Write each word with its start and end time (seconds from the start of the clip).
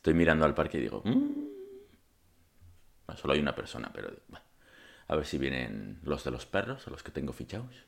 Estoy 0.00 0.14
mirando 0.14 0.46
al 0.46 0.54
parque 0.54 0.78
y 0.78 0.80
digo, 0.80 1.02
"Mm". 1.04 1.10
Bueno, 3.06 3.20
solo 3.20 3.34
hay 3.34 3.40
una 3.40 3.54
persona, 3.54 3.90
pero 3.92 4.10
a 5.08 5.14
ver 5.14 5.26
si 5.26 5.36
vienen 5.36 6.00
los 6.04 6.24
de 6.24 6.30
los 6.30 6.46
perros, 6.46 6.86
a 6.86 6.90
los 6.90 7.02
que 7.02 7.12
tengo 7.12 7.34
fichados. 7.34 7.84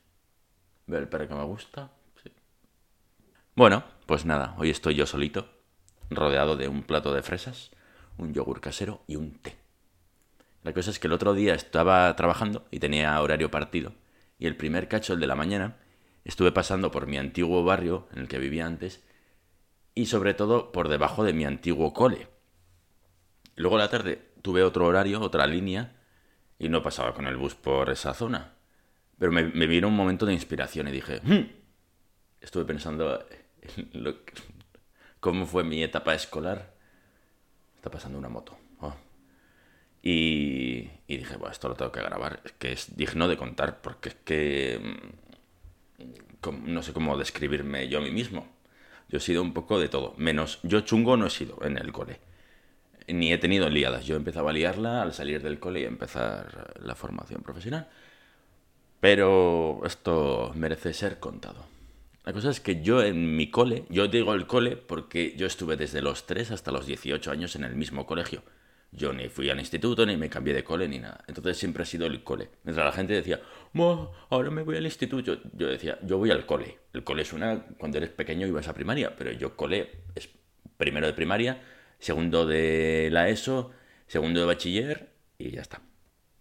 Veo 0.85 0.99
el 0.99 1.07
perro 1.07 1.27
que 1.27 1.33
me 1.33 1.43
gusta. 1.43 1.89
sí. 2.21 2.29
Bueno, 3.55 3.83
pues 4.05 4.25
nada, 4.25 4.53
hoy 4.59 4.69
estoy 4.69 4.93
yo 4.93 5.07
solito, 5.07 5.49
rodeado 6.11 6.55
de 6.55 6.67
un 6.67 6.83
plato 6.83 7.15
de 7.15 7.23
fresas, 7.23 7.71
un 8.19 8.31
yogur 8.31 8.61
casero 8.61 9.01
y 9.07 9.15
un 9.15 9.31
té. 9.39 9.55
La 10.61 10.71
cosa 10.71 10.91
es 10.91 10.99
que 10.99 11.07
el 11.07 11.13
otro 11.13 11.33
día 11.33 11.55
estaba 11.55 12.15
trabajando 12.15 12.67
y 12.69 12.77
tenía 12.77 13.19
horario 13.19 13.49
partido, 13.49 13.93
y 14.37 14.45
el 14.45 14.55
primer 14.55 14.87
cacho, 14.87 15.13
el 15.13 15.19
de 15.19 15.25
la 15.25 15.35
mañana, 15.35 15.77
estuve 16.25 16.51
pasando 16.51 16.91
por 16.91 17.07
mi 17.07 17.17
antiguo 17.17 17.63
barrio 17.63 18.07
en 18.11 18.19
el 18.19 18.27
que 18.27 18.37
vivía 18.37 18.67
antes, 18.67 19.01
y 19.95 20.07
sobre 20.07 20.33
todo 20.33 20.71
por 20.71 20.89
debajo 20.89 21.23
de 21.23 21.33
mi 21.33 21.45
antiguo 21.45 21.93
cole. 21.93 22.27
Luego 23.55 23.77
la 23.77 23.89
tarde 23.89 24.31
tuve 24.41 24.63
otro 24.63 24.85
horario, 24.85 25.21
otra 25.21 25.45
línea, 25.47 25.95
y 26.59 26.69
no 26.69 26.81
pasaba 26.81 27.13
con 27.13 27.27
el 27.27 27.37
bus 27.37 27.55
por 27.55 27.89
esa 27.89 28.13
zona. 28.13 28.53
Pero 29.19 29.31
me, 29.31 29.43
vino 29.67 29.87
un 29.87 29.95
momento 29.95 30.25
de 30.25 30.33
inspiración 30.33 30.87
y 30.87 30.91
dije, 30.91 31.21
"Hmm". 31.23 31.47
estuve 32.41 32.65
pensando 32.65 33.25
en 33.61 34.03
lo 34.03 34.25
que- 34.25 34.33
cómo 35.19 35.45
fue 35.45 35.63
mi 35.63 35.83
etapa 35.83 36.13
escolar. 36.13 36.73
Está 37.75 37.89
pasando 37.91 38.17
una 38.17 38.29
moto. 38.29 38.57
Oh. 38.79 38.93
Y, 40.01 40.89
dije, 41.07 41.37
bueno, 41.37 41.51
esto 41.51 41.69
lo 41.69 41.75
tengo 41.75 41.91
que 41.91 42.01
grabar, 42.01 42.41
es 42.43 42.51
que 42.53 42.73
es 42.73 42.95
digno 42.97 43.27
de 43.29 43.37
contar, 43.37 43.81
porque 43.81 44.09
es 44.09 44.15
que 44.15 44.79
mm, 46.01 46.73
no 46.73 46.83
sé 46.83 46.91
cómo 46.93 47.17
describirme 47.17 47.87
yo 47.87 47.99
a 47.99 48.01
mí 48.01 48.11
mismo. 48.11 48.47
Yo 49.13 49.17
he 49.17 49.21
sido 49.21 49.43
un 49.43 49.53
poco 49.53 49.79
de 49.79 49.89
todo, 49.89 50.15
menos 50.17 50.57
yo 50.63 50.81
chungo 50.81 51.15
no 51.17 51.27
he 51.27 51.29
sido 51.29 51.59
en 51.63 51.77
el 51.77 51.91
cole. 51.91 52.19
Ni 53.07 53.31
he 53.31 53.37
tenido 53.37 53.69
liadas. 53.69 54.07
Yo 54.07 54.15
empezaba 54.15 54.49
a 54.49 54.53
liarla 54.53 55.03
al 55.03 55.13
salir 55.13 55.43
del 55.43 55.59
cole 55.59 55.81
y 55.81 55.83
empezar 55.83 56.73
la 56.81 56.95
formación 56.95 57.43
profesional. 57.43 57.87
Pero 58.99 59.83
esto 59.85 60.51
merece 60.55 60.95
ser 60.95 61.19
contado. 61.19 61.63
La 62.25 62.33
cosa 62.33 62.49
es 62.49 62.59
que 62.59 62.81
yo 62.81 63.03
en 63.03 63.35
mi 63.35 63.51
cole, 63.51 63.85
yo 63.89 64.07
digo 64.07 64.33
el 64.33 64.47
cole 64.47 64.77
porque 64.77 65.35
yo 65.37 65.45
estuve 65.45 65.77
desde 65.77 66.01
los 66.01 66.25
3 66.25 66.49
hasta 66.49 66.71
los 66.71 66.87
18 66.87 67.29
años 67.29 67.55
en 67.55 67.65
el 67.65 67.75
mismo 67.75 68.07
colegio. 68.07 68.41
Yo 68.95 69.11
ni 69.11 69.27
fui 69.27 69.49
al 69.49 69.59
instituto, 69.59 70.05
ni 70.05 70.17
me 70.17 70.29
cambié 70.29 70.53
de 70.53 70.63
cole, 70.63 70.87
ni 70.87 70.99
nada. 70.99 71.23
Entonces 71.27 71.57
siempre 71.57 71.83
ha 71.83 71.85
sido 71.85 72.05
el 72.05 72.23
cole. 72.23 72.49
Mientras 72.63 72.85
la 72.85 72.91
gente 72.91 73.13
decía, 73.13 73.41
"Buah, 73.73 74.07
ahora 74.29 74.51
me 74.51 74.61
voy 74.61 74.77
al 74.77 74.85
instituto, 74.85 75.39
yo 75.53 75.67
decía, 75.67 75.97
yo 76.03 76.17
voy 76.17 76.29
al 76.31 76.45
cole. 76.45 76.77
El 76.93 77.03
cole 77.03 77.25
suena 77.25 77.65
cuando 77.79 77.97
eres 77.97 78.11
pequeño 78.11 78.45
y 78.45 78.51
vas 78.51 78.67
a 78.67 78.73
primaria, 78.73 79.15
pero 79.15 79.31
yo 79.31 79.55
cole 79.55 79.89
es 80.15 80.29
primero 80.77 81.07
de 81.07 81.13
primaria, 81.13 81.61
segundo 81.99 82.45
de 82.45 83.09
la 83.11 83.29
ESO, 83.29 83.71
segundo 84.07 84.41
de 84.41 84.45
bachiller 84.45 85.09
y 85.37 85.51
ya 85.51 85.61
está. 85.61 85.81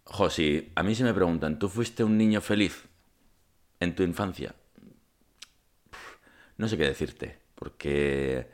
Josi, 0.04 0.72
a 0.74 0.82
mí 0.82 0.94
se 0.94 1.04
me 1.04 1.14
preguntan, 1.14 1.58
¿tú 1.58 1.68
fuiste 1.68 2.04
un 2.04 2.18
niño 2.18 2.40
feliz 2.40 2.86
en 3.80 3.94
tu 3.94 4.02
infancia? 4.02 4.54
No 6.58 6.68
sé 6.68 6.76
qué 6.76 6.84
decirte, 6.84 7.38
porque 7.54 8.46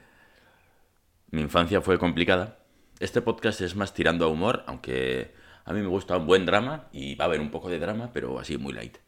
mi 1.30 1.40
infancia 1.40 1.80
fue 1.80 1.98
complicada. 1.98 2.57
Este 3.00 3.22
podcast 3.22 3.60
es 3.60 3.76
más 3.76 3.94
tirando 3.94 4.24
a 4.24 4.28
humor, 4.28 4.64
aunque 4.66 5.32
a 5.64 5.72
mí 5.72 5.80
me 5.80 5.86
gusta 5.86 6.16
un 6.16 6.26
buen 6.26 6.44
drama 6.44 6.88
y 6.90 7.14
va 7.14 7.26
a 7.26 7.28
haber 7.28 7.40
un 7.40 7.52
poco 7.52 7.68
de 7.68 7.78
drama, 7.78 8.10
pero 8.12 8.40
así 8.40 8.58
muy 8.58 8.72
light. 8.72 8.98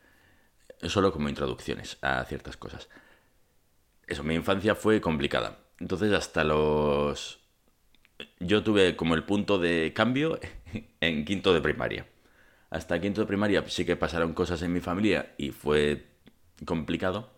Solo 0.83 1.13
como 1.13 1.29
introducciones 1.29 1.99
a 2.01 2.25
ciertas 2.25 2.57
cosas. 2.57 2.89
Eso, 4.07 4.23
mi 4.23 4.35
infancia 4.35 4.77
fue 4.77 5.01
complicada. 5.01 5.59
Entonces 5.81 6.13
hasta 6.13 6.45
los... 6.45 7.41
Yo 8.39 8.63
tuve 8.63 8.95
como 8.95 9.17
el 9.17 9.25
punto 9.25 9.59
de 9.59 9.93
cambio 9.93 10.39
en 11.01 11.25
quinto 11.25 11.53
de 11.53 11.61
primaria. 11.61 12.07
Hasta 12.71 13.01
quinto 13.01 13.23
de 13.23 13.27
primaria 13.27 13.65
sí 13.67 13.85
que 13.85 13.97
pasaron 13.97 14.35
cosas 14.35 14.63
en 14.63 14.73
mi 14.73 14.81
familia 14.81 15.35
y 15.37 15.51
fue 15.51 16.07
complicado. 16.65 17.33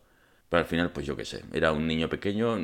Pero 0.51 0.61
al 0.61 0.67
final, 0.67 0.93
pues 0.93 1.07
yo 1.07 1.17
qué 1.17 1.25
sé, 1.25 1.45
era 1.55 1.73
un 1.73 1.87
niño 1.87 2.11
pequeño, 2.11 2.59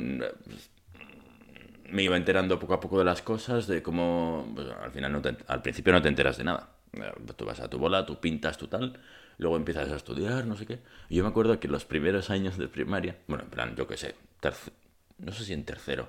me 1.91 2.03
iba 2.03 2.17
enterando 2.17 2.59
poco 2.59 2.75
a 2.75 2.81
poco 2.81 2.99
de 2.99 3.05
las 3.05 3.23
cosas, 3.23 3.67
de 3.67 3.83
cómo 3.83 4.51
pues, 4.55 4.69
al 4.69 4.91
final 4.93 5.13
no 5.13 5.23
te- 5.23 5.37
al 5.47 5.63
principio 5.63 5.93
no 5.93 6.03
te 6.03 6.09
enteras 6.09 6.37
de 6.39 6.45
nada. 6.45 6.71
Eh, 6.93 7.13
Tú 7.37 7.45
vas 7.45 7.61
a 7.61 7.69
tu 7.69 7.79
bola, 7.79 8.07
tú 8.07 8.21
pintas, 8.21 8.59
tú 8.59 8.67
tal, 8.69 8.99
luego 9.39 9.57
empiezas 9.57 9.89
a 9.91 9.97
estudiar, 9.97 10.47
no 10.47 10.57
sé 10.57 10.67
qué. 10.67 10.81
Yo 11.11 11.23
me 11.23 11.29
acuerdo 11.31 11.59
que 11.61 11.69
los 11.69 11.85
primeros 11.85 12.31
años 12.31 12.59
de 12.59 12.69
primaria, 12.69 13.17
bueno, 13.29 13.45
en 13.45 13.51
plan, 13.51 13.77
yo 13.77 13.87
qué 13.87 13.97
sé, 13.97 14.15
terce- 14.41 14.73
no 15.19 15.33
sé 15.33 15.45
si 15.45 15.53
en 15.53 15.65
tercero, 15.65 16.09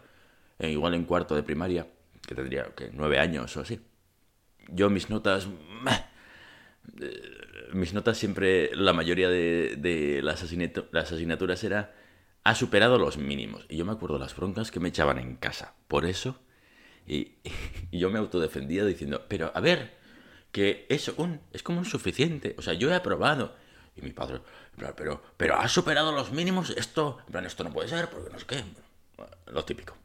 eh, 0.59 0.69
igual 0.71 0.93
en 0.95 1.05
cuarto 1.05 1.35
de 1.35 1.43
primaria, 1.43 1.87
que 2.27 2.35
tendría 2.35 2.65
que 2.75 2.89
nueve 2.93 3.19
años 3.19 3.55
o 3.57 3.61
así. 3.61 3.79
Yo 4.69 4.89
mis 4.89 5.09
notas, 5.09 5.47
meh, 5.83 6.05
mis 7.73 7.93
notas 7.93 8.17
siempre, 8.17 8.71
la 8.75 8.93
mayoría 8.93 9.29
de, 9.29 10.19
las, 10.23 10.43
asignato- 10.43 10.87
las 10.91 11.11
asignaturas 11.11 11.63
era, 11.63 11.93
ha 12.49 12.55
superado 12.55 12.97
los 12.97 13.17
mínimos. 13.17 13.65
Y 13.69 13.77
yo 13.77 13.85
me 13.85 13.91
acuerdo 13.91 14.17
las 14.17 14.35
broncas 14.35 14.71
que 14.71 14.79
me 14.79 14.89
echaban 14.89 15.19
en 15.19 15.35
casa. 15.35 15.75
Por 15.87 16.05
eso, 16.05 16.39
y, 17.07 17.37
yo 17.91 18.09
me 18.09 18.17
autodefendía 18.17 18.83
diciendo, 18.85 19.25
pero 19.27 19.51
a 19.53 19.59
ver, 19.59 19.97
que 20.51 20.87
es 20.89 21.09
un, 21.09 21.41
es 21.53 21.61
como 21.61 21.79
un 21.79 21.85
suficiente. 21.85 22.55
O 22.57 22.61
sea, 22.63 22.73
yo 22.73 22.89
he 22.89 22.95
aprobado. 22.95 23.55
Y 23.95 24.01
mi 24.01 24.11
padre, 24.11 24.41
pero, 24.95 25.21
pero 25.37 25.57
has 25.57 25.71
superado 25.71 26.11
los 26.11 26.31
mínimos, 26.31 26.71
esto, 26.71 27.19
en 27.27 27.31
plan, 27.31 27.45
esto 27.45 27.63
no 27.63 27.71
puede 27.71 27.89
ser, 27.89 28.09
porque 28.09 28.31
no 28.31 28.39
sé 28.39 28.45
qué. 28.45 28.63
Lo 29.51 29.63
típico. 29.65 29.95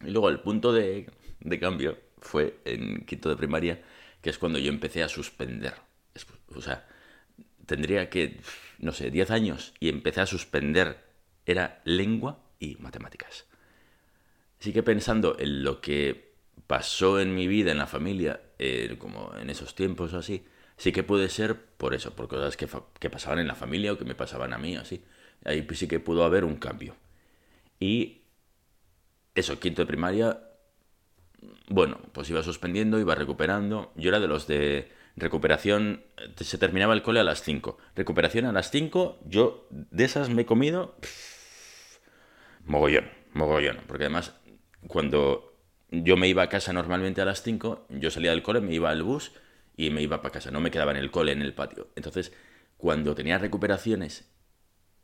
Y 0.00 0.10
luego 0.10 0.28
el 0.30 0.40
punto 0.40 0.72
de, 0.72 1.10
de 1.40 1.60
cambio 1.60 1.98
fue 2.18 2.58
en 2.64 3.04
quinto 3.04 3.28
de 3.28 3.36
primaria, 3.36 3.82
que 4.20 4.30
es 4.30 4.38
cuando 4.38 4.58
yo 4.58 4.70
empecé 4.70 5.02
a 5.02 5.08
suspender. 5.08 5.74
O 6.54 6.60
sea, 6.60 6.88
tendría 7.66 8.08
que, 8.10 8.40
no 8.78 8.92
sé, 8.92 9.10
10 9.10 9.30
años 9.30 9.74
y 9.78 9.90
empecé 9.90 10.22
a 10.22 10.26
suspender. 10.26 11.05
Era 11.46 11.80
lengua 11.84 12.40
y 12.58 12.76
matemáticas. 12.76 13.46
Así 14.60 14.72
que 14.72 14.82
pensando 14.82 15.36
en 15.38 15.62
lo 15.62 15.80
que 15.80 16.34
pasó 16.66 17.20
en 17.20 17.34
mi 17.34 17.46
vida, 17.46 17.70
en 17.70 17.78
la 17.78 17.86
familia, 17.86 18.40
eh, 18.58 18.96
como 18.98 19.32
en 19.40 19.50
esos 19.50 19.74
tiempos 19.74 20.12
o 20.12 20.18
así, 20.18 20.44
sí 20.76 20.92
que 20.92 21.02
puede 21.02 21.28
ser 21.28 21.56
por 21.56 21.94
eso, 21.94 22.14
por 22.14 22.28
cosas 22.28 22.56
que, 22.56 22.68
que 22.98 23.10
pasaban 23.10 23.38
en 23.38 23.46
la 23.46 23.54
familia 23.54 23.92
o 23.92 23.98
que 23.98 24.04
me 24.04 24.14
pasaban 24.14 24.52
a 24.52 24.58
mí, 24.58 24.76
así. 24.76 25.04
Ahí 25.44 25.66
sí 25.74 25.86
que 25.86 26.00
pudo 26.00 26.24
haber 26.24 26.44
un 26.44 26.56
cambio. 26.56 26.96
Y 27.78 28.22
eso, 29.34 29.60
quinto 29.60 29.82
de 29.82 29.86
primaria, 29.86 30.40
bueno, 31.68 32.00
pues 32.12 32.30
iba 32.30 32.42
suspendiendo, 32.42 32.98
iba 32.98 33.14
recuperando. 33.14 33.92
Yo 33.96 34.08
era 34.08 34.20
de 34.20 34.28
los 34.28 34.46
de 34.46 34.90
recuperación, 35.16 36.02
eh, 36.16 36.44
se 36.44 36.58
terminaba 36.58 36.94
el 36.94 37.02
cole 37.02 37.20
a 37.20 37.24
las 37.24 37.42
5. 37.42 37.78
Recuperación 37.94 38.46
a 38.46 38.52
las 38.52 38.70
5, 38.70 39.20
yo 39.26 39.66
de 39.70 40.04
esas 40.04 40.30
me 40.30 40.42
he 40.42 40.46
comido 40.46 40.96
pff, 41.00 41.35
mogollón, 42.66 43.10
mogollón. 43.32 43.78
Porque 43.86 44.04
además, 44.04 44.34
cuando 44.86 45.56
yo 45.90 46.16
me 46.16 46.28
iba 46.28 46.42
a 46.42 46.48
casa 46.48 46.72
normalmente 46.72 47.20
a 47.20 47.24
las 47.24 47.42
5, 47.42 47.86
yo 47.90 48.10
salía 48.10 48.30
del 48.30 48.42
cole, 48.42 48.60
me 48.60 48.74
iba 48.74 48.90
al 48.90 49.02
bus 49.02 49.32
y 49.76 49.90
me 49.90 50.02
iba 50.02 50.20
para 50.22 50.32
casa. 50.32 50.50
No 50.50 50.60
me 50.60 50.70
quedaba 50.70 50.90
en 50.92 50.98
el 50.98 51.10
cole, 51.10 51.32
en 51.32 51.42
el 51.42 51.54
patio. 51.54 51.88
Entonces, 51.96 52.32
cuando 52.76 53.14
tenía 53.14 53.38
recuperaciones 53.38 54.32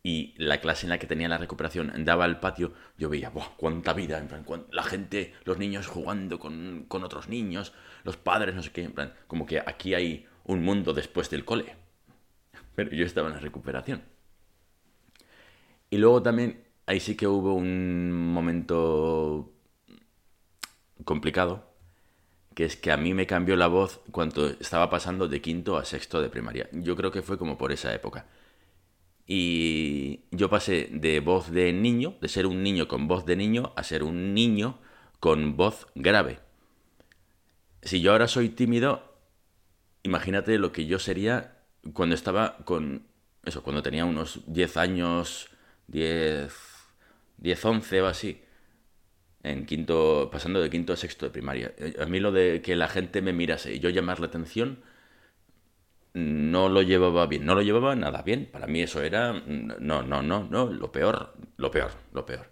y 0.03 0.35
la 0.37 0.61
clase 0.61 0.87
en 0.87 0.91
la 0.91 0.99
que 0.99 1.07
tenía 1.07 1.29
la 1.29 1.39
recuperación 1.39 1.93
daba 2.05 2.25
al 2.25 2.41
patio, 2.41 2.73
yo 2.99 3.09
veía, 3.09 3.31
¡buah! 3.31 3.57
¡Cuánta 3.57 3.93
vida! 3.93 4.19
En 4.19 4.29
plan, 4.29 4.45
la 4.71 4.83
gente, 4.83 5.35
los 5.45 5.59
niños 5.59 5.87
jugando 5.87 6.39
con, 6.39 6.87
con 6.89 7.05
otros 7.05 7.29
niños, 7.29 7.73
los 8.05 8.17
padres, 8.17 8.55
no 8.55 8.63
sé 8.63 8.73
qué, 8.73 8.83
en 8.83 8.93
plan, 8.93 9.15
como 9.29 9.47
que 9.47 9.61
aquí 9.61 9.95
hay 9.95 10.27
un 10.45 10.63
mundo 10.65 10.93
después 10.93 11.31
del 11.31 11.45
cole. 11.45 11.77
Pero 12.75 12.91
yo 12.91 13.07
estaba 13.07 13.29
en 13.29 13.35
la 13.35 13.41
recuperación. 13.41 14.03
Y 15.91 15.99
luego 15.99 16.23
también, 16.23 16.65
ahí 16.93 17.01
sí 17.01 17.17
que 17.17 17.27
hubo 17.27 17.55
un 17.55 18.13
momento 18.13 19.51
complicado, 21.05 21.67
que 22.55 22.67
es 22.67 22.77
que 22.77 22.93
a 22.93 22.99
mí 22.99 23.15
me 23.15 23.27
cambió 23.27 23.57
la 23.57 23.67
voz 23.67 24.01
cuando 24.11 24.47
estaba 24.49 24.91
pasando 24.91 25.27
de 25.27 25.41
quinto 25.41 25.79
a 25.79 25.87
sexto 25.87 26.21
de 26.21 26.29
primaria. 26.29 26.69
Yo 26.73 26.95
creo 26.95 27.11
que 27.11 27.23
fue 27.23 27.39
como 27.39 27.57
por 27.57 27.73
esa 27.73 27.95
época. 27.95 28.27
Y 29.27 30.21
yo 30.33 30.51
pasé 30.51 30.89
de 30.93 31.21
voz 31.21 31.51
de 31.51 31.73
niño, 31.73 32.17
de 32.21 32.29
ser 32.29 32.47
un 32.47 32.63
niño 32.63 32.89
con 32.89 33.09
voz 33.09 33.25
de 33.25 33.37
niño, 33.37 33.73
a 33.75 33.83
ser 33.85 34.03
un 34.03 34.35
niño 34.35 34.79
con 35.19 35.57
voz 35.57 35.87
grave. 35.95 36.41
Si 37.83 38.03
yo 38.03 38.13
ahora 38.13 38.29
soy 38.29 38.51
tímido, 38.51 39.17
imagínate 40.03 40.59
lo 40.59 40.73
que 40.73 40.85
yo 40.85 40.99
sería 40.99 41.57
cuando 41.95 42.15
estaba 42.15 42.59
con... 42.67 43.07
Eso, 43.45 43.63
cuando 43.63 43.83
tenía 43.83 44.05
unos 44.05 44.41
10 44.47 44.77
años, 44.77 45.49
10, 45.89 46.72
10, 47.47 47.65
11 47.65 48.03
o 48.03 48.07
así. 48.07 48.43
En 49.51 49.67
quinto, 49.67 50.29
pasando 50.33 50.61
de 50.61 50.71
quinto 50.71 50.93
a 50.93 50.97
sexto 50.97 51.27
de 51.27 51.33
primaria. 51.37 51.75
Eh, 51.79 51.97
A 52.01 52.07
mí 52.07 52.21
lo 52.21 52.31
de 52.33 52.63
que 52.63 52.77
la 52.77 52.89
gente 52.89 53.23
me 53.23 53.33
mirase 53.33 53.75
y 53.75 53.81
yo 53.81 53.91
llamar 53.91 54.21
la 54.21 54.27
atención, 54.27 54.83
no 56.15 56.69
lo 56.69 56.83
llevaba 56.83 57.27
bien, 57.27 57.45
no 57.47 57.55
lo 57.55 57.63
llevaba 57.63 57.95
nada 57.97 58.23
bien. 58.23 58.49
Para 58.51 58.67
mí 58.67 58.83
eso 58.83 59.03
era, 59.03 59.33
no, 59.33 60.03
no, 60.03 60.23
no, 60.23 60.45
no, 60.45 60.67
lo 60.67 60.93
peor, 60.93 61.35
lo 61.57 61.71
peor, 61.71 61.93
lo 62.13 62.27
peor. 62.27 62.51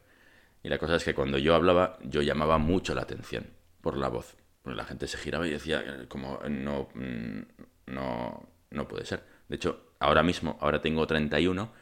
Y 0.63 0.69
la 0.69 0.79
cosa 0.79 0.97
es 0.97 1.05
que 1.05 1.15
cuando 1.15 1.39
yo 1.39 1.55
hablaba, 1.55 1.99
yo 2.05 2.23
llamaba 2.23 2.59
mucho 2.59 2.95
la 2.95 3.03
atención 3.03 3.47
por 3.81 3.97
la 3.97 4.09
voz. 4.09 4.37
La 4.65 4.85
gente 4.85 5.07
se 5.09 5.19
giraba 5.19 5.47
y 5.47 5.51
decía, 5.51 5.83
eh, 5.87 6.07
como, 6.09 6.41
no, 6.49 6.89
mm, 6.95 7.41
no, 7.87 8.49
no 8.71 8.89
puede 8.89 9.05
ser. 9.07 9.25
De 9.49 9.57
hecho, 9.57 9.95
ahora 10.01 10.23
mismo, 10.23 10.59
ahora 10.61 10.81
tengo 10.83 11.07
31 11.07 11.73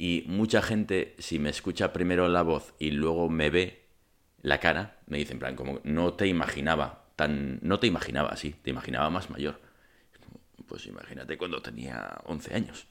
y 0.00 0.22
mucha 0.28 0.62
gente, 0.62 1.16
si 1.18 1.40
me 1.40 1.50
escucha 1.50 1.92
primero 1.92 2.28
la 2.28 2.42
voz 2.42 2.72
y 2.78 2.92
luego 2.92 3.28
me 3.28 3.50
ve 3.50 3.88
la 4.40 4.60
cara, 4.60 5.00
me 5.06 5.18
dice 5.18 5.32
en 5.32 5.40
plan, 5.40 5.56
como 5.56 5.80
no 5.82 6.14
te 6.14 6.28
imaginaba 6.28 7.08
tan. 7.16 7.58
No 7.62 7.80
te 7.80 7.88
imaginaba 7.88 8.28
así, 8.28 8.52
te 8.52 8.70
imaginaba 8.70 9.10
más 9.10 9.28
mayor. 9.28 9.60
Pues 10.68 10.86
imagínate 10.86 11.36
cuando 11.36 11.60
tenía 11.62 12.16
11 12.26 12.54
años. 12.54 12.86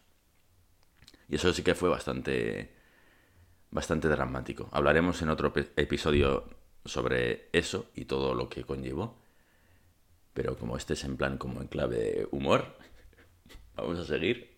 Y 1.29 1.35
eso 1.35 1.53
sí 1.53 1.63
que 1.63 1.75
fue 1.75 1.87
bastante. 1.87 2.75
bastante 3.71 4.09
dramático. 4.09 4.67
Hablaremos 4.73 5.21
en 5.21 5.29
otro 5.29 5.53
episodio 5.77 6.49
sobre 6.83 7.47
eso 7.53 7.89
y 7.95 8.03
todo 8.03 8.35
lo 8.35 8.49
que 8.49 8.65
conllevó. 8.65 9.17
Pero 10.33 10.57
como 10.57 10.75
este 10.75 10.93
es 10.93 11.05
en 11.05 11.15
plan 11.15 11.37
como 11.37 11.61
en 11.61 11.67
clave 11.67 11.97
de 11.97 12.27
humor, 12.31 12.77
vamos 13.75 13.97
a 13.97 14.05
seguir 14.05 14.56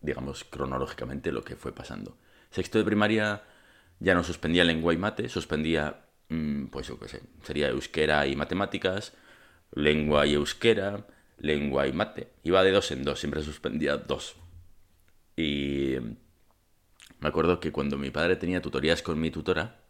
digamos, 0.00 0.44
cronológicamente 0.44 1.32
lo 1.32 1.42
que 1.42 1.56
fue 1.56 1.72
pasando. 1.72 2.16
Sexto 2.50 2.78
de 2.78 2.84
primaria 2.84 3.42
ya 3.98 4.14
no 4.14 4.24
suspendía 4.24 4.64
lengua 4.64 4.94
y 4.94 4.96
mate, 4.96 5.28
suspendía, 5.28 6.06
mm, 6.28 6.66
pues 6.66 6.88
yo 6.88 6.98
qué 6.98 7.08
sé, 7.08 7.22
sería 7.42 7.68
euskera 7.68 8.26
y 8.26 8.36
matemáticas, 8.36 9.12
lengua 9.72 10.26
y 10.26 10.34
euskera, 10.34 11.06
lengua 11.38 11.86
y 11.86 11.92
mate. 11.92 12.32
Iba 12.42 12.62
de 12.62 12.72
dos 12.72 12.90
en 12.90 13.04
dos, 13.04 13.20
siempre 13.20 13.42
suspendía 13.42 13.96
dos. 13.96 14.36
Y 15.36 15.96
me 17.20 17.28
acuerdo 17.28 17.60
que 17.60 17.72
cuando 17.72 17.98
mi 17.98 18.10
padre 18.10 18.36
tenía 18.36 18.62
tutorías 18.62 19.02
con 19.02 19.20
mi 19.20 19.30
tutora, 19.30 19.80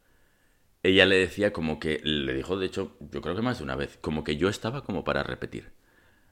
ella 0.82 1.06
le 1.06 1.16
decía 1.16 1.52
como 1.52 1.78
que, 1.78 2.00
le 2.02 2.34
dijo, 2.34 2.58
de 2.58 2.66
hecho, 2.66 2.96
yo 3.00 3.20
creo 3.20 3.36
que 3.36 3.42
más 3.42 3.58
de 3.58 3.64
una 3.64 3.76
vez, 3.76 3.98
como 4.00 4.24
que 4.24 4.36
yo 4.36 4.48
estaba 4.48 4.82
como 4.84 5.04
para 5.04 5.22
repetir. 5.22 5.72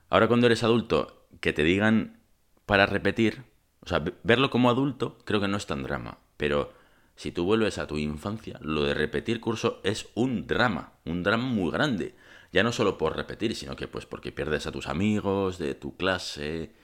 Ahora 0.08 0.26
cuando 0.26 0.46
eres 0.46 0.64
adulto, 0.64 1.26
que 1.40 1.52
te 1.52 1.64
digan 1.64 2.20
para 2.66 2.86
repetir, 2.86 3.44
o 3.88 3.90
sea, 3.90 4.04
verlo 4.22 4.50
como 4.50 4.68
adulto 4.68 5.16
creo 5.24 5.40
que 5.40 5.48
no 5.48 5.56
es 5.56 5.64
tan 5.64 5.82
drama, 5.82 6.18
pero 6.36 6.74
si 7.16 7.32
tú 7.32 7.44
vuelves 7.44 7.78
a 7.78 7.86
tu 7.86 7.96
infancia, 7.96 8.58
lo 8.60 8.84
de 8.84 8.92
repetir 8.92 9.40
curso 9.40 9.80
es 9.82 10.10
un 10.14 10.46
drama, 10.46 10.92
un 11.06 11.22
drama 11.22 11.44
muy 11.44 11.72
grande. 11.72 12.14
Ya 12.52 12.62
no 12.62 12.70
solo 12.70 12.98
por 12.98 13.16
repetir, 13.16 13.56
sino 13.56 13.76
que 13.76 13.88
pues 13.88 14.04
porque 14.04 14.30
pierdes 14.30 14.66
a 14.66 14.72
tus 14.72 14.88
amigos 14.88 15.56
de 15.56 15.74
tu 15.74 15.96
clase 15.96 16.74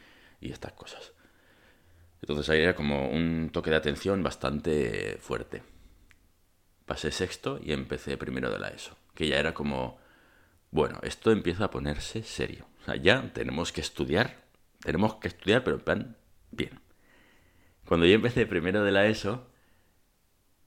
y 0.40 0.50
estas 0.50 0.72
cosas. 0.72 1.12
Entonces 2.22 2.48
ahí 2.48 2.62
era 2.62 2.74
como 2.74 3.10
un 3.10 3.50
toque 3.52 3.68
de 3.68 3.76
atención 3.76 4.22
bastante 4.22 5.18
fuerte. 5.20 5.62
Pasé 6.86 7.10
sexto 7.10 7.60
y 7.62 7.72
empecé 7.72 8.16
primero 8.16 8.50
de 8.50 8.60
la 8.60 8.68
ESO, 8.68 8.96
que 9.14 9.28
ya 9.28 9.38
era 9.38 9.52
como, 9.52 9.98
bueno, 10.70 11.00
esto 11.02 11.32
empieza 11.32 11.66
a 11.66 11.70
ponerse 11.70 12.22
serio. 12.22 12.66
O 12.80 12.84
sea, 12.86 12.96
ya 12.96 13.30
tenemos 13.34 13.72
que 13.72 13.82
estudiar, 13.82 14.38
tenemos 14.80 15.16
que 15.16 15.28
estudiar, 15.28 15.64
pero 15.64 15.76
en 15.76 15.82
plan, 15.82 16.16
bien. 16.50 16.83
Cuando 17.86 18.06
yo 18.06 18.14
empecé 18.14 18.46
primero 18.46 18.82
de 18.82 18.92
la 18.92 19.06
ESO, 19.06 19.46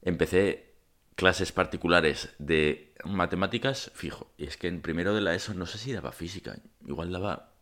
empecé 0.02 0.75
clases 1.16 1.52
particulares 1.52 2.36
de 2.38 2.94
matemáticas 3.04 3.92
fijo. 3.96 4.31
Y 4.38 4.46
es 4.46 4.58
que 4.58 4.68
en 4.68 4.81
primero 4.81 5.16
de 5.16 5.22
la 5.22 5.34
ESO 5.34 5.54
no 5.54 5.66
sé 5.66 5.78
si 5.78 5.92
daba 5.92 6.12
física, 6.12 6.58
igual 6.86 7.12
daba... 7.12 7.54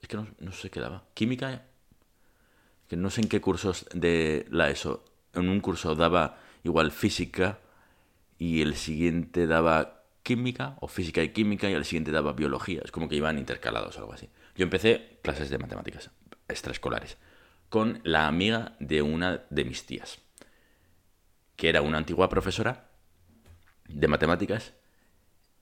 Es 0.00 0.08
que 0.08 0.16
no, 0.16 0.52
sé 0.52 0.68
qué 0.68 0.80
daba. 0.80 1.04
Química, 1.14 1.64
que 2.88 2.96
no 2.96 3.08
sé 3.08 3.20
en 3.20 3.28
qué 3.28 3.40
cursos 3.40 3.86
de 3.94 4.46
la 4.50 4.68
ESO. 4.68 5.04
En 5.32 5.48
un 5.48 5.60
curso 5.60 5.94
daba 5.94 6.40
igual 6.64 6.90
física 6.90 7.60
y 8.36 8.62
el 8.62 8.74
siguiente 8.74 9.46
daba 9.46 10.02
química 10.24 10.76
o 10.80 10.88
física 10.88 11.22
y 11.22 11.28
química 11.28 11.70
y 11.70 11.74
el 11.74 11.84
siguiente 11.84 12.10
daba 12.10 12.32
biología. 12.32 12.82
Es 12.84 12.90
como 12.90 13.08
que 13.08 13.14
iban 13.14 13.38
intercalados 13.38 13.96
o 13.96 14.00
algo 14.00 14.12
así. 14.12 14.28
Yo 14.56 14.64
empecé 14.64 15.20
clases 15.22 15.50
de 15.50 15.58
matemáticas 15.58 16.10
extraescolares 16.48 17.16
con 17.72 18.02
la 18.04 18.28
amiga 18.28 18.76
de 18.80 19.00
una 19.00 19.44
de 19.48 19.64
mis 19.64 19.86
tías, 19.86 20.18
que 21.56 21.70
era 21.70 21.80
una 21.80 21.96
antigua 21.96 22.28
profesora 22.28 22.90
de 23.88 24.08
matemáticas 24.08 24.74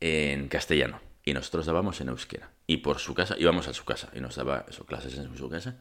en 0.01 0.49
castellano. 0.49 1.01
Y 1.25 1.35
nosotros 1.35 1.67
dábamos 1.67 2.01
en 2.01 2.09
euskera. 2.09 2.51
Y 2.67 2.79
por 2.79 2.99
su 2.99 3.15
casa, 3.15 3.37
íbamos 3.39 3.69
a 3.69 3.75
su 3.75 3.85
casa 3.85 4.11
y 4.13 4.19
nos 4.19 4.35
daba 4.35 4.67
eso, 4.69 4.85
clases 4.87 5.17
en 5.19 5.37
su 5.37 5.49
casa. 5.49 5.77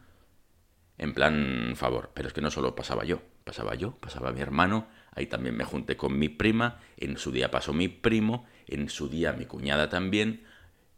En 0.99 1.15
plan 1.15 1.73
favor. 1.75 2.11
Pero 2.13 2.27
es 2.27 2.33
que 2.35 2.41
no 2.41 2.51
solo 2.51 2.75
pasaba 2.75 3.05
yo, 3.05 3.23
pasaba 3.43 3.73
yo, 3.73 3.95
pasaba 3.95 4.31
mi 4.31 4.41
hermano. 4.41 4.87
Ahí 5.15 5.25
también 5.25 5.57
me 5.57 5.63
junté 5.63 5.97
con 5.97 6.19
mi 6.19 6.29
prima. 6.29 6.79
En 6.97 7.17
su 7.17 7.31
día 7.31 7.49
pasó 7.49 7.73
mi 7.73 7.87
primo. 7.87 8.45
En 8.67 8.89
su 8.89 9.09
día 9.09 9.33
mi 9.33 9.45
cuñada 9.45 9.89
también. 9.89 10.45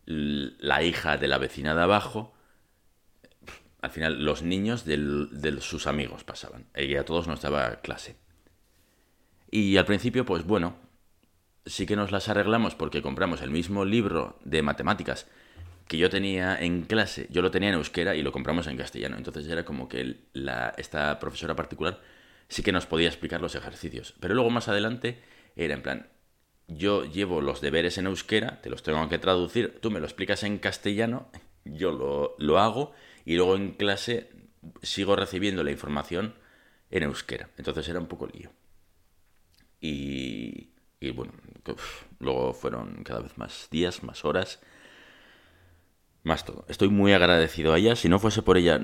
La 0.03 0.83
hija 0.83 1.15
de 1.15 1.29
la 1.29 1.37
vecina 1.37 1.73
de 1.73 1.83
abajo 1.83 2.33
al 3.81 3.91
final 3.91 4.23
los 4.23 4.43
niños 4.43 4.85
de 4.85 5.57
sus 5.61 5.87
amigos 5.87 6.23
pasaban. 6.23 6.65
Ella 6.73 7.01
a 7.01 7.05
todos 7.05 7.27
nos 7.27 7.41
daba 7.41 7.77
clase. 7.77 8.15
Y 9.49 9.77
al 9.77 9.85
principio, 9.85 10.25
pues 10.25 10.45
bueno, 10.45 10.75
sí 11.65 11.85
que 11.85 11.95
nos 11.95 12.11
las 12.11 12.29
arreglamos 12.29 12.75
porque 12.75 13.01
compramos 13.01 13.41
el 13.41 13.49
mismo 13.49 13.83
libro 13.85 14.39
de 14.43 14.61
matemáticas 14.61 15.27
que 15.87 15.97
yo 15.97 16.09
tenía 16.09 16.57
en 16.57 16.83
clase, 16.83 17.27
yo 17.31 17.41
lo 17.41 17.51
tenía 17.51 17.69
en 17.69 17.75
euskera 17.75 18.15
y 18.15 18.21
lo 18.21 18.31
compramos 18.31 18.67
en 18.67 18.77
castellano. 18.77 19.17
Entonces 19.17 19.45
era 19.47 19.65
como 19.65 19.89
que 19.89 20.21
la, 20.31 20.73
esta 20.77 21.19
profesora 21.19 21.55
particular 21.55 21.99
sí 22.47 22.63
que 22.63 22.71
nos 22.71 22.85
podía 22.85 23.09
explicar 23.09 23.41
los 23.41 23.55
ejercicios. 23.55 24.13
Pero 24.19 24.33
luego 24.33 24.49
más 24.49 24.69
adelante 24.69 25.19
era 25.55 25.73
en 25.73 25.81
plan, 25.81 26.07
yo 26.67 27.03
llevo 27.03 27.41
los 27.41 27.59
deberes 27.59 27.97
en 27.97 28.05
euskera, 28.05 28.61
te 28.61 28.69
los 28.69 28.83
tengo 28.83 29.09
que 29.09 29.17
traducir, 29.17 29.79
tú 29.81 29.91
me 29.91 29.99
lo 29.99 30.05
explicas 30.05 30.43
en 30.43 30.59
castellano, 30.59 31.27
yo 31.65 31.91
lo, 31.91 32.35
lo 32.37 32.59
hago 32.59 32.93
y 33.25 33.35
luego 33.35 33.55
en 33.55 33.71
clase 33.71 34.29
sigo 34.81 35.15
recibiendo 35.15 35.63
la 35.63 35.71
información 35.71 36.35
en 36.89 37.03
euskera. 37.03 37.49
Entonces 37.57 37.87
era 37.87 37.99
un 37.99 38.07
poco 38.07 38.27
lío. 38.27 38.51
Y, 39.79 40.69
y 40.99 41.11
bueno, 41.11 41.33
luego 42.19 42.53
fueron 42.53 43.03
cada 43.03 43.21
vez 43.21 43.37
más 43.37 43.67
días, 43.71 44.03
más 44.03 44.25
horas, 44.25 44.59
más 46.23 46.45
todo. 46.45 46.65
Estoy 46.67 46.89
muy 46.89 47.13
agradecido 47.13 47.73
a 47.73 47.77
ella. 47.77 47.95
Si 47.95 48.09
no 48.09 48.19
fuese 48.19 48.41
por 48.41 48.57
ella, 48.57 48.79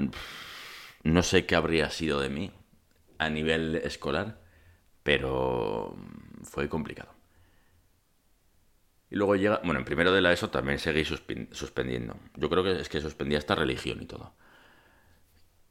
no 1.03 1.23
sé 1.23 1.45
qué 1.45 1.55
habría 1.55 1.89
sido 1.89 2.19
de 2.19 2.29
mí 2.29 2.51
a 3.19 3.29
nivel 3.29 3.75
escolar, 3.75 4.41
pero 5.03 5.95
fue 6.43 6.69
complicado. 6.69 7.16
Y 9.09 9.15
luego 9.15 9.35
llega, 9.35 9.61
bueno, 9.63 9.79
en 9.79 9.85
primero 9.85 10.11
de 10.11 10.21
la 10.21 10.33
ESO 10.33 10.49
también 10.49 10.79
seguí 10.79 11.05
suspendiendo. 11.05 12.19
Yo 12.35 12.49
creo 12.49 12.63
que 12.63 12.81
es 12.81 12.89
que 12.89 13.01
suspendía 13.01 13.37
esta 13.37 13.55
religión 13.55 14.01
y 14.01 14.05
todo. 14.05 14.35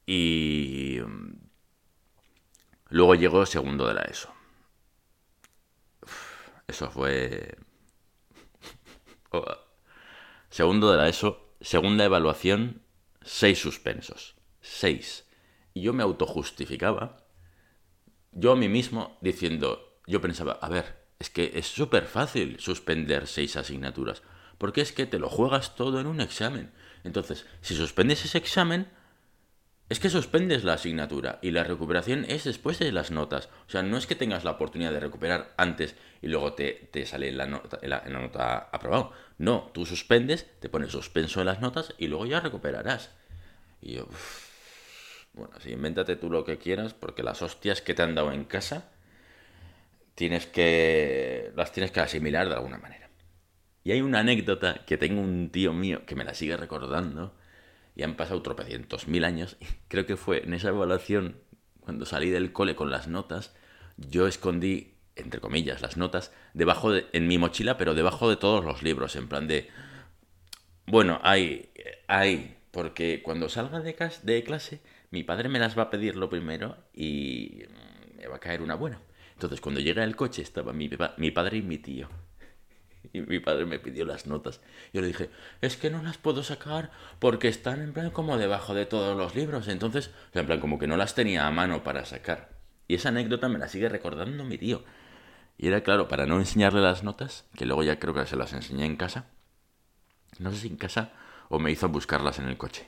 Y 0.06 0.98
mm, 1.04 1.32
luego 2.90 3.14
llegó 3.14 3.44
segundo 3.44 3.86
de 3.86 3.94
la 3.94 4.02
ESO. 4.02 4.32
eso 6.66 6.90
fue... 6.90 7.56
Oh, 9.32 9.44
segundo 10.50 10.90
de 10.90 10.96
la 10.96 11.08
ESO, 11.08 11.56
segunda 11.60 12.04
evaluación, 12.04 12.82
seis 13.22 13.58
suspensos. 13.58 14.36
Seis. 14.60 15.28
Y 15.74 15.82
yo 15.82 15.92
me 15.92 16.04
autojustificaba, 16.04 17.26
yo 18.32 18.52
a 18.52 18.56
mí 18.56 18.68
mismo, 18.68 19.18
diciendo, 19.20 20.00
yo 20.06 20.20
pensaba, 20.20 20.52
a 20.62 20.68
ver, 20.68 21.05
es 21.18 21.30
que 21.30 21.52
es 21.54 21.66
súper 21.66 22.04
fácil 22.04 22.60
suspender 22.60 23.26
seis 23.26 23.56
asignaturas, 23.56 24.22
porque 24.58 24.80
es 24.80 24.92
que 24.92 25.06
te 25.06 25.18
lo 25.18 25.28
juegas 25.28 25.74
todo 25.74 26.00
en 26.00 26.06
un 26.06 26.20
examen. 26.20 26.72
Entonces, 27.04 27.46
si 27.60 27.74
suspendes 27.74 28.24
ese 28.24 28.38
examen, 28.38 28.88
es 29.88 30.00
que 30.00 30.10
suspendes 30.10 30.64
la 30.64 30.74
asignatura 30.74 31.38
y 31.42 31.52
la 31.52 31.62
recuperación 31.62 32.24
es 32.28 32.44
después 32.44 32.78
de 32.80 32.90
las 32.90 33.12
notas. 33.12 33.48
O 33.68 33.70
sea, 33.70 33.82
no 33.82 33.96
es 33.96 34.06
que 34.06 34.16
tengas 34.16 34.42
la 34.42 34.50
oportunidad 34.52 34.92
de 34.92 35.00
recuperar 35.00 35.54
antes 35.56 35.94
y 36.20 36.26
luego 36.26 36.54
te, 36.54 36.90
sale 37.06 37.30
la 37.30 37.46
nota, 37.46 37.78
la, 37.82 38.00
nota 38.08 38.68
aprobado. 38.72 39.12
No, 39.38 39.70
tú 39.72 39.86
suspendes, 39.86 40.46
te 40.58 40.68
pones 40.68 40.90
suspenso 40.90 41.40
en 41.40 41.46
las 41.46 41.60
notas 41.60 41.94
y 41.98 42.08
luego 42.08 42.26
ya 42.26 42.40
recuperarás. 42.40 43.10
Y 43.80 43.94
yo, 43.94 44.08
bueno, 45.34 45.54
sí, 45.60 45.70
invéntate 45.70 46.16
tú 46.16 46.30
lo 46.30 46.44
que 46.44 46.58
quieras 46.58 46.92
porque 46.92 47.22
las 47.22 47.40
hostias 47.42 47.80
que 47.80 47.94
te 47.94 48.02
han 48.02 48.16
dado 48.16 48.32
en 48.32 48.44
casa 48.44 48.90
tienes 50.16 50.46
que 50.46 51.52
las 51.54 51.70
tienes 51.70 51.92
que 51.92 52.00
asimilar 52.00 52.48
de 52.48 52.54
alguna 52.54 52.78
manera. 52.78 53.08
Y 53.84 53.92
hay 53.92 54.00
una 54.00 54.18
anécdota 54.20 54.84
que 54.84 54.96
tengo 54.96 55.20
un 55.20 55.50
tío 55.50 55.72
mío 55.72 56.04
que 56.06 56.16
me 56.16 56.24
la 56.24 56.34
sigue 56.34 56.56
recordando 56.56 57.36
y 57.94 58.02
han 58.02 58.16
pasado 58.16 58.42
tropecientos 58.42 59.06
mil 59.06 59.24
años. 59.24 59.56
Creo 59.88 60.06
que 60.06 60.16
fue 60.16 60.42
en 60.42 60.54
esa 60.54 60.70
evaluación, 60.70 61.36
cuando 61.80 62.04
salí 62.04 62.30
del 62.30 62.52
cole 62.52 62.74
con 62.74 62.90
las 62.90 63.06
notas, 63.06 63.54
yo 63.96 64.26
escondí, 64.26 64.94
entre 65.14 65.40
comillas, 65.40 65.82
las 65.82 65.96
notas 65.96 66.32
debajo 66.54 66.90
de, 66.90 67.06
en 67.12 67.28
mi 67.28 67.38
mochila, 67.38 67.76
pero 67.78 67.94
debajo 67.94 68.28
de 68.28 68.36
todos 68.36 68.64
los 68.64 68.82
libros, 68.82 69.14
en 69.16 69.28
plan 69.28 69.46
de, 69.46 69.70
bueno, 70.86 71.20
hay, 71.22 71.70
hay, 72.08 72.56
porque 72.70 73.22
cuando 73.22 73.48
salga 73.48 73.80
de, 73.80 73.94
de 74.22 74.44
clase, 74.44 74.80
mi 75.10 75.22
padre 75.22 75.48
me 75.48 75.58
las 75.58 75.78
va 75.78 75.84
a 75.84 75.90
pedir 75.90 76.16
lo 76.16 76.28
primero 76.28 76.76
y 76.92 77.64
me 78.16 78.26
va 78.26 78.36
a 78.36 78.40
caer 78.40 78.62
una 78.62 78.74
buena. 78.74 78.98
Entonces, 79.36 79.60
cuando 79.60 79.82
llega 79.82 80.02
el 80.02 80.16
coche, 80.16 80.40
estaba 80.40 80.72
mi, 80.72 80.90
mi 81.18 81.30
padre 81.30 81.58
y 81.58 81.62
mi 81.62 81.76
tío. 81.76 82.08
Y 83.12 83.20
mi 83.20 83.38
padre 83.38 83.66
me 83.66 83.78
pidió 83.78 84.06
las 84.06 84.26
notas. 84.26 84.60
Yo 84.94 85.02
le 85.02 85.08
dije, 85.08 85.30
es 85.60 85.76
que 85.76 85.90
no 85.90 86.02
las 86.02 86.16
puedo 86.16 86.42
sacar 86.42 86.90
porque 87.18 87.48
están 87.48 87.82
en 87.82 87.92
plan 87.92 88.10
como 88.10 88.38
debajo 88.38 88.74
de 88.74 88.86
todos 88.86 89.16
los 89.16 89.34
libros. 89.34 89.68
Entonces, 89.68 90.10
en 90.32 90.46
plan 90.46 90.58
como 90.58 90.78
que 90.78 90.86
no 90.86 90.96
las 90.96 91.14
tenía 91.14 91.46
a 91.46 91.50
mano 91.50 91.84
para 91.84 92.06
sacar. 92.06 92.56
Y 92.88 92.94
esa 92.94 93.10
anécdota 93.10 93.48
me 93.48 93.58
la 93.58 93.68
sigue 93.68 93.90
recordando 93.90 94.42
mi 94.44 94.56
tío. 94.56 94.84
Y 95.58 95.68
era 95.68 95.82
claro, 95.82 96.08
para 96.08 96.26
no 96.26 96.38
enseñarle 96.38 96.80
las 96.80 97.02
notas, 97.02 97.44
que 97.54 97.66
luego 97.66 97.82
ya 97.82 97.98
creo 97.98 98.14
que 98.14 98.26
se 98.26 98.36
las 98.36 98.54
enseñé 98.54 98.86
en 98.86 98.96
casa. 98.96 99.26
No 100.38 100.50
sé 100.50 100.58
si 100.58 100.68
en 100.68 100.76
casa 100.76 101.12
o 101.50 101.58
me 101.58 101.70
hizo 101.70 101.88
buscarlas 101.90 102.38
en 102.38 102.48
el 102.48 102.56
coche. 102.56 102.86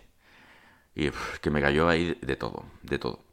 Y 0.94 1.10
que 1.40 1.50
me 1.50 1.60
cayó 1.60 1.88
ahí 1.88 2.18
de 2.20 2.36
todo, 2.36 2.64
de 2.82 2.98
todo. 2.98 3.24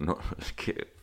No, 0.00 0.18
es 0.38 0.52
que... 0.52 0.94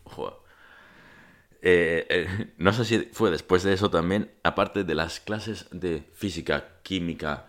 Eh, 1.64 2.08
eh, 2.10 2.54
no 2.58 2.74
sé 2.74 2.86
si 2.86 3.00
fue 3.14 3.30
después 3.30 3.64
de 3.64 3.74
eso 3.74 3.90
también, 3.90 4.32
aparte 4.44 4.84
de 4.84 4.96
las 4.96 5.20
clases 5.20 5.68
de 5.72 6.10
física, 6.14 6.80
química... 6.84 7.48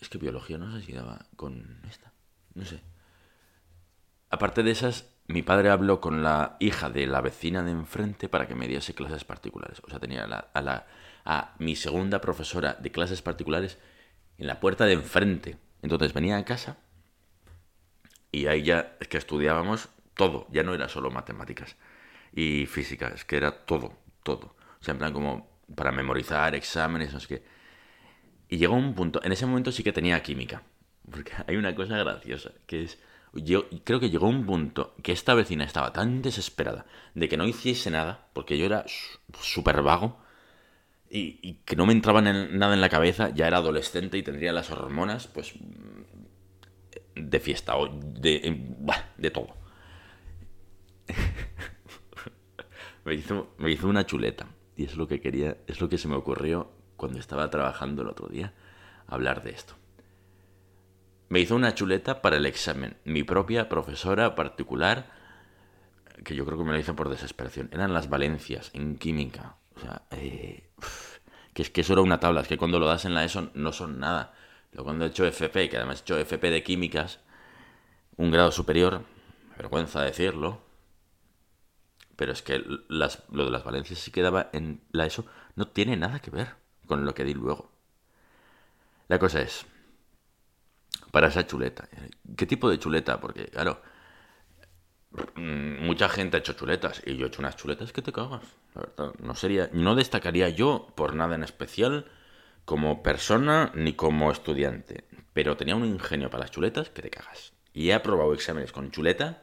Es 0.00 0.08
que 0.08 0.16
biología 0.16 0.56
no 0.56 0.72
sé 0.72 0.86
si 0.86 0.92
daba 0.92 1.26
con 1.36 1.82
esta. 1.88 2.12
No 2.54 2.64
sé. 2.64 2.80
Aparte 4.30 4.62
de 4.62 4.70
esas, 4.70 5.10
mi 5.26 5.42
padre 5.42 5.68
habló 5.68 6.00
con 6.00 6.22
la 6.22 6.56
hija 6.58 6.88
de 6.88 7.06
la 7.06 7.20
vecina 7.20 7.62
de 7.62 7.72
enfrente 7.72 8.28
para 8.30 8.48
que 8.48 8.54
me 8.54 8.66
diese 8.66 8.94
clases 8.94 9.24
particulares. 9.24 9.82
O 9.84 9.90
sea, 9.90 9.98
tenía 9.98 10.24
a, 10.24 10.62
la, 10.62 10.86
a 11.24 11.54
mi 11.58 11.76
segunda 11.76 12.22
profesora 12.22 12.78
de 12.80 12.90
clases 12.90 13.20
particulares 13.20 13.76
en 14.38 14.46
la 14.46 14.58
puerta 14.58 14.86
de 14.86 14.94
enfrente. 14.94 15.58
Entonces 15.82 16.14
venía 16.14 16.38
a 16.38 16.44
casa 16.46 16.78
y 18.32 18.46
ahí 18.46 18.62
ya 18.62 18.96
es 19.00 19.08
que 19.08 19.18
estudiábamos 19.18 19.88
todo, 20.14 20.46
ya 20.50 20.62
no 20.62 20.74
era 20.74 20.88
solo 20.88 21.10
matemáticas 21.10 21.76
y 22.32 22.66
física, 22.66 23.08
es 23.14 23.24
que 23.24 23.36
era 23.36 23.64
todo, 23.64 23.94
todo. 24.22 24.54
O 24.80 24.84
sea, 24.84 24.92
en 24.92 24.98
plan 24.98 25.12
como 25.12 25.48
para 25.74 25.92
memorizar, 25.92 26.54
exámenes, 26.54 27.12
no 27.12 27.20
sé 27.20 27.28
qué. 27.28 27.42
Y 28.48 28.58
llegó 28.58 28.74
un 28.74 28.94
punto, 28.94 29.20
en 29.22 29.32
ese 29.32 29.46
momento 29.46 29.72
sí 29.72 29.82
que 29.82 29.92
tenía 29.92 30.22
química, 30.22 30.62
porque 31.10 31.32
hay 31.46 31.56
una 31.56 31.74
cosa 31.74 31.96
graciosa, 31.96 32.52
que 32.66 32.82
es 32.84 32.98
yo 33.32 33.68
creo 33.84 34.00
que 34.00 34.10
llegó 34.10 34.26
un 34.28 34.44
punto 34.44 34.94
que 35.02 35.12
esta 35.12 35.34
vecina 35.34 35.64
estaba 35.64 35.92
tan 35.92 36.22
desesperada 36.22 36.86
de 37.14 37.28
que 37.28 37.36
no 37.36 37.46
hiciese 37.46 37.90
nada, 37.90 38.26
porque 38.32 38.58
yo 38.58 38.66
era 38.66 38.84
súper 39.40 39.82
vago 39.82 40.18
y, 41.08 41.54
que 41.64 41.76
no 41.76 41.86
me 41.86 41.92
entraba 41.92 42.22
nada 42.22 42.74
en 42.74 42.80
la 42.80 42.88
cabeza, 42.88 43.30
ya 43.30 43.46
era 43.46 43.58
adolescente 43.58 44.16
y 44.18 44.22
tendría 44.22 44.52
las 44.52 44.70
hormonas, 44.70 45.26
pues, 45.26 45.54
de 47.14 47.40
fiesta 47.40 47.76
o 47.76 47.88
de, 47.88 48.66
de 49.16 49.30
todo. 49.30 49.48
me, 53.04 53.14
hizo, 53.14 53.54
me 53.58 53.70
hizo 53.70 53.88
una 53.88 54.06
chuleta 54.06 54.46
y 54.76 54.84
es 54.84 54.96
lo 54.96 55.08
que 55.08 55.20
quería, 55.20 55.58
es 55.66 55.80
lo 55.80 55.88
que 55.88 55.98
se 55.98 56.08
me 56.08 56.16
ocurrió 56.16 56.70
cuando 56.96 57.18
estaba 57.18 57.50
trabajando 57.50 58.02
el 58.02 58.08
otro 58.08 58.28
día, 58.28 58.52
hablar 59.06 59.42
de 59.42 59.50
esto. 59.50 59.74
Me 61.28 61.40
hizo 61.40 61.54
una 61.54 61.74
chuleta 61.74 62.22
para 62.22 62.36
el 62.36 62.46
examen. 62.46 62.96
Mi 63.04 63.22
propia 63.22 63.68
profesora 63.68 64.34
particular, 64.34 65.10
que 66.24 66.34
yo 66.34 66.44
creo 66.44 66.58
que 66.58 66.64
me 66.64 66.72
la 66.72 66.78
hizo 66.78 66.96
por 66.96 67.08
desesperación, 67.08 67.68
eran 67.72 67.92
las 67.92 68.10
Valencias 68.10 68.70
en 68.74 68.96
química. 68.96 69.56
O 69.76 69.80
sea, 69.80 70.02
eh, 70.10 70.70
que 71.54 71.62
es 71.62 71.70
que 71.70 71.82
eso 71.82 71.92
era 71.92 72.02
una 72.02 72.20
tabla, 72.20 72.40
es 72.40 72.48
que 72.48 72.58
cuando 72.58 72.78
lo 72.78 72.86
das 72.86 73.04
en 73.04 73.14
la 73.14 73.24
ESO 73.24 73.50
no 73.54 73.72
son 73.72 74.00
nada. 74.00 74.34
Pero 74.70 74.84
cuando 74.84 75.04
he 75.04 75.08
hecho 75.08 75.26
FP, 75.26 75.68
que 75.68 75.76
además 75.76 76.00
he 76.00 76.02
hecho 76.02 76.18
FP 76.18 76.50
de 76.50 76.62
químicas, 76.62 77.20
un 78.16 78.30
grado 78.30 78.52
superior, 78.52 79.04
vergüenza 79.56 80.02
decirlo, 80.02 80.60
pero 82.16 82.32
es 82.32 82.42
que 82.42 82.62
las, 82.88 83.22
lo 83.30 83.46
de 83.46 83.50
las 83.50 83.64
Valencias 83.64 83.98
sí 83.98 84.10
quedaba 84.10 84.50
en 84.52 84.82
la 84.92 85.06
ESO, 85.06 85.24
no 85.56 85.68
tiene 85.68 85.96
nada 85.96 86.20
que 86.20 86.30
ver 86.30 86.54
con 86.86 87.04
lo 87.04 87.14
que 87.14 87.24
di 87.24 87.34
luego. 87.34 87.72
La 89.08 89.18
cosa 89.18 89.40
es, 89.40 89.66
para 91.10 91.28
esa 91.28 91.46
chuleta. 91.46 91.88
¿Qué 92.36 92.46
tipo 92.46 92.68
de 92.68 92.78
chuleta? 92.78 93.20
Porque, 93.20 93.46
claro, 93.46 93.80
mm, 95.34 95.84
mucha 95.84 96.08
gente 96.08 96.36
ha 96.36 96.40
hecho 96.40 96.52
chuletas 96.52 97.02
y 97.04 97.16
yo 97.16 97.26
he 97.26 97.28
hecho 97.28 97.40
unas 97.40 97.56
chuletas 97.56 97.92
que 97.92 98.02
te 98.02 98.12
cagas. 98.12 98.42
La 98.74 98.82
verdad, 98.82 99.14
no 99.20 99.34
sería, 99.34 99.70
no 99.72 99.94
destacaría 99.94 100.48
yo 100.48 100.92
por 100.94 101.14
nada 101.14 101.34
en 101.34 101.42
especial 101.42 102.06
como 102.70 103.02
persona 103.02 103.72
ni 103.74 103.94
como 103.94 104.30
estudiante, 104.30 105.02
pero 105.32 105.56
tenía 105.56 105.74
un 105.74 105.84
ingenio 105.84 106.30
para 106.30 106.44
las 106.44 106.52
chuletas 106.52 106.88
que 106.88 107.02
te 107.02 107.10
cagas. 107.10 107.52
Y 107.74 107.90
he 107.90 107.94
aprobado 107.94 108.32
exámenes 108.32 108.70
con 108.70 108.92
chuleta. 108.92 109.42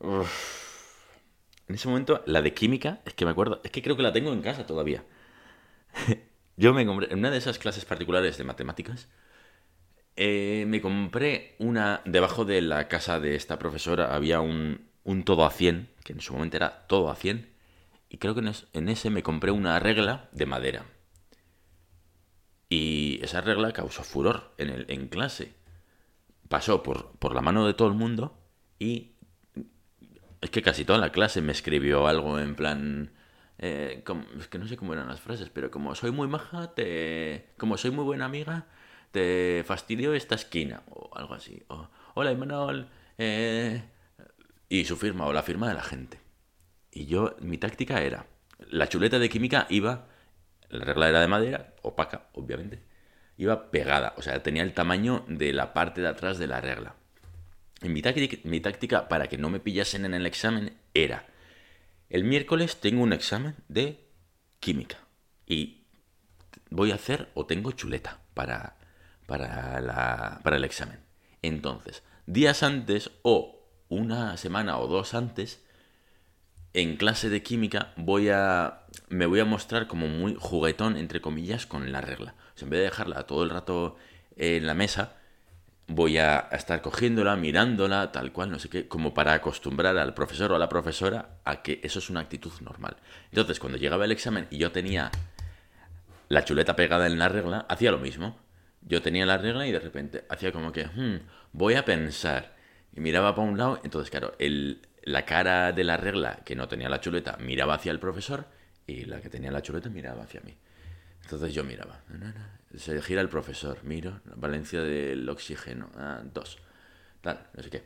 En 0.00 1.74
ese 1.74 1.86
momento, 1.86 2.22
la 2.24 2.40
de 2.40 2.54
química, 2.54 3.02
es 3.04 3.12
que 3.12 3.26
me 3.26 3.32
acuerdo, 3.32 3.60
es 3.62 3.70
que 3.70 3.82
creo 3.82 3.94
que 3.94 4.02
la 4.02 4.14
tengo 4.14 4.32
en 4.32 4.40
casa 4.40 4.64
todavía. 4.64 5.04
yo 6.56 6.72
me 6.72 6.86
compré, 6.86 7.12
en 7.12 7.18
una 7.18 7.30
de 7.30 7.36
esas 7.36 7.58
clases 7.58 7.84
particulares 7.84 8.38
de 8.38 8.44
matemáticas, 8.44 9.10
eh, 10.16 10.64
me 10.66 10.80
compré 10.80 11.56
una. 11.58 12.00
Debajo 12.06 12.46
de 12.46 12.62
la 12.62 12.88
casa 12.88 13.20
de 13.20 13.34
esta 13.34 13.58
profesora 13.58 14.14
había 14.14 14.40
un, 14.40 14.88
un 15.04 15.24
todo 15.24 15.44
a 15.44 15.50
100, 15.50 15.90
que 16.04 16.14
en 16.14 16.22
su 16.22 16.32
momento 16.32 16.56
era 16.56 16.86
todo 16.86 17.10
a 17.10 17.16
100. 17.16 17.50
Y 18.08 18.16
creo 18.16 18.34
que 18.34 18.40
en, 18.72 18.88
ese 18.88 19.10
me 19.10 19.22
compré 19.22 19.50
una 19.50 19.78
regla 19.78 20.30
de 20.32 20.46
madera. 20.46 20.86
Y 22.68 23.20
esa 23.22 23.40
regla 23.40 23.72
causó 23.72 24.02
furor 24.02 24.52
en, 24.58 24.68
el, 24.70 24.86
en 24.88 25.08
clase. 25.08 25.54
Pasó 26.48 26.82
por, 26.82 27.12
por 27.18 27.34
la 27.34 27.40
mano 27.40 27.66
de 27.66 27.74
todo 27.74 27.88
el 27.88 27.94
mundo 27.94 28.38
y 28.78 29.12
es 30.40 30.50
que 30.50 30.62
casi 30.62 30.84
toda 30.84 30.98
la 30.98 31.12
clase 31.12 31.40
me 31.40 31.52
escribió 31.52 32.06
algo 32.06 32.38
en 32.38 32.54
plan... 32.54 33.12
Eh, 33.60 34.04
es 34.38 34.46
que 34.46 34.58
no 34.58 34.68
sé 34.68 34.76
cómo 34.76 34.92
eran 34.92 35.08
las 35.08 35.20
frases, 35.20 35.50
pero 35.50 35.70
como 35.70 35.94
soy 35.96 36.12
muy 36.12 36.28
maja, 36.28 36.74
te, 36.74 37.50
como 37.56 37.76
soy 37.76 37.90
muy 37.90 38.04
buena 38.04 38.26
amiga, 38.26 38.66
te 39.10 39.64
fastidio 39.66 40.14
esta 40.14 40.36
esquina, 40.36 40.82
o 40.90 41.10
algo 41.16 41.34
así. 41.34 41.64
O, 41.68 41.88
Hola, 42.14 42.32
Imanol. 42.32 42.88
Eh... 43.16 43.82
Y 44.68 44.84
su 44.84 44.96
firma, 44.96 45.26
o 45.26 45.32
la 45.32 45.42
firma 45.42 45.68
de 45.68 45.74
la 45.74 45.82
gente. 45.82 46.20
Y 46.92 47.06
yo, 47.06 47.36
mi 47.40 47.58
táctica 47.58 48.02
era, 48.02 48.26
la 48.70 48.88
chuleta 48.88 49.18
de 49.18 49.28
química 49.28 49.66
iba, 49.70 50.08
la 50.70 50.84
regla 50.84 51.08
era 51.08 51.20
de 51.20 51.28
madera, 51.28 51.74
opaca, 51.82 52.28
obviamente, 52.34 52.82
iba 53.36 53.70
pegada, 53.70 54.14
o 54.16 54.22
sea, 54.22 54.42
tenía 54.42 54.62
el 54.62 54.74
tamaño 54.74 55.24
de 55.28 55.52
la 55.52 55.72
parte 55.72 56.00
de 56.00 56.08
atrás 56.08 56.38
de 56.38 56.46
la 56.46 56.60
regla. 56.60 56.94
Y 57.82 57.88
mi, 57.88 58.02
táctica, 58.02 58.36
mi 58.44 58.60
táctica 58.60 59.08
para 59.08 59.28
que 59.28 59.38
no 59.38 59.50
me 59.50 59.60
pillasen 59.60 60.04
en 60.04 60.14
el 60.14 60.26
examen 60.26 60.76
era, 60.94 61.26
el 62.10 62.24
miércoles 62.24 62.80
tengo 62.80 63.02
un 63.02 63.12
examen 63.12 63.54
de 63.68 64.04
química 64.60 64.98
y 65.46 65.84
voy 66.70 66.90
a 66.90 66.96
hacer 66.96 67.28
o 67.34 67.46
tengo 67.46 67.72
chuleta 67.72 68.20
para 68.34 68.78
para, 69.28 69.78
la, 69.82 70.40
para 70.42 70.56
el 70.56 70.64
examen. 70.64 70.98
Entonces, 71.42 72.02
días 72.24 72.62
antes 72.62 73.10
o 73.22 73.62
una 73.90 74.38
semana 74.38 74.78
o 74.78 74.86
dos 74.86 75.12
antes, 75.12 75.62
en 76.80 76.96
clase 76.96 77.28
de 77.28 77.42
química 77.42 77.92
voy 77.96 78.28
a 78.28 78.80
me 79.08 79.26
voy 79.26 79.40
a 79.40 79.44
mostrar 79.44 79.86
como 79.86 80.08
muy 80.08 80.36
juguetón 80.38 80.96
entre 80.96 81.20
comillas 81.20 81.66
con 81.66 81.92
la 81.92 82.00
regla. 82.00 82.34
En 82.60 82.70
vez 82.70 82.78
de 82.78 82.84
dejarla 82.84 83.26
todo 83.26 83.44
el 83.44 83.50
rato 83.50 83.96
en 84.36 84.66
la 84.66 84.74
mesa, 84.74 85.16
voy 85.86 86.18
a 86.18 86.48
estar 86.52 86.82
cogiéndola, 86.82 87.36
mirándola, 87.36 88.12
tal 88.12 88.32
cual, 88.32 88.50
no 88.50 88.58
sé 88.58 88.68
qué, 88.68 88.88
como 88.88 89.14
para 89.14 89.32
acostumbrar 89.32 89.96
al 89.96 90.12
profesor 90.12 90.52
o 90.52 90.56
a 90.56 90.58
la 90.58 90.68
profesora 90.68 91.38
a 91.44 91.62
que 91.62 91.80
eso 91.82 92.00
es 92.00 92.10
una 92.10 92.20
actitud 92.20 92.52
normal. 92.60 92.96
Entonces, 93.30 93.60
cuando 93.60 93.78
llegaba 93.78 94.04
el 94.04 94.12
examen 94.12 94.46
y 94.50 94.58
yo 94.58 94.72
tenía 94.72 95.10
la 96.28 96.44
chuleta 96.44 96.76
pegada 96.76 97.06
en 97.06 97.18
la 97.18 97.28
regla, 97.28 97.64
hacía 97.68 97.90
lo 97.90 97.98
mismo 97.98 98.36
yo 98.82 99.02
tenía 99.02 99.26
la 99.26 99.38
regla 99.38 99.66
y 99.66 99.72
de 99.72 99.80
repente 99.80 100.24
hacía 100.28 100.52
como 100.52 100.72
que, 100.72 100.86
hmm, 100.86 101.20
voy 101.52 101.74
a 101.74 101.84
pensar. 101.84 102.56
Y 102.94 103.00
miraba 103.00 103.34
para 103.34 103.48
un 103.48 103.58
lado, 103.58 103.80
entonces, 103.84 104.10
claro, 104.10 104.34
el, 104.38 104.87
la 105.04 105.24
cara 105.24 105.72
de 105.72 105.84
la 105.84 105.96
regla 105.96 106.40
que 106.44 106.54
no 106.54 106.68
tenía 106.68 106.88
la 106.88 107.00
chuleta 107.00 107.36
miraba 107.38 107.74
hacia 107.74 107.92
el 107.92 107.98
profesor 107.98 108.46
y 108.86 109.04
la 109.04 109.20
que 109.20 109.28
tenía 109.28 109.50
la 109.50 109.62
chuleta 109.62 109.88
miraba 109.88 110.24
hacia 110.24 110.40
mí. 110.40 110.56
Entonces 111.22 111.52
yo 111.52 111.64
miraba. 111.64 112.00
Se 112.74 113.00
gira 113.02 113.20
el 113.20 113.28
profesor, 113.28 113.82
miro, 113.84 114.20
valencia 114.36 114.82
del 114.82 115.28
oxígeno, 115.28 115.90
ah, 115.96 116.22
dos, 116.22 116.58
tal, 117.20 117.46
no 117.54 117.62
sé 117.62 117.70
qué. 117.70 117.84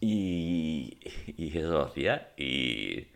Y, 0.00 0.98
y 1.36 1.56
eso 1.56 1.82
hacía 1.82 2.32
y 2.36 3.08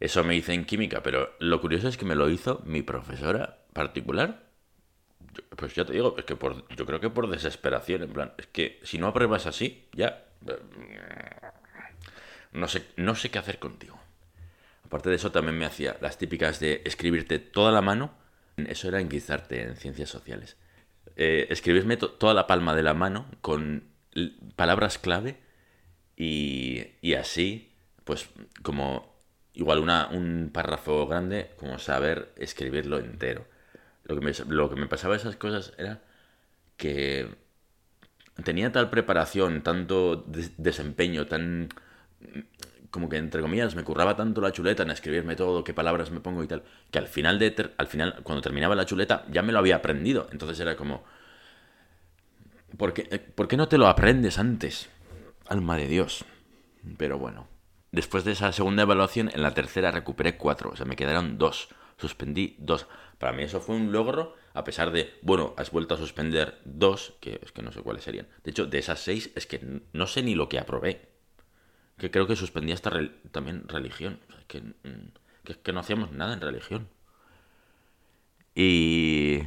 eso 0.00 0.24
me 0.24 0.36
hice 0.36 0.54
en 0.54 0.64
química, 0.64 1.02
pero 1.02 1.34
lo 1.40 1.60
curioso 1.60 1.88
es 1.88 1.96
que 1.96 2.04
me 2.04 2.14
lo 2.14 2.30
hizo 2.30 2.62
mi 2.64 2.82
profesora 2.82 3.58
particular 3.72 4.48
pues 5.56 5.74
ya 5.74 5.84
te 5.84 5.92
digo, 5.92 6.14
es 6.18 6.24
que 6.24 6.36
por, 6.36 6.66
yo 6.74 6.86
creo 6.86 7.00
que 7.00 7.10
por 7.10 7.28
desesperación, 7.28 8.02
en 8.02 8.12
plan, 8.12 8.32
es 8.38 8.46
que 8.46 8.80
si 8.82 8.98
no 8.98 9.08
apruebas 9.08 9.46
así, 9.46 9.88
ya 9.92 10.24
no 12.52 12.68
sé, 12.68 12.84
no 12.96 13.14
sé 13.14 13.30
qué 13.30 13.38
hacer 13.38 13.58
contigo. 13.58 13.98
Aparte 14.84 15.10
de 15.10 15.16
eso, 15.16 15.32
también 15.32 15.58
me 15.58 15.66
hacía 15.66 15.96
las 16.00 16.18
típicas 16.18 16.60
de 16.60 16.82
escribirte 16.84 17.38
toda 17.38 17.72
la 17.72 17.82
mano. 17.82 18.12
Eso 18.56 18.88
era 18.88 19.00
enguizarte 19.00 19.62
en 19.62 19.76
ciencias 19.76 20.08
sociales. 20.08 20.56
Eh, 21.16 21.46
escribirme 21.50 21.96
toda 21.96 22.34
la 22.34 22.46
palma 22.46 22.74
de 22.74 22.82
la 22.82 22.94
mano 22.94 23.26
con 23.40 23.84
palabras 24.56 24.98
clave 24.98 25.38
y, 26.16 26.86
y 27.00 27.14
así, 27.14 27.72
pues 28.04 28.28
como 28.62 29.14
igual 29.54 29.80
una, 29.80 30.08
un 30.08 30.50
párrafo 30.52 31.06
grande, 31.06 31.50
como 31.58 31.78
saber 31.78 32.32
escribirlo 32.36 32.98
entero. 32.98 33.46
Lo 34.04 34.16
que 34.18 34.22
me, 34.24 34.32
lo 34.48 34.70
que 34.70 34.76
me 34.76 34.86
pasaba 34.86 35.16
esas 35.16 35.36
cosas 35.36 35.74
era 35.78 36.02
que 36.76 37.28
tenía 38.44 38.72
tal 38.72 38.90
preparación, 38.90 39.62
tanto 39.62 40.16
des- 40.26 40.52
desempeño, 40.56 41.26
tan 41.26 41.68
como 42.90 43.08
que 43.08 43.16
entre 43.16 43.42
comillas 43.42 43.74
me 43.74 43.84
curraba 43.84 44.16
tanto 44.16 44.40
la 44.40 44.52
chuleta 44.52 44.82
en 44.82 44.90
escribirme 44.90 45.36
todo, 45.36 45.64
qué 45.64 45.74
palabras 45.74 46.10
me 46.10 46.20
pongo 46.20 46.42
y 46.42 46.46
tal, 46.46 46.62
que 46.90 46.98
al 46.98 47.06
final 47.06 47.38
de 47.38 47.70
al 47.76 47.86
final 47.86 48.20
cuando 48.22 48.42
terminaba 48.42 48.74
la 48.74 48.86
chuleta 48.86 49.24
ya 49.30 49.42
me 49.42 49.52
lo 49.52 49.58
había 49.58 49.76
aprendido, 49.76 50.28
entonces 50.32 50.58
era 50.60 50.76
como 50.76 51.04
¿por 52.76 52.92
qué, 52.92 53.08
eh, 53.10 53.18
¿por 53.18 53.48
qué 53.48 53.56
no 53.56 53.68
te 53.68 53.78
lo 53.78 53.88
aprendes 53.88 54.38
antes? 54.38 54.88
Alma 55.46 55.76
de 55.76 55.88
Dios. 55.88 56.24
Pero 56.96 57.18
bueno, 57.18 57.48
después 57.92 58.24
de 58.24 58.32
esa 58.32 58.52
segunda 58.52 58.82
evaluación, 58.82 59.30
en 59.34 59.42
la 59.42 59.54
tercera 59.54 59.90
recuperé 59.90 60.36
cuatro, 60.36 60.70
o 60.70 60.76
sea, 60.76 60.86
me 60.86 60.96
quedaron 60.96 61.38
dos. 61.38 61.68
Suspendí 61.96 62.54
dos. 62.58 62.86
Para 63.18 63.32
mí 63.32 63.42
eso 63.42 63.60
fue 63.60 63.74
un 63.74 63.90
logro, 63.90 64.36
a 64.54 64.62
pesar 64.62 64.92
de, 64.92 65.18
bueno, 65.22 65.54
has 65.56 65.72
vuelto 65.72 65.94
a 65.94 65.98
suspender 65.98 66.60
dos, 66.64 67.14
que 67.20 67.40
es 67.42 67.50
que 67.50 67.62
no 67.62 67.72
sé 67.72 67.80
cuáles 67.82 68.04
serían. 68.04 68.28
De 68.44 68.52
hecho, 68.52 68.66
de 68.66 68.78
esas 68.78 69.00
seis 69.00 69.32
es 69.34 69.46
que 69.46 69.82
no 69.92 70.06
sé 70.06 70.22
ni 70.22 70.34
lo 70.34 70.48
que 70.48 70.60
aprobé. 70.60 71.08
Que 71.98 72.10
creo 72.10 72.26
que 72.26 72.36
suspendí 72.36 72.72
hasta 72.72 72.90
también 73.32 73.68
religión. 73.68 74.20
Que, 74.46 74.60
mm, 74.62 75.12
que, 75.44 75.54
que 75.60 75.72
no 75.72 75.80
hacíamos 75.80 76.12
nada 76.12 76.34
en 76.34 76.40
religión. 76.40 76.88
Y... 78.54 79.42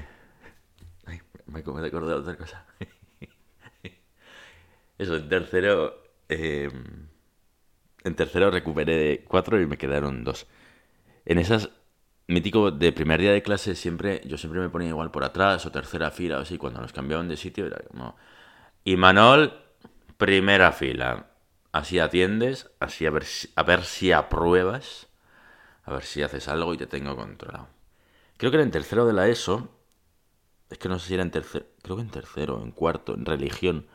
Ay, 1.06 1.22
me 1.48 1.60
acabo 1.60 1.82
de 1.82 1.88
acordar 1.88 2.16
de 2.16 2.22
otra 2.22 2.38
cosa. 2.38 2.66
Eso, 4.98 5.16
en 5.16 5.30
tercero... 5.30 5.96
eh, 6.30 6.70
en 8.04 8.16
tercero 8.16 8.50
recuperé 8.52 9.24
cuatro 9.28 9.62
y 9.62 9.68
me 9.68 9.78
quedaron 9.78 10.24
dos. 10.24 10.48
En 11.26 11.38
esas, 11.40 11.70
mítico 12.28 12.72
de 12.72 12.92
primer 12.94 13.22
día 13.22 13.32
de 13.34 13.44
clase, 13.44 13.76
siempre, 13.76 14.22
yo 14.26 14.38
siempre 14.38 14.62
me 14.62 14.70
ponía 14.70 14.90
igual 14.90 15.12
por 15.12 15.24
atrás 15.24 15.66
o 15.66 15.72
tercera 15.72 16.12
fila 16.12 16.40
o 16.40 16.42
así. 16.42 16.58
Cuando 16.58 16.82
nos 16.82 16.94
cambiaban 16.94 17.28
de 17.28 17.38
sitio 17.38 17.66
era 17.68 17.78
como... 17.90 18.16
Y 18.86 18.98
Manol, 18.98 19.54
primera 20.18 20.74
fila. 20.74 21.31
Así 21.72 22.00
atiendes, 22.00 22.70
así 22.80 23.06
a 23.06 23.12
ver 23.12 23.26
a 23.56 23.64
ver 23.64 23.84
si 23.84 24.12
apruebas, 24.12 25.08
a 25.84 25.94
ver 25.94 26.04
si 26.04 26.22
haces 26.22 26.48
algo 26.48 26.74
y 26.74 26.78
te 26.78 26.88
tengo 26.88 27.16
controlado. 27.16 27.70
Creo 28.38 28.52
que 28.52 28.58
era 28.58 28.64
en 28.64 28.72
tercero 28.72 29.06
de 29.06 29.14
la 29.14 29.28
ESO. 29.28 29.70
Es 30.70 30.78
que 30.78 30.90
no 30.90 31.00
sé 31.00 31.10
si 31.10 31.14
era 31.14 31.24
en 31.24 31.32
tercero. 31.32 31.66
Creo 31.82 31.96
que 31.96 32.02
en 32.02 32.10
tercero, 32.10 32.62
en 32.62 32.72
cuarto, 32.72 33.14
en 33.14 33.26
religión. 33.26 33.88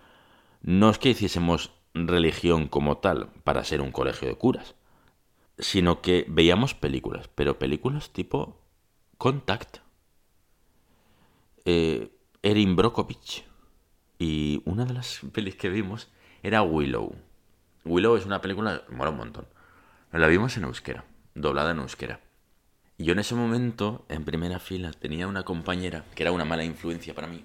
No 0.63 0.91
es 0.91 0.99
que 0.99 1.11
hiciésemos 1.11 1.73
religión 1.95 2.69
como 2.69 2.99
tal 2.99 3.31
para 3.45 3.65
ser 3.65 3.81
un 3.81 3.93
colegio 3.93 4.29
de 4.29 4.37
curas, 4.37 4.75
sino 5.59 6.03
que 6.03 6.27
veíamos 6.29 6.75
películas, 6.75 7.29
pero 7.35 7.59
películas 7.59 8.11
tipo 8.11 8.61
Contact, 9.19 9.79
eh, 11.65 12.11
Erin 12.43 12.77
Brockovich. 12.77 13.45
Y 14.19 14.63
una 14.65 14.85
de 14.85 14.95
las 14.95 15.21
pelis 15.33 15.57
que 15.57 15.69
vimos 15.69 16.09
era 16.43 16.63
Willow. 16.63 17.15
Willow 17.87 18.17
es 18.17 18.27
una 18.27 18.41
película, 18.41 18.83
mola 18.91 19.11
un 19.11 19.17
montón. 19.17 19.47
La 20.13 20.27
vimos 20.27 20.57
en 20.57 20.65
euskera, 20.65 21.05
doblada 21.35 21.71
en 21.71 21.79
euskera. 21.79 22.21
Y 22.99 23.05
yo 23.05 23.13
en 23.13 23.19
ese 23.19 23.35
momento, 23.35 24.07
en 24.09 24.25
primera 24.25 24.59
fila, 24.59 24.91
tenía 24.93 25.27
una 25.27 25.45
compañera 25.45 26.05
que 26.15 26.23
era 26.23 26.33
una 26.33 26.45
mala 26.45 26.65
influencia 26.65 27.15
para 27.15 27.29
mí. 27.29 27.45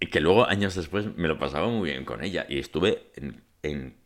Y 0.00 0.06
que 0.06 0.20
luego, 0.20 0.46
años 0.46 0.74
después, 0.74 1.16
me 1.16 1.28
lo 1.28 1.38
pasaba 1.38 1.68
muy 1.68 1.90
bien 1.90 2.04
con 2.04 2.22
ella. 2.22 2.46
Y 2.48 2.58
estuve 2.58 3.10
en, 3.16 3.42
en, 3.62 3.96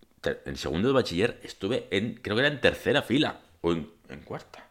segundo 0.57 0.89
de 0.89 0.95
bachiller, 0.95 1.41
estuve 1.43 1.89
en, 1.91 2.15
creo 2.15 2.37
que 2.37 2.43
era 2.43 2.53
en 2.53 2.61
tercera 2.61 3.03
fila. 3.03 3.41
O 3.61 3.73
en, 3.73 3.91
cuarta. 4.25 4.71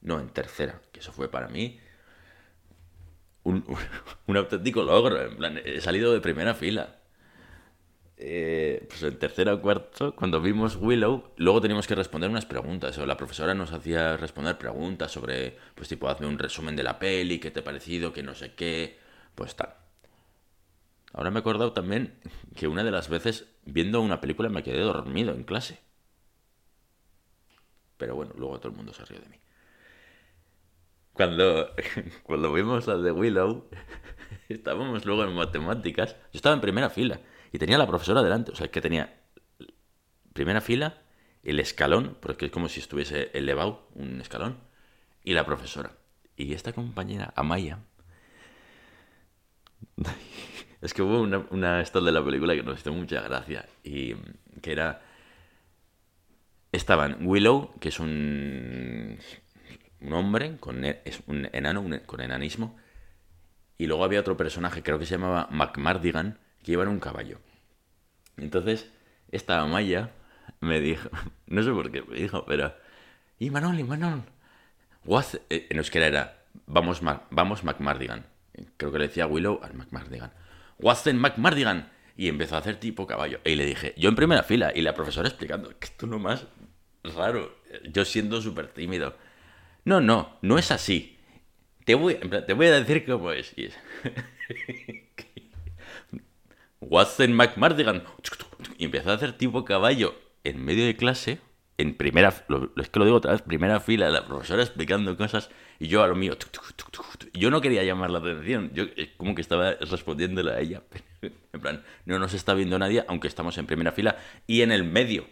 No, 0.00 0.18
en 0.18 0.30
tercera. 0.30 0.80
Que 0.92 1.00
eso 1.00 1.12
fue 1.12 1.30
para 1.30 1.48
mí 1.48 1.78
un, 3.44 3.64
un 4.26 4.36
auténtico 4.36 4.82
logro. 4.82 5.22
En 5.22 5.36
plan, 5.36 5.60
he 5.64 5.80
salido 5.80 6.12
de 6.12 6.20
primera 6.20 6.54
fila. 6.54 6.96
Eh, 8.18 8.86
pues 8.88 9.02
en 9.02 9.18
tercera 9.18 9.52
o 9.52 9.60
cuarto, 9.60 10.16
cuando 10.16 10.40
vimos 10.40 10.76
Willow, 10.76 11.32
luego 11.36 11.60
teníamos 11.60 11.86
que 11.86 11.94
responder 11.94 12.30
unas 12.30 12.46
preguntas. 12.46 12.96
O 12.98 13.06
la 13.06 13.16
profesora 13.16 13.54
nos 13.54 13.72
hacía 13.72 14.16
responder 14.16 14.56
preguntas 14.58 15.12
sobre, 15.12 15.56
pues 15.74 15.88
tipo, 15.88 16.08
hazme 16.08 16.26
un 16.26 16.38
resumen 16.38 16.76
de 16.76 16.82
la 16.82 16.98
peli, 16.98 17.38
qué 17.38 17.50
te 17.50 17.60
ha 17.60 17.64
parecido, 17.64 18.12
que 18.12 18.22
no 18.22 18.34
sé 18.34 18.54
qué, 18.54 18.98
pues 19.34 19.54
tal. 19.54 19.74
Ahora 21.12 21.30
me 21.30 21.38
he 21.38 21.40
acordado 21.40 21.72
también 21.72 22.14
que 22.54 22.68
una 22.68 22.84
de 22.84 22.90
las 22.90 23.08
veces 23.08 23.46
viendo 23.64 24.00
una 24.00 24.20
película 24.20 24.48
me 24.48 24.62
quedé 24.62 24.80
dormido 24.80 25.32
en 25.34 25.44
clase. 25.44 25.80
Pero 27.98 28.14
bueno, 28.14 28.32
luego 28.36 28.58
todo 28.58 28.68
el 28.70 28.76
mundo 28.76 28.92
se 28.92 29.04
rió 29.04 29.20
de 29.20 29.28
mí. 29.28 29.36
Cuando, 31.12 31.70
cuando 32.22 32.52
vimos 32.52 32.86
la 32.86 32.96
de 32.96 33.12
Willow, 33.12 33.68
estábamos 34.48 35.04
luego 35.06 35.24
en 35.24 35.34
matemáticas. 35.34 36.16
Yo 36.32 36.38
estaba 36.38 36.54
en 36.54 36.60
primera 36.60 36.90
fila 36.90 37.20
y 37.52 37.58
tenía 37.58 37.78
la 37.78 37.86
profesora 37.86 38.22
delante. 38.22 38.52
O 38.52 38.56
sea, 38.56 38.70
que 38.70 38.80
tenía 38.80 39.14
primera 40.32 40.60
fila, 40.60 41.02
el 41.42 41.58
escalón, 41.60 42.16
porque 42.20 42.46
es 42.46 42.50
como 42.52 42.68
si 42.68 42.80
estuviese 42.80 43.30
elevado 43.34 43.88
un 43.94 44.20
escalón, 44.20 44.58
y 45.24 45.32
la 45.34 45.44
profesora. 45.46 45.92
Y 46.36 46.52
esta 46.54 46.72
compañera, 46.72 47.32
Amaya, 47.36 47.78
es 50.80 50.94
que 50.94 51.02
hubo 51.02 51.20
una, 51.20 51.46
una 51.50 51.82
de 51.82 52.12
la 52.12 52.24
película 52.24 52.54
que 52.54 52.62
nos 52.62 52.80
hizo 52.80 52.92
mucha 52.92 53.20
gracia 53.20 53.66
y 53.82 54.14
que 54.62 54.72
era 54.72 55.02
estaban 56.72 57.26
Willow, 57.26 57.72
que 57.80 57.88
es 57.88 58.00
un 58.00 59.18
un 60.00 60.12
hombre 60.12 60.58
con 60.58 60.84
e- 60.84 61.00
es 61.04 61.22
un 61.26 61.48
enano 61.52 61.80
un- 61.80 62.00
con 62.06 62.20
enanismo 62.20 62.76
y 63.78 63.86
luego 63.86 64.04
había 64.04 64.20
otro 64.20 64.36
personaje, 64.36 64.82
creo 64.82 64.98
que 64.98 65.06
se 65.06 65.16
llamaba 65.16 65.48
McMardigan, 65.50 66.38
que 66.66 66.72
iba 66.72 66.82
en 66.82 66.90
un 66.90 67.00
caballo. 67.00 67.38
Entonces, 68.36 68.90
esta 69.32 69.60
Amaya 69.60 70.10
me 70.60 70.80
dijo, 70.80 71.08
no 71.46 71.62
sé 71.62 71.70
por 71.70 71.90
qué 71.92 72.02
me 72.02 72.16
dijo, 72.16 72.44
pero 72.44 72.74
y 73.38 73.50
Manol, 73.50 73.78
y 73.78 73.84
Manol, 73.84 74.22
what 75.04 75.26
en 75.48 75.78
euskera 75.78 76.06
era 76.06 76.44
vamos 76.66 77.02
Ma- 77.02 77.22
vamos 77.30 77.64
McMardigan. 77.64 78.26
Creo 78.78 78.90
que 78.92 78.98
le 78.98 79.08
decía 79.08 79.26
Willow 79.28 79.60
al 79.62 79.74
McMardigan. 79.74 80.32
What's 80.78 81.06
in 81.06 81.18
McMardigan? 81.18 81.90
Y 82.16 82.28
empezó 82.28 82.56
a 82.56 82.60
hacer 82.60 82.76
tipo 82.80 83.06
caballo. 83.06 83.40
Y 83.44 83.54
le 83.56 83.66
dije, 83.66 83.94
yo 83.98 84.08
en 84.08 84.16
primera 84.16 84.42
fila. 84.42 84.72
Y 84.74 84.80
la 84.82 84.94
profesora 84.94 85.28
explicando, 85.28 85.68
que 85.78 85.84
esto 85.86 86.06
no 86.06 86.18
más 86.18 86.46
raro. 87.04 87.54
Yo 87.92 88.04
siendo 88.06 88.40
súper 88.40 88.68
tímido. 88.68 89.14
No, 89.84 90.00
no, 90.00 90.38
no 90.42 90.58
es 90.58 90.70
así. 90.70 91.18
Te 91.84 91.94
voy, 91.94 92.14
te 92.14 92.54
voy 92.54 92.66
a 92.68 92.80
decir 92.80 93.04
cómo 93.04 93.32
es. 93.32 93.52
Y 93.56 93.66
es- 93.66 93.78
What's 96.88 97.18
in 97.18 97.34
McMardigan? 97.34 98.04
Y 98.78 98.84
empezó 98.84 99.10
a 99.10 99.14
hacer 99.14 99.32
tipo 99.32 99.64
caballo 99.64 100.14
en 100.44 100.64
medio 100.64 100.86
de 100.86 100.96
clase, 100.96 101.40
en 101.78 101.96
primera, 101.96 102.28
es 102.76 102.88
que 102.88 102.98
lo 102.98 103.04
digo 103.04 103.16
otra 103.16 103.32
vez, 103.32 103.42
primera 103.42 103.80
fila, 103.80 104.08
la 104.08 104.24
profesora 104.24 104.62
explicando 104.62 105.16
cosas 105.16 105.50
y 105.80 105.88
yo 105.88 106.02
a 106.02 106.06
lo 106.06 106.14
mío. 106.14 106.36
Yo 107.34 107.50
no 107.50 107.60
quería 107.60 107.82
llamar 107.82 108.10
la 108.10 108.20
atención, 108.20 108.70
yo 108.72 108.84
eh, 108.96 109.12
como 109.16 109.34
que 109.34 109.42
estaba 109.42 109.72
respondiéndole 109.72 110.52
a 110.52 110.60
ella. 110.60 110.82
En 111.52 111.62
plan, 111.62 111.82
no 112.04 112.18
nos 112.18 112.34
está 112.34 112.52
viendo 112.52 112.78
nadie, 112.78 113.02
aunque 113.08 113.28
estamos 113.28 113.56
en 113.56 113.66
primera 113.66 113.90
fila 113.90 114.18
y 114.46 114.60
en 114.60 114.72
el 114.72 114.84
medio. 114.84 115.26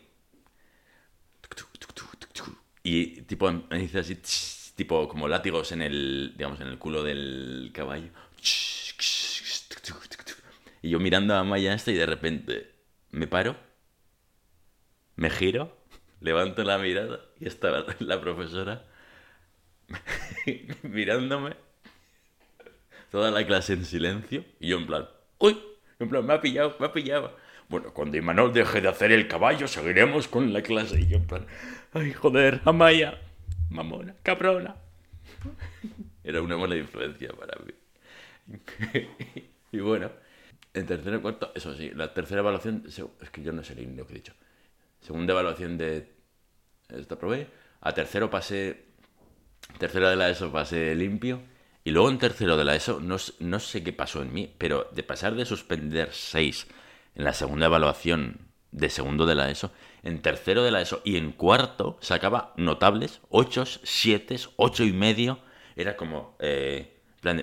Y 2.83 3.23
tipo, 3.23 3.53
me 3.53 3.79
dice 3.79 3.99
así, 3.99 4.19
tipo 4.75 5.07
como 5.07 5.29
látigos 5.29 5.71
en 5.73 5.83
el, 5.83 6.33
digamos, 6.37 6.61
en 6.61 6.69
el 6.69 6.79
culo 6.79 7.03
del 7.03 7.71
caballo. 7.75 8.09
Y 10.85 10.90
yo 10.90 11.01
mirando 11.01 11.35
a 11.35 11.42
Maya 11.44 11.73
esta 11.73 11.92
y 11.92 11.94
de 11.94 12.05
repente 12.05 12.70
me 13.11 13.27
paro, 13.27 13.57
me 15.16 15.31
giro, 15.31 15.75
levanto 16.20 16.62
la 16.62 16.77
mirada 16.77 17.20
y 17.40 17.49
estaba 17.49 17.87
la 18.01 18.20
profesora 18.20 18.85
mirándome 20.83 21.57
toda 23.11 23.31
la 23.31 23.47
clase 23.47 23.73
en 23.73 23.87
silencio 23.87 24.44
y 24.61 24.68
yo 24.68 24.77
en 24.77 24.87
plan, 24.87 25.09
uy, 25.38 25.59
en 26.01 26.11
plan, 26.11 26.27
me 26.27 26.35
ha 26.35 26.42
pillado, 26.42 26.77
me 26.79 26.85
ha 26.85 26.92
pillado. 26.92 27.35
Bueno, 27.70 27.94
cuando 27.94 28.18
Imanol 28.18 28.53
deje 28.53 28.83
de 28.83 28.88
hacer 28.88 29.11
el 29.11 29.27
caballo, 29.27 29.66
seguiremos 29.66 30.29
con 30.29 30.53
la 30.53 30.61
clase. 30.61 31.01
Y 31.01 31.07
yo 31.07 31.16
en 31.16 31.27
plan, 31.27 31.47
ay, 31.94 32.12
joder, 32.12 32.61
Amaya, 32.66 33.23
mamona, 33.70 34.16
cabrona. 34.23 34.77
Era 36.25 36.42
una 36.42 36.59
mala 36.59 36.77
influencia 36.77 37.31
para 37.33 37.59
mí. 37.64 37.73
y 39.73 39.79
bueno, 39.79 40.11
en 40.74 40.87
tercero 40.87 41.16
y 41.16 41.20
cuarto, 41.20 41.52
eso 41.54 41.74
sí, 41.74 41.90
la 41.94 42.12
tercera 42.12 42.40
evaluación, 42.40 42.84
es 42.87 43.30
que 43.30 43.42
yo 43.42 43.52
no 43.52 43.62
sé 43.62 43.74
lo 43.76 44.06
que 44.06 44.12
he 44.12 44.16
dicho. 44.16 44.34
Segunda 45.00 45.32
evaluación 45.32 45.78
de 45.78 46.12
esta 46.88 47.16
probé. 47.16 47.48
A 47.80 47.92
tercero 47.92 48.28
pasé, 48.28 48.84
tercera 49.78 50.10
de 50.10 50.16
la 50.16 50.28
ESO 50.30 50.50
pasé 50.50 50.94
limpio. 50.94 51.40
Y 51.84 51.90
luego 51.90 52.10
en 52.10 52.18
tercero 52.18 52.56
de 52.56 52.64
la 52.64 52.74
ESO, 52.74 53.00
no, 53.00 53.16
no 53.40 53.60
sé 53.60 53.84
qué 53.84 53.92
pasó 53.92 54.22
en 54.22 54.32
mí, 54.32 54.52
pero 54.58 54.88
de 54.92 55.02
pasar 55.02 55.34
de 55.34 55.44
suspender 55.44 56.10
6 56.12 56.66
en 57.14 57.24
la 57.24 57.34
segunda 57.34 57.66
evaluación 57.66 58.38
de 58.72 58.90
segundo 58.90 59.26
de 59.26 59.37
la 59.37 59.50
ESO, 59.50 59.70
en 60.02 60.20
tercero 60.20 60.64
de 60.64 60.72
la 60.72 60.80
ESO 60.80 61.00
y 61.04 61.16
en 61.16 61.30
cuarto 61.32 61.98
sacaba 62.00 62.52
notables, 62.56 63.20
8, 63.28 63.64
7, 63.84 64.37
8 64.56 64.84
y 64.84 64.92
medio. 64.92 65.38
Era 65.76 65.96
como... 65.96 66.37
Eh, 66.40 66.90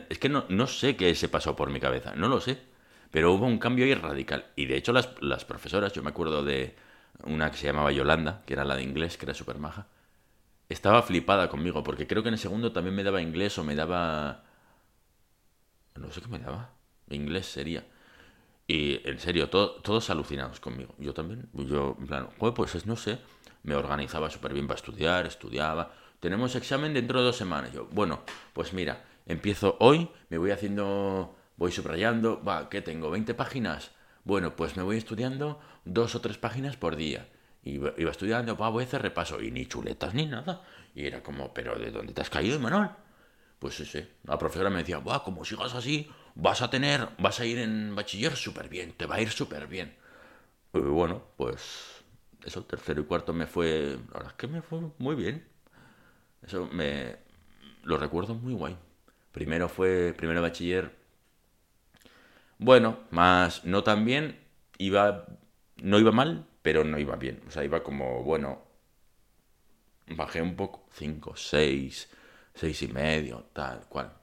es 0.10 0.20
que 0.20 0.30
no, 0.30 0.46
no 0.50 0.68
sé 0.68 0.96
qué 0.96 1.16
se 1.16 1.30
pasó 1.30 1.56
por 1.56 1.70
mi 1.70 1.80
cabeza, 1.80 2.14
no 2.16 2.28
lo 2.28 2.42
sé. 2.42 2.71
Pero 3.12 3.34
hubo 3.34 3.46
un 3.46 3.60
cambio 3.60 3.86
ahí 3.86 3.94
radical. 3.94 4.46
Y 4.56 4.66
de 4.66 4.78
hecho 4.78 4.94
las, 4.94 5.10
las 5.22 5.46
profesoras, 5.46 5.94
yo 5.94 6.02
me 6.04 6.10
acuerdo 6.10 6.44
de 6.44 6.76
una 7.24 7.52
que 7.52 7.58
se 7.58 7.68
llamaba 7.68 7.92
Yolanda, 7.92 8.42
que 8.46 8.54
era 8.54 8.66
la 8.66 8.76
de 8.76 8.84
inglés, 8.84 9.18
que 9.18 9.26
era 9.26 9.34
súper 9.34 9.58
maja, 9.58 9.88
estaba 10.70 11.02
flipada 11.02 11.50
conmigo, 11.50 11.84
porque 11.84 12.08
creo 12.08 12.24
que 12.24 12.30
en 12.30 12.36
el 12.36 12.40
segundo 12.40 12.72
también 12.72 12.96
me 12.96 13.04
daba 13.04 13.22
inglés 13.22 13.58
o 13.58 13.64
me 13.64 13.76
daba... 13.76 14.44
No 15.96 16.12
sé 16.12 16.22
qué 16.22 16.28
me 16.30 16.40
daba. 16.40 16.72
Inglés 17.10 17.46
sería. 17.46 17.86
Y 18.68 19.06
en 19.08 19.20
serio, 19.20 19.50
todos 19.50 20.10
alucinados 20.10 20.62
conmigo. 20.62 20.96
Yo 20.98 21.14
también. 21.14 21.50
Yo, 21.54 21.98
en 22.00 22.08
plan, 22.08 22.30
pues 22.38 22.86
no 22.86 22.96
sé. 22.96 23.20
Me 23.64 23.76
organizaba 23.76 24.30
súper 24.30 24.54
bien 24.54 24.68
para 24.68 24.78
estudiar, 24.78 25.26
estudiaba. 25.26 25.92
Tenemos 26.22 26.56
examen 26.56 26.94
dentro 26.94 27.20
de 27.20 27.26
dos 27.26 27.36
semanas. 27.36 27.74
Yo, 27.74 27.88
bueno, 27.92 28.22
pues 28.54 28.72
mira, 28.72 29.04
empiezo 29.26 29.76
hoy, 29.82 30.10
me 30.30 30.38
voy 30.38 30.52
haciendo, 30.52 31.36
voy 31.62 31.72
subrayando, 31.72 32.44
va, 32.44 32.70
¿qué 32.70 32.82
tengo? 32.82 33.16
¿20 33.16 33.36
páginas? 33.36 33.92
Bueno, 34.24 34.56
pues 34.56 34.78
me 34.78 34.82
voy 34.82 34.98
estudiando 34.98 35.62
dos 35.86 36.16
o 36.16 36.20
tres 36.20 36.40
páginas 36.40 36.76
por 36.76 36.96
día. 36.96 37.30
Y 37.62 37.74
iba 37.76 38.10
estudiando, 38.10 38.58
va, 38.58 38.70
voy 38.70 38.84
a 38.84 38.88
hacer 38.88 39.04
repaso. 39.04 39.40
Y 39.40 39.52
ni 39.52 39.68
chuletas 39.68 40.16
ni 40.16 40.26
nada. 40.26 40.64
Y 40.96 41.06
era 41.06 41.22
como, 41.22 41.54
¿pero 41.54 41.78
de 41.78 41.92
dónde 41.92 42.14
te 42.14 42.22
has 42.22 42.32
caído, 42.32 42.60
Manuel? 42.60 42.90
Pues 43.60 43.76
sí, 43.76 43.86
sí. 43.86 44.04
La 44.24 44.40
profesora 44.40 44.72
me 44.72 44.80
decía, 44.80 44.98
va, 44.98 45.24
como 45.24 45.46
sigas 45.46 45.76
así, 45.76 46.10
vas 46.34 46.64
a 46.64 46.72
tener, 46.72 47.10
vas 47.20 47.40
a 47.40 47.46
ir 47.46 47.60
en 47.60 47.96
bachiller 47.96 48.36
súper 48.36 48.68
bien, 48.68 48.94
te 48.94 49.06
va 49.06 49.18
a 49.18 49.22
ir 49.22 49.30
súper 49.30 49.68
bien. 49.68 49.94
Bueno, 50.74 51.22
pues 51.38 52.04
eso, 52.44 52.64
tercero 52.64 53.02
y 53.02 53.06
cuarto 53.06 53.34
me 53.34 53.46
fue, 53.46 54.00
la 54.08 54.14
verdad 54.14 54.32
es 54.32 54.34
que 54.34 54.48
me 54.48 54.64
fue 54.64 54.80
muy 54.98 55.14
bien. 55.14 55.48
Eso 56.42 56.68
me 56.72 57.18
lo 57.84 57.98
recuerdo 57.98 58.34
muy 58.34 58.54
guay. 58.54 58.76
Primero 59.32 59.70
fue, 59.70 60.16
primero 60.18 60.42
bachiller, 60.42 61.01
bueno, 62.62 63.00
más 63.10 63.66
no 63.66 63.84
tan 63.84 64.06
bien, 64.06 64.40
iba, 64.78 65.26
no 65.78 66.00
iba 66.00 66.12
mal, 66.12 66.46
pero 66.62 66.84
no 66.84 67.00
iba 67.00 67.16
bien. 67.16 67.42
O 67.48 67.52
sea, 67.52 67.66
iba 67.66 67.84
como, 67.84 68.24
bueno, 68.24 68.62
bajé 70.08 70.42
un 70.42 70.56
poco, 70.56 70.86
5, 70.94 71.36
6, 71.36 72.10
6 72.54 72.82
y 72.84 72.88
medio, 72.90 73.46
tal 73.52 73.82
cual. 73.90 74.14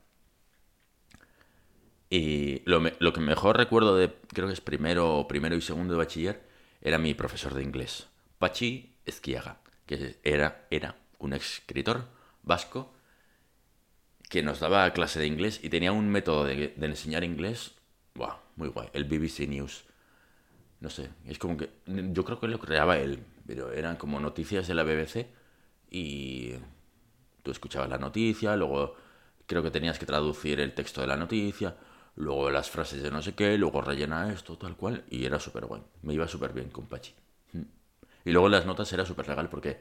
Y 2.09 2.62
lo, 2.64 2.81
lo, 3.01 3.12
que 3.12 3.20
mejor 3.20 3.57
recuerdo 3.57 3.96
de, 3.96 4.14
creo 4.29 4.46
que 4.46 4.55
es 4.55 4.61
primero, 4.61 5.27
primero 5.29 5.57
y 5.57 5.61
segundo 5.61 5.94
de 5.94 5.98
bachiller, 5.98 6.40
era 6.81 6.98
mi 6.98 7.14
profesor 7.14 7.55
de 7.55 7.64
inglés, 7.64 8.07
Pachi 8.38 8.94
Esquiaga, 9.05 9.59
que 9.85 10.16
era, 10.22 10.66
era 10.70 10.94
un 11.18 11.33
escritor 11.33 12.05
vasco 12.44 12.94
que 14.29 14.42
nos 14.42 14.61
daba 14.61 14.92
clase 14.92 15.18
de 15.18 15.27
inglés 15.27 15.61
y 15.62 15.70
tenía 15.70 15.92
un 15.92 16.09
método 16.09 16.44
de, 16.44 16.74
enseñar 16.81 17.24
inglés, 17.24 17.74
muy 18.57 18.68
guay, 18.68 18.88
el 18.92 19.04
BBC 19.04 19.48
News. 19.48 19.85
No 20.81 20.90
sé, 20.90 21.11
es 21.26 21.38
como 21.38 21.57
que 21.57 21.70
yo 21.87 22.24
creo 22.24 22.38
que 22.38 22.46
lo 22.46 22.59
creaba 22.61 22.98
él, 22.98 23.24
pero 23.46 23.72
eran 23.72 23.96
como 23.96 24.20
noticias 24.20 24.68
de 24.68 24.74
la 24.74 24.85
BBC 24.85 25.26
y 25.90 26.52
tú 27.42 27.50
escuchabas 27.50 27.88
la 27.88 27.98
noticia, 27.98 28.57
luego 28.57 28.94
creo 29.46 29.62
que 29.62 29.70
tenías 29.70 29.98
que 29.98 30.07
traducir 30.07 30.61
el 30.61 30.74
texto 30.74 31.00
de 31.00 31.07
la 31.09 31.16
noticia, 31.16 31.76
luego 32.16 32.50
las 32.50 32.70
frases 32.70 33.02
de 33.02 33.11
no 33.11 33.22
sé 33.22 33.35
qué, 33.35 33.59
luego 33.59 33.81
rellena 33.81 34.33
esto, 34.33 34.57
tal 34.57 34.76
cual, 34.76 35.04
y 35.11 35.24
era 35.24 35.40
súper 35.40 35.66
guay. 35.66 35.83
Me 36.02 36.14
iba 36.14 36.28
súper 36.28 36.52
bien 36.52 36.68
con 36.68 36.87
Pachi. 36.87 37.14
Mm. 37.52 37.62
Y 38.26 38.33
luego 38.33 38.48
las 38.48 38.66
notas 38.66 38.92
era 38.92 39.04
súper 39.04 39.28
legal 39.28 39.48
porque 39.48 39.81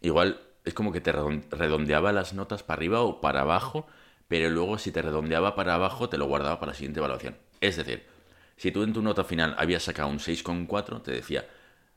igual 0.00 0.40
es 0.64 0.74
como 0.74 0.92
que 0.92 1.00
te 1.00 1.12
redondeaba 1.12 2.12
las 2.12 2.34
notas 2.34 2.62
para 2.62 2.78
arriba 2.78 3.02
o 3.02 3.20
para 3.20 3.40
abajo, 3.40 3.86
pero 4.34 4.50
luego 4.50 4.78
si 4.78 4.90
te 4.90 5.00
redondeaba 5.00 5.54
para 5.54 5.74
abajo 5.74 6.08
te 6.08 6.18
lo 6.18 6.26
guardaba 6.26 6.58
para 6.58 6.72
la 6.72 6.76
siguiente 6.76 6.98
evaluación. 6.98 7.36
Es 7.60 7.76
decir, 7.76 8.04
si 8.56 8.72
tú 8.72 8.82
en 8.82 8.92
tu 8.92 9.00
nota 9.00 9.22
final 9.22 9.54
habías 9.58 9.84
sacado 9.84 10.08
un 10.08 10.18
6,4, 10.18 11.02
te 11.02 11.12
decía, 11.12 11.46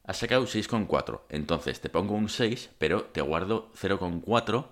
has 0.04 0.17
sacado 0.17 0.43
6,4, 0.43 1.21
entonces 1.30 1.82
te 1.82 1.89
pongo 1.89 2.13
un 2.13 2.30
6, 2.30 2.69
pero 2.78 3.06
te 3.06 3.21
guardo 3.21 3.71
0,4 3.73 4.67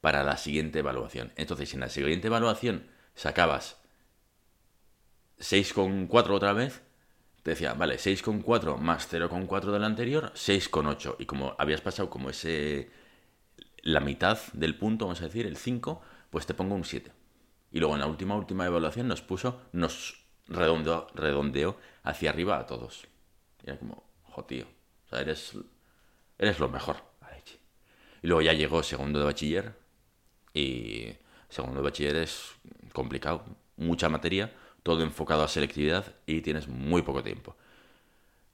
para 0.00 0.24
la 0.24 0.38
siguiente 0.38 0.78
evaluación. 0.78 1.30
Entonces, 1.36 1.68
si 1.68 1.76
en 1.76 1.80
la 1.80 1.90
siguiente 1.90 2.28
evaluación 2.28 2.86
sacabas 3.14 3.82
6,4 5.40 6.30
otra 6.30 6.54
vez, 6.54 6.80
te 7.42 7.50
decía, 7.50 7.74
vale, 7.74 7.96
6,4 7.96 8.78
más 8.78 9.12
0,4 9.12 9.72
del 9.72 9.84
anterior, 9.84 10.32
6,8. 10.34 11.16
Y 11.18 11.26
como 11.26 11.54
habías 11.58 11.82
pasado 11.82 12.08
como 12.08 12.30
ese 12.30 12.88
la 13.82 14.00
mitad 14.00 14.38
del 14.54 14.78
punto, 14.78 15.04
vamos 15.04 15.20
a 15.20 15.24
decir, 15.24 15.44
el 15.44 15.58
5, 15.58 16.00
pues 16.30 16.46
te 16.46 16.54
pongo 16.54 16.74
un 16.74 16.84
7. 16.84 17.12
Y 17.72 17.78
luego 17.78 17.94
en 17.94 18.00
la 18.00 18.06
última, 18.06 18.34
última 18.36 18.66
evaluación 18.66 19.08
nos 19.08 19.22
puso, 19.22 19.60
nos 19.72 20.24
redondeó, 20.48 21.06
redondeó 21.14 21.76
hacia 22.02 22.30
arriba 22.30 22.58
a 22.58 22.66
todos. 22.66 23.06
Y 23.62 23.70
era 23.70 23.78
como, 23.78 24.04
jo, 24.24 24.44
tío, 24.44 24.64
o 25.06 25.08
sea, 25.08 25.20
eres, 25.20 25.52
eres 26.38 26.58
lo 26.58 26.68
mejor. 26.68 27.10
Y 28.22 28.26
luego 28.26 28.42
ya 28.42 28.52
llegó 28.52 28.82
segundo 28.82 29.18
de 29.18 29.24
bachiller 29.24 29.74
y 30.52 31.12
segundo 31.48 31.76
de 31.76 31.82
bachiller 31.82 32.16
es 32.16 32.52
complicado, 32.92 33.44
mucha 33.76 34.08
materia, 34.08 34.52
todo 34.82 35.02
enfocado 35.02 35.42
a 35.42 35.48
selectividad 35.48 36.14
y 36.26 36.40
tienes 36.42 36.68
muy 36.68 37.02
poco 37.02 37.22
tiempo. 37.22 37.56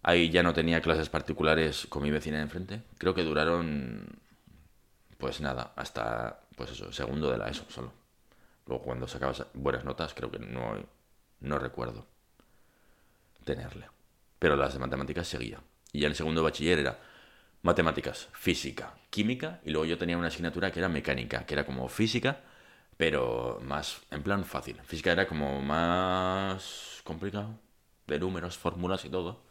Ahí 0.03 0.31
ya 0.31 0.43
no 0.43 0.55
tenía 0.55 0.81
clases 0.81 1.09
particulares 1.09 1.87
con 1.89 2.03
mi 2.03 2.11
vecina 2.13 2.37
de 2.37 2.45
enfrente. 2.45 2.83
Creo 2.99 3.15
que 3.15 3.25
duraron, 3.25 4.21
pues 5.19 5.41
nada, 5.41 5.73
hasta, 5.75 6.46
pues 6.57 6.71
eso, 6.73 6.93
segundo 6.93 7.31
de 7.31 7.39
la 7.39 7.49
ESO 7.49 7.65
solo. 7.69 7.93
Luego 8.67 8.83
cuando 8.83 9.07
sacabas 9.07 9.47
buenas 9.55 9.85
notas, 9.85 10.15
creo 10.15 10.31
que 10.31 10.41
no, 10.41 10.85
no 11.41 11.59
recuerdo 11.59 12.07
tenerle. 13.45 13.89
Pero 14.39 14.57
las 14.57 14.75
de 14.75 14.81
matemáticas 14.81 15.29
seguía. 15.29 15.61
Y 15.93 16.01
ya 16.01 16.07
en 16.07 16.13
el 16.13 16.17
segundo 16.17 16.43
bachiller 16.43 16.81
era 16.81 16.99
matemáticas, 17.63 18.29
física, 18.33 18.95
química, 19.11 19.61
y 19.65 19.71
luego 19.71 19.87
yo 19.87 19.99
tenía 19.99 20.19
una 20.19 20.29
asignatura 20.29 20.71
que 20.71 20.81
era 20.81 20.89
mecánica, 20.89 21.47
que 21.47 21.55
era 21.55 21.65
como 21.65 21.89
física, 21.89 22.41
pero 22.97 23.61
más, 23.63 24.01
en 24.11 24.23
plan 24.23 24.45
fácil. 24.45 24.81
Física 24.85 25.13
era 25.13 25.27
como 25.27 25.61
más 25.63 27.01
complicado, 27.05 27.59
de 28.07 28.19
números, 28.19 28.59
fórmulas 28.59 29.05
y 29.05 29.11
todo. 29.11 29.46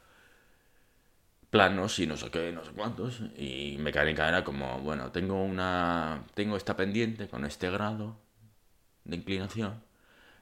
Planos 1.56 2.00
y 2.00 2.06
no 2.06 2.18
sé 2.18 2.30
qué, 2.32 2.52
no 2.52 2.66
sé 2.66 2.72
cuántos. 2.74 3.22
Y 3.38 3.78
mecánica 3.80 4.28
era 4.28 4.44
como, 4.44 4.80
bueno, 4.82 5.14
tengo 5.14 5.42
una, 5.42 6.26
tengo 6.34 6.58
esta 6.58 6.76
pendiente 6.76 7.30
con 7.30 7.46
este 7.46 7.72
grado 7.72 8.18
de 9.06 9.16
inclinación, 9.16 9.82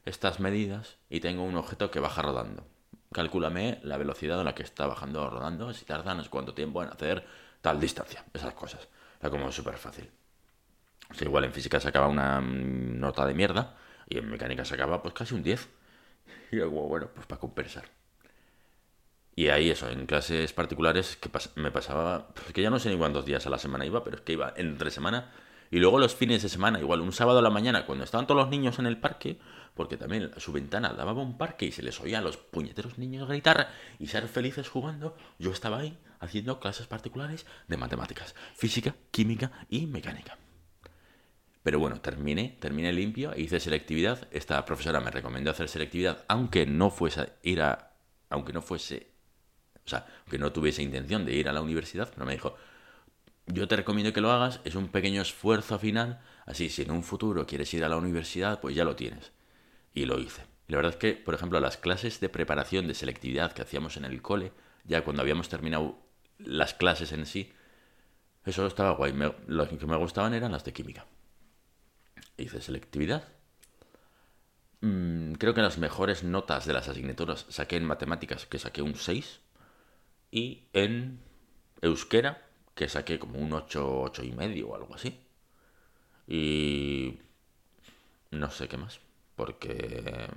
estas 0.05 0.39
medidas, 0.39 0.97
y 1.11 1.19
tengo 1.19 1.43
un 1.43 1.55
objeto 1.55 1.91
que 1.91 1.99
baja 1.99 2.23
rodando. 2.23 2.65
Cálculame 3.11 3.79
la 3.83 3.97
velocidad 3.97 4.41
a 4.41 4.43
la 4.43 4.55
que 4.55 4.63
está 4.63 4.87
bajando 4.87 5.21
o 5.21 5.29
rodando, 5.29 5.71
si 5.75 5.85
tarda 5.85 6.15
no 6.15 6.23
sé 6.23 6.31
cuánto 6.31 6.55
tiempo 6.55 6.81
en 6.81 6.89
hacer 6.89 7.27
tal 7.61 7.79
distancia, 7.79 8.25
esas 8.33 8.55
cosas. 8.55 8.87
Era 9.21 9.29
como 9.29 9.51
súper 9.51 9.77
fácil. 9.77 10.09
O 11.11 11.13
sea, 11.13 11.27
igual 11.27 11.43
en 11.43 11.53
física 11.53 11.79
sacaba 11.79 12.07
una 12.07 12.41
nota 12.41 13.27
de 13.27 13.35
mierda 13.35 13.75
y 14.09 14.17
en 14.17 14.31
mecánica 14.31 14.65
sacaba 14.65 15.03
pues 15.03 15.13
casi 15.13 15.35
un 15.35 15.43
10. 15.43 15.69
Y 16.51 16.55
luego, 16.55 16.87
bueno, 16.87 17.09
pues 17.13 17.27
para 17.27 17.39
compensar. 17.39 17.85
Y 19.35 19.47
ahí 19.47 19.69
eso, 19.69 19.89
en 19.89 20.05
clases 20.05 20.53
particulares 20.53 21.17
que 21.17 21.29
me 21.55 21.71
pasaba, 21.71 22.27
pues 22.33 22.53
que 22.53 22.61
ya 22.61 22.69
no 22.69 22.79
sé 22.79 22.89
ni 22.89 22.97
cuántos 22.97 23.25
días 23.25 23.45
a 23.47 23.49
la 23.49 23.57
semana 23.57 23.85
iba, 23.85 24.03
pero 24.03 24.17
es 24.17 24.21
que 24.21 24.33
iba 24.33 24.53
entre 24.55 24.91
semana 24.91 25.31
y 25.73 25.79
luego 25.79 25.97
los 25.97 26.13
fines 26.13 26.43
de 26.43 26.49
semana, 26.49 26.79
igual 26.79 27.01
un 27.01 27.11
sábado 27.11 27.39
a 27.39 27.41
la 27.41 27.49
mañana, 27.49 27.87
cuando 27.87 28.03
estaban 28.03 28.27
todos 28.27 28.39
los 28.39 28.51
niños 28.51 28.77
en 28.77 28.85
el 28.85 28.99
parque, 28.99 29.39
porque 29.73 29.97
también 29.97 30.29
su 30.37 30.51
ventana 30.51 30.93
daba 30.93 31.13
un 31.13 31.35
parque 31.35 31.65
y 31.65 31.71
se 31.71 31.81
les 31.81 31.99
oía 31.99 32.19
a 32.19 32.21
los 32.21 32.37
puñeteros 32.37 32.99
niños 32.99 33.27
gritar 33.27 33.71
y 33.97 34.05
ser 34.05 34.27
felices 34.27 34.69
jugando, 34.69 35.17
yo 35.39 35.51
estaba 35.51 35.79
ahí 35.79 35.97
haciendo 36.19 36.59
clases 36.59 36.85
particulares 36.85 37.47
de 37.67 37.77
matemáticas, 37.77 38.35
física, 38.53 38.93
química 39.09 39.51
y 39.67 39.87
mecánica. 39.87 40.37
Pero 41.63 41.79
bueno, 41.79 42.01
terminé, 42.01 42.55
terminé 42.59 42.93
limpio 42.93 43.33
e 43.33 43.41
hice 43.41 43.59
selectividad. 43.59 44.27
Esta 44.29 44.63
profesora 44.65 44.99
me 44.99 45.09
recomendó 45.09 45.49
hacer 45.49 45.69
selectividad, 45.69 46.23
aunque 46.27 46.67
no 46.67 46.91
fuese 46.91 47.29
ir 47.41 47.63
a, 47.63 47.93
aunque 48.29 48.53
no 48.53 48.61
fuese, 48.61 49.12
o 49.85 49.89
sea, 49.89 50.05
aunque 50.21 50.37
no 50.37 50.51
tuviese 50.51 50.81
intención 50.81 51.25
de 51.25 51.33
ir 51.33 51.49
a 51.49 51.53
la 51.53 51.61
universidad, 51.61 52.09
pero 52.13 52.25
me 52.25 52.33
dijo, 52.33 52.55
yo 53.47 53.67
te 53.67 53.75
recomiendo 53.75 54.13
que 54.13 54.21
lo 54.21 54.31
hagas, 54.31 54.61
es 54.63 54.75
un 54.75 54.87
pequeño 54.87 55.21
esfuerzo 55.21 55.77
final, 55.77 56.21
así 56.45 56.69
si 56.69 56.83
en 56.83 56.91
un 56.91 57.03
futuro 57.03 57.45
quieres 57.45 57.73
ir 57.73 57.83
a 57.83 57.89
la 57.89 57.97
universidad, 57.97 58.61
pues 58.61 58.75
ya 58.75 58.85
lo 58.85 58.95
tienes. 58.95 59.31
Y 59.93 60.05
lo 60.05 60.19
hice. 60.19 60.43
la 60.67 60.77
verdad 60.77 60.93
es 60.93 60.97
que, 60.97 61.13
por 61.13 61.35
ejemplo, 61.35 61.59
las 61.59 61.77
clases 61.77 62.19
de 62.19 62.29
preparación 62.29 62.87
de 62.87 62.95
selectividad 62.95 63.51
que 63.53 63.61
hacíamos 63.61 63.97
en 63.97 64.05
el 64.05 64.21
cole, 64.21 64.53
ya 64.85 65.03
cuando 65.03 65.21
habíamos 65.21 65.49
terminado 65.49 65.97
las 66.39 66.73
clases 66.73 67.11
en 67.11 67.25
sí, 67.25 67.53
eso 68.45 68.65
estaba 68.65 68.91
guay. 68.91 69.13
las 69.47 69.69
que 69.69 69.85
me 69.85 69.97
gustaban 69.97 70.33
eran 70.33 70.51
las 70.51 70.63
de 70.63 70.73
química. 70.73 71.05
hice 72.37 72.61
selectividad. 72.61 73.23
Mm, 74.81 75.33
creo 75.35 75.53
que 75.53 75.61
las 75.61 75.77
mejores 75.77 76.23
notas 76.23 76.65
de 76.65 76.73
las 76.73 76.89
asignaturas 76.89 77.45
saqué 77.49 77.77
en 77.77 77.85
matemáticas, 77.85 78.45
que 78.45 78.59
saqué 78.59 78.81
un 78.81 78.95
6. 78.95 79.39
Y 80.33 80.63
en 80.73 81.19
euskera, 81.83 82.41
que 82.73 82.89
saqué 82.89 83.19
como 83.19 83.37
un 83.37 83.53
8, 83.53 84.01
8 84.01 84.23
y 84.23 84.31
medio 84.31 84.69
o 84.69 84.75
algo 84.75 84.95
así. 84.95 85.15
Y 86.27 87.19
no 88.31 88.49
sé 88.49 88.67
qué 88.67 88.77
más, 88.77 88.99
porque 89.35 90.27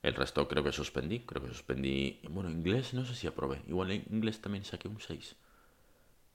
el 0.00 0.14
resto 0.14 0.46
creo 0.46 0.62
que 0.62 0.70
suspendí, 0.70 1.24
creo 1.26 1.42
que 1.42 1.48
suspendí. 1.48 2.20
Bueno, 2.30 2.50
inglés 2.50 2.94
no 2.94 3.04
sé 3.04 3.16
si 3.16 3.26
aprobé. 3.26 3.62
Igual 3.66 3.90
en 3.90 4.04
inglés 4.08 4.40
también 4.40 4.64
saqué 4.64 4.86
un 4.86 5.00
6. 5.00 5.34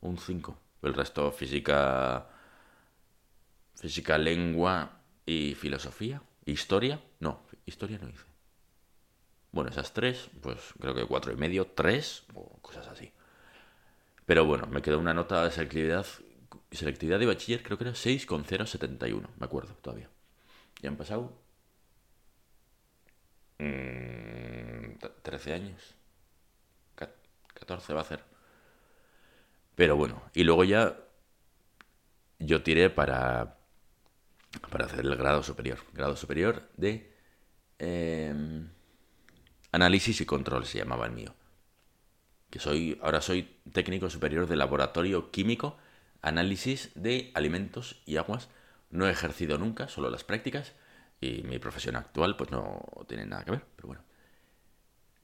Un 0.01 0.17
5. 0.17 0.59
El 0.81 0.93
resto 0.93 1.31
física, 1.31 2.27
física, 3.75 4.17
lengua 4.17 4.99
y 5.25 5.55
filosofía. 5.55 6.21
Historia, 6.45 7.01
no, 7.21 7.43
historia 7.65 7.99
no 7.99 8.09
hice. 8.09 8.28
Bueno, 9.51 9.71
esas 9.71 9.93
tres, 9.93 10.29
pues 10.41 10.59
creo 10.79 10.93
que 10.93 11.05
cuatro 11.05 11.31
y 11.31 11.35
medio, 11.35 11.67
tres 11.67 12.23
o 12.33 12.59
cosas 12.61 12.87
así. 12.87 13.11
Pero 14.25 14.45
bueno, 14.45 14.67
me 14.67 14.81
quedó 14.81 14.99
una 14.99 15.13
nota 15.13 15.43
de 15.43 15.51
selectividad, 15.51 16.05
selectividad 16.71 17.19
de 17.19 17.25
bachiller, 17.25 17.63
creo 17.63 17.77
que 17.77 17.85
era 17.85 17.95
6,071, 17.95 19.27
me 19.39 19.45
acuerdo 19.45 19.73
todavía. 19.81 20.09
Ya 20.81 20.89
han 20.89 20.97
pasado 20.97 21.33
13 23.57 25.49
mm, 25.49 25.53
años. 25.53 25.95
14 27.55 27.93
va 27.93 28.01
a 28.01 28.05
ser. 28.05 28.23
Pero 29.75 29.95
bueno, 29.95 30.21
y 30.33 30.43
luego 30.43 30.63
ya 30.63 30.97
yo 32.39 32.63
tiré 32.63 32.89
para, 32.89 33.57
para 34.69 34.85
hacer 34.85 35.01
el 35.01 35.15
grado 35.15 35.43
superior. 35.43 35.79
Grado 35.93 36.15
superior 36.15 36.69
de 36.77 37.13
em, 37.79 38.69
análisis 39.71 40.21
y 40.21 40.25
control 40.25 40.65
se 40.65 40.79
llamaba 40.79 41.05
el 41.05 41.11
mío. 41.11 41.33
Que 42.49 42.59
soy, 42.59 42.99
ahora 43.01 43.21
soy 43.21 43.57
técnico 43.71 44.09
superior 44.09 44.47
de 44.47 44.55
laboratorio 44.55 45.31
químico, 45.31 45.77
análisis 46.21 46.91
de 46.95 47.31
alimentos 47.33 48.01
y 48.05 48.17
aguas. 48.17 48.49
No 48.89 49.07
he 49.07 49.11
ejercido 49.11 49.57
nunca, 49.57 49.87
solo 49.87 50.09
las 50.09 50.23
prácticas 50.23 50.73
y 51.21 51.43
mi 51.43 51.59
profesión 51.59 51.95
actual 51.95 52.35
pues 52.35 52.51
no 52.51 52.81
tiene 53.07 53.25
nada 53.25 53.43
que 53.43 53.51
ver, 53.51 53.65
pero 53.75 53.87
bueno. 53.87 54.03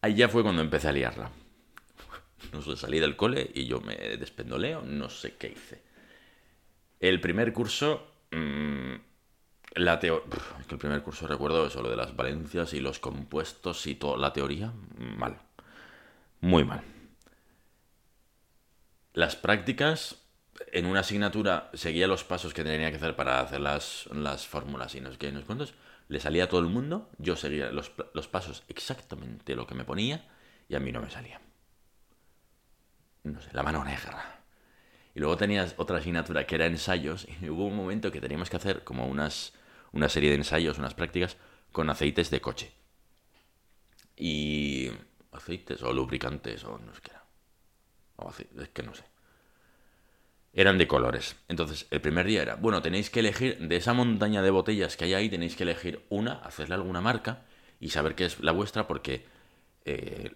Ahí 0.02 0.14
ya 0.16 0.30
fue 0.30 0.44
cuando 0.44 0.62
empecé 0.62 0.90
a 0.90 0.92
liarla. 0.92 1.32
No 2.52 2.62
sé, 2.62 2.76
salí 2.76 3.00
del 3.00 3.16
cole 3.16 3.50
y 3.56 3.66
yo 3.66 3.82
me 3.82 3.96
despendoleo, 3.96 4.82
no 4.82 5.10
sé 5.10 5.36
qué 5.36 5.48
hice. 5.48 5.82
El 7.00 7.20
primer 7.20 7.52
curso, 7.54 8.12
mm, 8.32 8.65
la 9.76 10.00
teoría, 10.00 10.26
que 10.68 10.76
el 10.76 10.80
primer 10.80 11.02
curso 11.04 11.28
recuerdo 11.28 11.68
eso, 11.68 11.82
lo 11.82 11.90
de 11.90 11.98
las 11.98 12.16
valencias 12.16 12.74
y 12.74 12.80
los 12.80 13.00
compuestos 13.00 13.86
y 13.88 13.96
toda 13.96 14.18
la 14.18 14.34
teoría, 14.34 14.74
mal, 14.98 15.38
muy 16.42 16.64
mal. 16.64 16.82
Las 19.14 19.36
prácticas, 19.36 20.22
en 20.72 20.86
una 20.86 21.02
asignatura 21.02 21.70
seguía 21.74 22.08
los 22.08 22.24
pasos 22.24 22.54
que 22.54 22.64
tenía 22.64 22.90
que 22.90 22.98
hacer 22.98 23.16
para 23.16 23.40
hacer 23.40 23.62
las, 23.62 24.08
las 24.12 24.48
fórmulas 24.48 24.96
y 24.96 25.02
no 25.02 25.12
sé 25.12 25.18
qué, 25.18 25.32
no 25.32 25.40
sé 25.40 25.74
le 26.08 26.20
salía 26.20 26.46
a 26.46 26.50
todo 26.50 26.60
el 26.60 26.68
mundo, 26.68 27.10
yo 27.18 27.36
seguía 27.36 27.72
los, 27.72 27.90
pasos 28.28 28.64
exactamente 28.68 29.56
lo 29.56 29.66
que 29.66 29.76
me 29.76 29.86
ponía 29.86 30.28
y 30.70 30.76
a 30.76 30.80
mí 30.80 30.92
no 30.92 31.02
me 31.02 31.10
salía. 31.10 31.42
No 33.24 33.42
sé, 33.42 33.50
la 33.54 33.64
mano 33.64 33.84
negra. 33.84 34.42
Y 35.16 35.20
luego 35.20 35.38
tenías 35.38 35.74
otra 35.78 35.98
asignatura 35.98 36.46
que 36.46 36.56
era 36.56 36.66
ensayos 36.66 37.28
y 37.42 37.50
hubo 37.50 37.66
un 37.66 37.76
momento 37.76 38.12
que 38.12 38.22
teníamos 38.22 38.50
que 38.50 38.58
hacer 38.58 38.84
como 38.84 39.08
unas, 39.08 39.54
una 39.96 40.10
serie 40.10 40.30
de 40.30 40.36
ensayos, 40.36 40.78
unas 40.78 40.94
prácticas 40.94 41.38
con 41.72 41.90
aceites 41.90 42.30
de 42.30 42.42
coche. 42.42 42.72
Y 44.16 44.92
aceites 45.32 45.82
o 45.82 45.92
lubricantes 45.92 46.64
o 46.64 46.78
no 46.78 46.94
sé 46.94 47.02
qué 47.02 47.12
era. 47.12 47.26
O 48.18 48.30
es 48.30 48.70
que 48.70 48.84
no 48.84 48.94
sé 48.94 49.04
eran 50.56 50.78
de 50.78 50.88
colores. 50.88 51.36
Entonces, 51.50 51.86
el 51.92 52.00
primer 52.00 52.26
día 52.26 52.42
era, 52.42 52.56
bueno, 52.56 52.82
tenéis 52.82 53.10
que 53.10 53.20
elegir 53.20 53.60
de 53.60 53.76
esa 53.76 53.94
montaña 53.94 54.42
de 54.42 54.50
botellas 54.50 54.96
que 54.96 55.04
hay 55.04 55.14
ahí, 55.14 55.30
tenéis 55.30 55.56
que 55.56 55.64
elegir 55.64 56.06
una, 56.10 56.36
hacerle 56.40 56.76
alguna 56.76 57.02
marca 57.02 57.44
y 57.80 57.90
saber 57.90 58.16
qué 58.16 58.26
es 58.26 58.40
la 58.40 58.54
vuestra 58.54 58.88
porque 58.88 59.26
eh, 59.84 60.32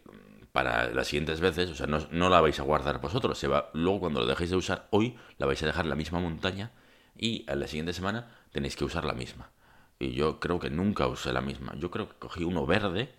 para 0.52 0.90
las 0.90 1.08
siguientes 1.08 1.40
veces, 1.40 1.70
o 1.70 1.76
sea, 1.76 1.88
no, 1.88 2.30
la 2.30 2.42
vais 2.42 2.60
a 2.60 2.64
guardar 2.64 3.00
vosotros, 3.00 3.40
se 3.40 3.48
va, 3.48 3.70
luego 3.74 4.02
cuando 4.02 4.20
lo 4.20 4.26
dejéis 4.26 4.50
de 4.50 4.58
usar 4.58 4.88
hoy, 4.92 5.18
la 5.38 5.46
vais 5.46 5.64
a 5.64 5.68
dejar 5.68 5.86
la 5.86 5.96
misma 5.96 6.20
montaña 6.20 6.74
y 7.18 7.46
a 7.50 7.56
la 7.56 7.68
siguiente 7.68 7.94
semana 7.94 8.39
tenéis 8.52 8.76
que 8.76 8.86
usar 8.86 9.06
la 9.06 9.14
misma. 9.14 9.52
Y 10.00 10.12
yo 10.12 10.40
creo 10.40 10.60
que 10.60 10.70
nunca 10.70 11.08
usé 11.08 11.34
la 11.34 11.42
misma. 11.42 11.74
Yo 11.78 11.92
creo 11.92 12.10
que 12.10 12.16
cogí 12.20 12.44
uno 12.44 12.66
verde, 12.66 13.14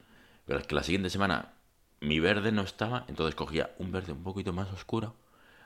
pero 0.47 0.59
es 0.59 0.67
que 0.67 0.75
la 0.75 0.83
siguiente 0.83 1.11
semana 1.11 1.55
mi 2.01 2.21
verde 2.21 2.53
no 2.53 2.63
estaba, 2.63 3.05
entonces 3.09 3.35
cogía 3.35 3.75
un 3.79 3.93
verde 3.93 4.13
un 4.13 4.23
poquito 4.23 4.53
más 4.53 4.73
oscuro 4.73 5.15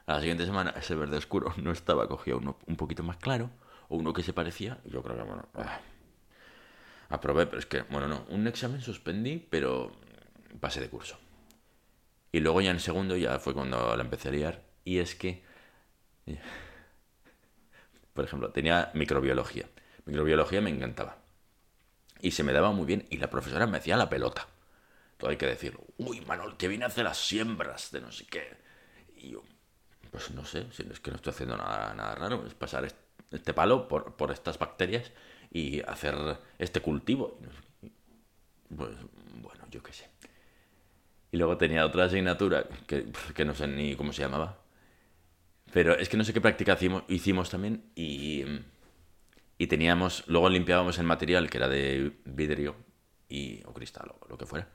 la 0.06 0.20
siguiente 0.20 0.44
semana 0.44 0.74
ese 0.76 0.94
verde 0.94 1.16
oscuro 1.16 1.54
no 1.56 1.72
estaba, 1.72 2.08
cogía 2.08 2.36
uno 2.36 2.58
un 2.66 2.76
poquito 2.76 3.02
más 3.02 3.16
claro, 3.16 3.50
o 3.88 3.96
uno 3.96 4.12
que 4.12 4.22
se 4.22 4.32
parecía, 4.32 4.78
yo 4.84 5.02
creo 5.02 5.16
que, 5.16 5.22
bueno, 5.22 5.48
ah, 5.54 5.80
aprobé, 7.08 7.46
pero 7.46 7.58
es 7.58 7.66
que, 7.66 7.82
bueno, 7.82 8.08
no, 8.08 8.24
un 8.28 8.46
examen 8.46 8.80
suspendí, 8.80 9.38
pero 9.38 9.92
pasé 10.60 10.80
de 10.80 10.88
curso. 10.88 11.18
Y 12.32 12.40
luego 12.40 12.60
ya 12.60 12.70
en 12.70 12.80
segundo 12.80 13.16
ya 13.16 13.38
fue 13.38 13.54
cuando 13.54 13.96
la 13.96 14.02
empecé 14.02 14.28
a 14.28 14.32
liar, 14.32 14.62
y 14.84 14.98
es 14.98 15.14
que, 15.14 15.42
por 18.14 18.24
ejemplo, 18.24 18.50
tenía 18.50 18.90
microbiología. 18.94 19.68
Microbiología 20.06 20.60
me 20.60 20.70
encantaba. 20.70 21.18
Y 22.20 22.30
se 22.30 22.42
me 22.42 22.52
daba 22.52 22.72
muy 22.72 22.86
bien, 22.86 23.06
y 23.10 23.18
la 23.18 23.28
profesora 23.28 23.66
me 23.66 23.78
hacía 23.78 23.96
la 23.96 24.08
pelota. 24.08 24.46
Todo 25.18 25.30
hay 25.30 25.36
que 25.36 25.46
decirlo. 25.46 25.80
Uy, 25.98 26.20
Manol, 26.22 26.56
que 26.56 26.68
viene 26.68 26.84
a 26.84 26.88
hacer 26.88 27.04
las 27.04 27.18
siembras 27.18 27.90
de 27.92 28.00
no 28.00 28.10
sé 28.10 28.26
qué. 28.26 28.56
Y 29.16 29.30
yo, 29.30 29.42
pues 30.10 30.30
no 30.30 30.44
sé, 30.44 30.66
si 30.72 30.82
es 30.90 31.00
que 31.00 31.10
no 31.10 31.16
estoy 31.16 31.32
haciendo 31.32 31.56
nada, 31.56 31.94
nada 31.94 32.14
raro, 32.14 32.46
es 32.46 32.54
pasar 32.54 32.88
este 33.30 33.54
palo 33.54 33.88
por, 33.88 34.16
por 34.16 34.30
estas 34.30 34.58
bacterias 34.58 35.12
y 35.50 35.80
hacer 35.82 36.14
este 36.58 36.80
cultivo. 36.80 37.38
Pues 38.74 38.96
bueno, 39.42 39.66
yo 39.70 39.82
qué 39.82 39.92
sé. 39.92 40.08
Y 41.30 41.36
luego 41.36 41.56
tenía 41.56 41.84
otra 41.84 42.04
asignatura 42.04 42.64
que, 42.86 43.06
que, 43.34 43.44
no 43.44 43.54
sé 43.54 43.66
ni 43.66 43.96
cómo 43.96 44.12
se 44.12 44.22
llamaba. 44.22 44.58
Pero 45.74 45.98
es 45.98 46.08
que 46.08 46.16
no 46.16 46.22
sé 46.22 46.32
qué 46.32 46.40
práctica 46.40 46.78
hicimos, 47.08 47.50
también 47.50 47.90
y, 47.96 48.44
y 49.58 49.66
teníamos, 49.66 50.22
luego 50.28 50.48
limpiábamos 50.48 51.00
el 51.00 51.04
material 51.04 51.50
que 51.50 51.56
era 51.58 51.68
de 51.68 52.12
vidrio 52.24 52.76
y, 53.28 53.60
o 53.64 53.74
cristal 53.74 54.12
o 54.20 54.28
lo 54.28 54.38
que 54.38 54.46
fuera. 54.46 54.68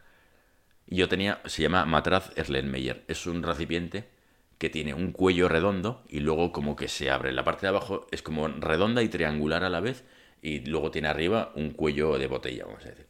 Y 0.85 0.97
yo 0.97 1.07
tenía, 1.07 1.39
se 1.45 1.61
llama 1.61 1.85
Matraz 1.85 2.37
Erlenmeyer. 2.37 3.05
Es 3.07 3.27
un 3.27 3.43
recipiente 3.43 4.09
que 4.57 4.69
tiene 4.69 4.93
un 4.93 5.13
cuello 5.13 5.47
redondo 5.47 6.03
y 6.09 6.19
luego 6.19 6.51
como 6.51 6.75
que 6.75 6.89
se 6.89 7.09
abre. 7.09 7.31
La 7.31 7.45
parte 7.45 7.61
de 7.61 7.69
abajo 7.69 8.05
es 8.11 8.21
como 8.21 8.49
redonda 8.49 9.01
y 9.01 9.07
triangular 9.07 9.63
a 9.63 9.69
la 9.69 9.79
vez 9.79 10.03
y 10.41 10.65
luego 10.65 10.91
tiene 10.91 11.07
arriba 11.07 11.53
un 11.55 11.71
cuello 11.71 12.17
de 12.17 12.27
botella, 12.27 12.65
vamos 12.65 12.85
a 12.85 12.89
decir. 12.89 13.07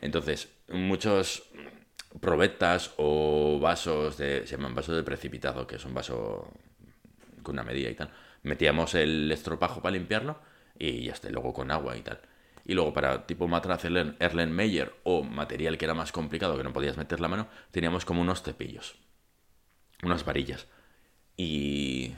Entonces, 0.00 0.48
muchos 0.68 1.50
probetas 2.20 2.94
o 2.98 3.58
vasos 3.60 4.16
de, 4.16 4.46
se 4.46 4.56
llaman 4.56 4.76
vasos 4.76 4.94
de 4.94 5.02
precipitado, 5.02 5.66
que 5.66 5.74
es 5.74 5.84
un 5.84 5.92
vaso 5.92 6.48
con 7.42 7.54
una 7.54 7.62
medida 7.62 7.90
y 7.90 7.94
tal. 7.94 8.10
Metíamos 8.42 8.94
el 8.94 9.30
estropajo 9.30 9.80
para 9.82 9.94
limpiarlo 9.94 10.40
y 10.78 11.04
ya 11.04 11.12
está, 11.12 11.30
luego 11.30 11.52
con 11.52 11.70
agua 11.70 11.96
y 11.96 12.02
tal. 12.02 12.20
Y 12.64 12.74
luego 12.74 12.92
para 12.92 13.26
tipo 13.26 13.48
matraz 13.48 13.84
Erlenmeyer 13.84 14.94
o 15.04 15.22
material 15.24 15.78
que 15.78 15.84
era 15.84 15.94
más 15.94 16.12
complicado, 16.12 16.56
que 16.56 16.64
no 16.64 16.72
podías 16.72 16.96
meter 16.96 17.20
la 17.20 17.28
mano, 17.28 17.48
teníamos 17.70 18.04
como 18.04 18.20
unos 18.20 18.42
cepillos, 18.42 18.96
unas 20.02 20.24
varillas. 20.24 20.68
Y. 21.36 22.14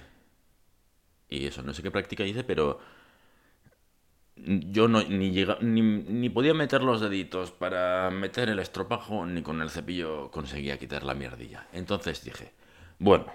Y 1.28 1.46
eso, 1.46 1.62
no 1.62 1.72
sé 1.72 1.82
qué 1.82 1.90
práctica 1.90 2.24
hice, 2.24 2.44
pero. 2.44 2.80
Yo 4.36 4.88
no, 4.88 5.02
ni, 5.04 5.30
llega, 5.30 5.58
ni, 5.60 5.80
ni, 5.80 6.28
podía 6.28 6.54
meter 6.54 6.82
los 6.82 7.00
deditos 7.00 7.52
para 7.52 8.10
meter 8.10 8.48
el 8.48 8.58
estropajo, 8.58 9.24
ni 9.26 9.42
con 9.42 9.62
el 9.62 9.70
cepillo 9.70 10.30
conseguía 10.32 10.78
quitar 10.78 11.04
la 11.04 11.14
mierdilla. 11.14 11.68
Entonces 11.72 12.24
dije, 12.24 12.52
bueno, 12.98 13.26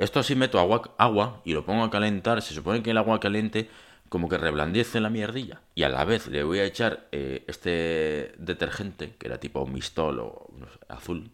esto 0.00 0.22
sí 0.22 0.34
meto 0.34 0.58
agua, 0.58 0.94
agua 0.96 1.42
y 1.44 1.52
lo 1.52 1.64
pongo 1.64 1.84
a 1.84 1.90
calentar, 1.90 2.40
se 2.40 2.54
supone 2.54 2.82
que 2.82 2.90
el 2.90 2.96
agua 2.98 3.20
caliente 3.20 3.68
como 4.08 4.28
que 4.28 4.38
reblandece 4.38 4.98
la 4.98 5.10
mierdilla. 5.10 5.60
Y 5.74 5.82
a 5.84 5.90
la 5.90 6.04
vez 6.04 6.26
le 6.26 6.42
voy 6.42 6.58
a 6.58 6.64
echar 6.64 7.06
eh, 7.12 7.44
este 7.46 8.32
detergente, 8.38 9.14
que 9.18 9.28
era 9.28 9.38
tipo 9.38 9.66
mistol 9.66 10.18
o 10.20 10.48
azul. 10.88 11.30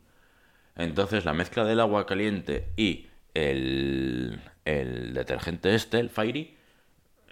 Entonces 0.74 1.24
la 1.24 1.32
mezcla 1.32 1.64
del 1.64 1.80
agua 1.80 2.06
caliente 2.06 2.72
y 2.76 3.06
el, 3.34 4.40
el 4.64 5.14
detergente 5.14 5.74
este, 5.74 6.00
el 6.00 6.10
Fairy, 6.10 6.56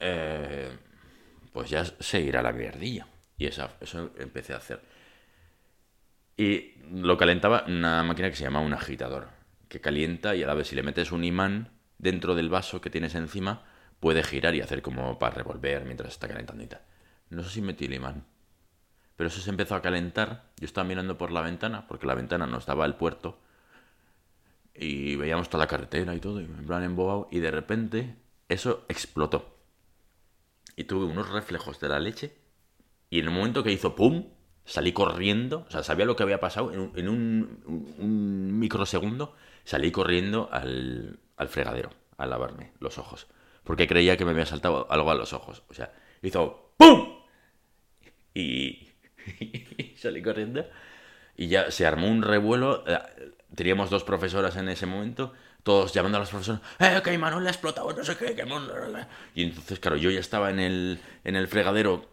eh, 0.01 0.71
pues 1.53 1.69
ya 1.69 1.85
se 1.85 2.21
irá 2.21 2.43
la 2.43 2.53
mierdilla. 2.53 3.09
Y 3.37 3.47
eso 3.47 3.69
empecé 4.19 4.55
a 4.55 4.59
hacer. 4.59 4.81
Y 6.37 6.75
lo 6.93 7.17
calentaba 7.17 7.65
una 7.67 8.05
máquina 8.05 8.31
que 8.31 8.37
se 8.37 8.45
llama 8.45 8.61
un 8.61 8.73
agitador, 8.73 9.29
que 9.75 9.81
calienta 9.81 10.37
y 10.37 10.45
a 10.45 10.47
la 10.47 10.55
vez 10.55 10.69
si 10.69 10.77
le 10.77 10.85
metes 10.85 11.11
un 11.11 11.25
imán 11.25 11.73
dentro 11.99 12.37
del 12.37 12.49
vaso 12.49 12.81
que 12.81 12.91
tienes 12.91 13.17
encima, 13.17 13.65
puede 13.99 14.23
girar 14.23 14.55
y 14.55 14.61
hacer 14.61 14.83
como 14.83 15.19
para 15.19 15.35
revolver 15.35 15.85
mientras 15.85 16.13
está 16.13 16.29
calentando 16.29 16.63
y 16.63 16.69
tal. 16.69 16.83
No 17.31 17.43
sé 17.43 17.51
si 17.51 17.61
metí 17.61 17.87
el 17.87 17.95
imán. 17.95 18.25
Pero 19.17 19.29
eso 19.29 19.41
se 19.41 19.51
empezó 19.51 19.75
a 19.75 19.83
calentar. 19.83 20.53
Yo 20.59 20.67
estaba 20.67 20.87
mirando 20.87 21.19
por 21.19 21.33
la 21.33 21.41
ventana, 21.41 21.89
porque 21.89 22.07
la 22.07 22.15
ventana 22.15 22.47
nos 22.47 22.67
daba 22.67 22.87
el 22.87 22.95
puerto. 22.95 23.41
Y 24.75 25.17
veíamos 25.17 25.49
toda 25.49 25.65
la 25.65 25.69
carretera 25.69 26.15
y 26.15 26.21
todo, 26.21 26.41
y 26.41 26.45
en 26.45 26.67
plan 26.67 26.85
embobado. 26.85 27.29
Y 27.33 27.41
de 27.41 27.51
repente 27.51 28.17
eso 28.49 28.85
explotó. 28.89 29.59
Y 30.77 30.85
tuve 30.85 31.07
unos 31.07 31.31
reflejos 31.31 31.81
de 31.81 31.89
la 31.89 31.99
leche. 31.99 32.37
Y 33.11 33.21
en 33.21 33.27
el 33.27 33.33
momento 33.33 33.65
que 33.65 33.73
hizo 33.73 33.97
¡pum! 33.97 34.27
Salí 34.65 34.93
corriendo. 34.93 35.65
O 35.69 35.71
sea, 35.71 35.83
sabía 35.83 36.07
lo 36.07 36.15
que 36.15 36.23
había 36.23 36.41
pasado. 36.41 36.73
En 36.73 37.09
un, 37.09 38.59
microsegundo 38.59 39.35
salí 39.65 39.91
corriendo 39.91 40.49
al, 40.53 41.19
al 41.37 41.49
fregadero 41.49 41.91
a 42.17 42.27
lavarme 42.27 42.73
los 42.81 42.99
ojos. 42.99 43.27
Porque 43.65 43.87
creía 43.87 44.17
que 44.17 44.25
me 44.25 44.33
había 44.33 44.47
saltado 44.47 44.87
algo 44.91 45.11
a 45.11 45.15
los 45.15 45.33
ojos. 45.33 45.63
O 45.69 45.75
sea, 45.75 45.93
hizo 46.23 46.75
¡pum! 46.77 47.21
Y, 48.35 48.89
salí 49.97 50.23
corriendo. 50.23 50.67
Y 51.37 51.49
ya 51.49 51.71
se 51.71 51.87
armó 51.87 52.09
un 52.09 52.23
revuelo. 52.23 52.85
Eh, 52.87 52.99
teníamos 53.55 53.91
dos 53.91 54.05
profesoras 54.05 54.57
en 54.57 54.69
ese 54.69 54.87
momento, 54.87 55.33
todos 55.63 55.93
llamando 55.93 56.19
a 56.19 56.21
las 56.21 56.31
profesoras, 56.31 56.61
¡eh, 56.79 57.01
que 57.03 57.17
le 57.17 57.25
ha 57.25 57.51
explotado, 57.51 57.93
no 57.93 58.05
sé 58.05 58.17
qué, 58.17 58.35
que 58.35 58.45
Y 59.35 59.45
entonces, 59.45 59.79
claro, 59.81 59.97
yo 59.97 60.11
ya 60.11 60.21
estaba 60.21 60.51
en 60.51 60.61
el, 60.61 61.01
en 61.25 61.37
el 61.37 61.49
fregadero 61.49 62.11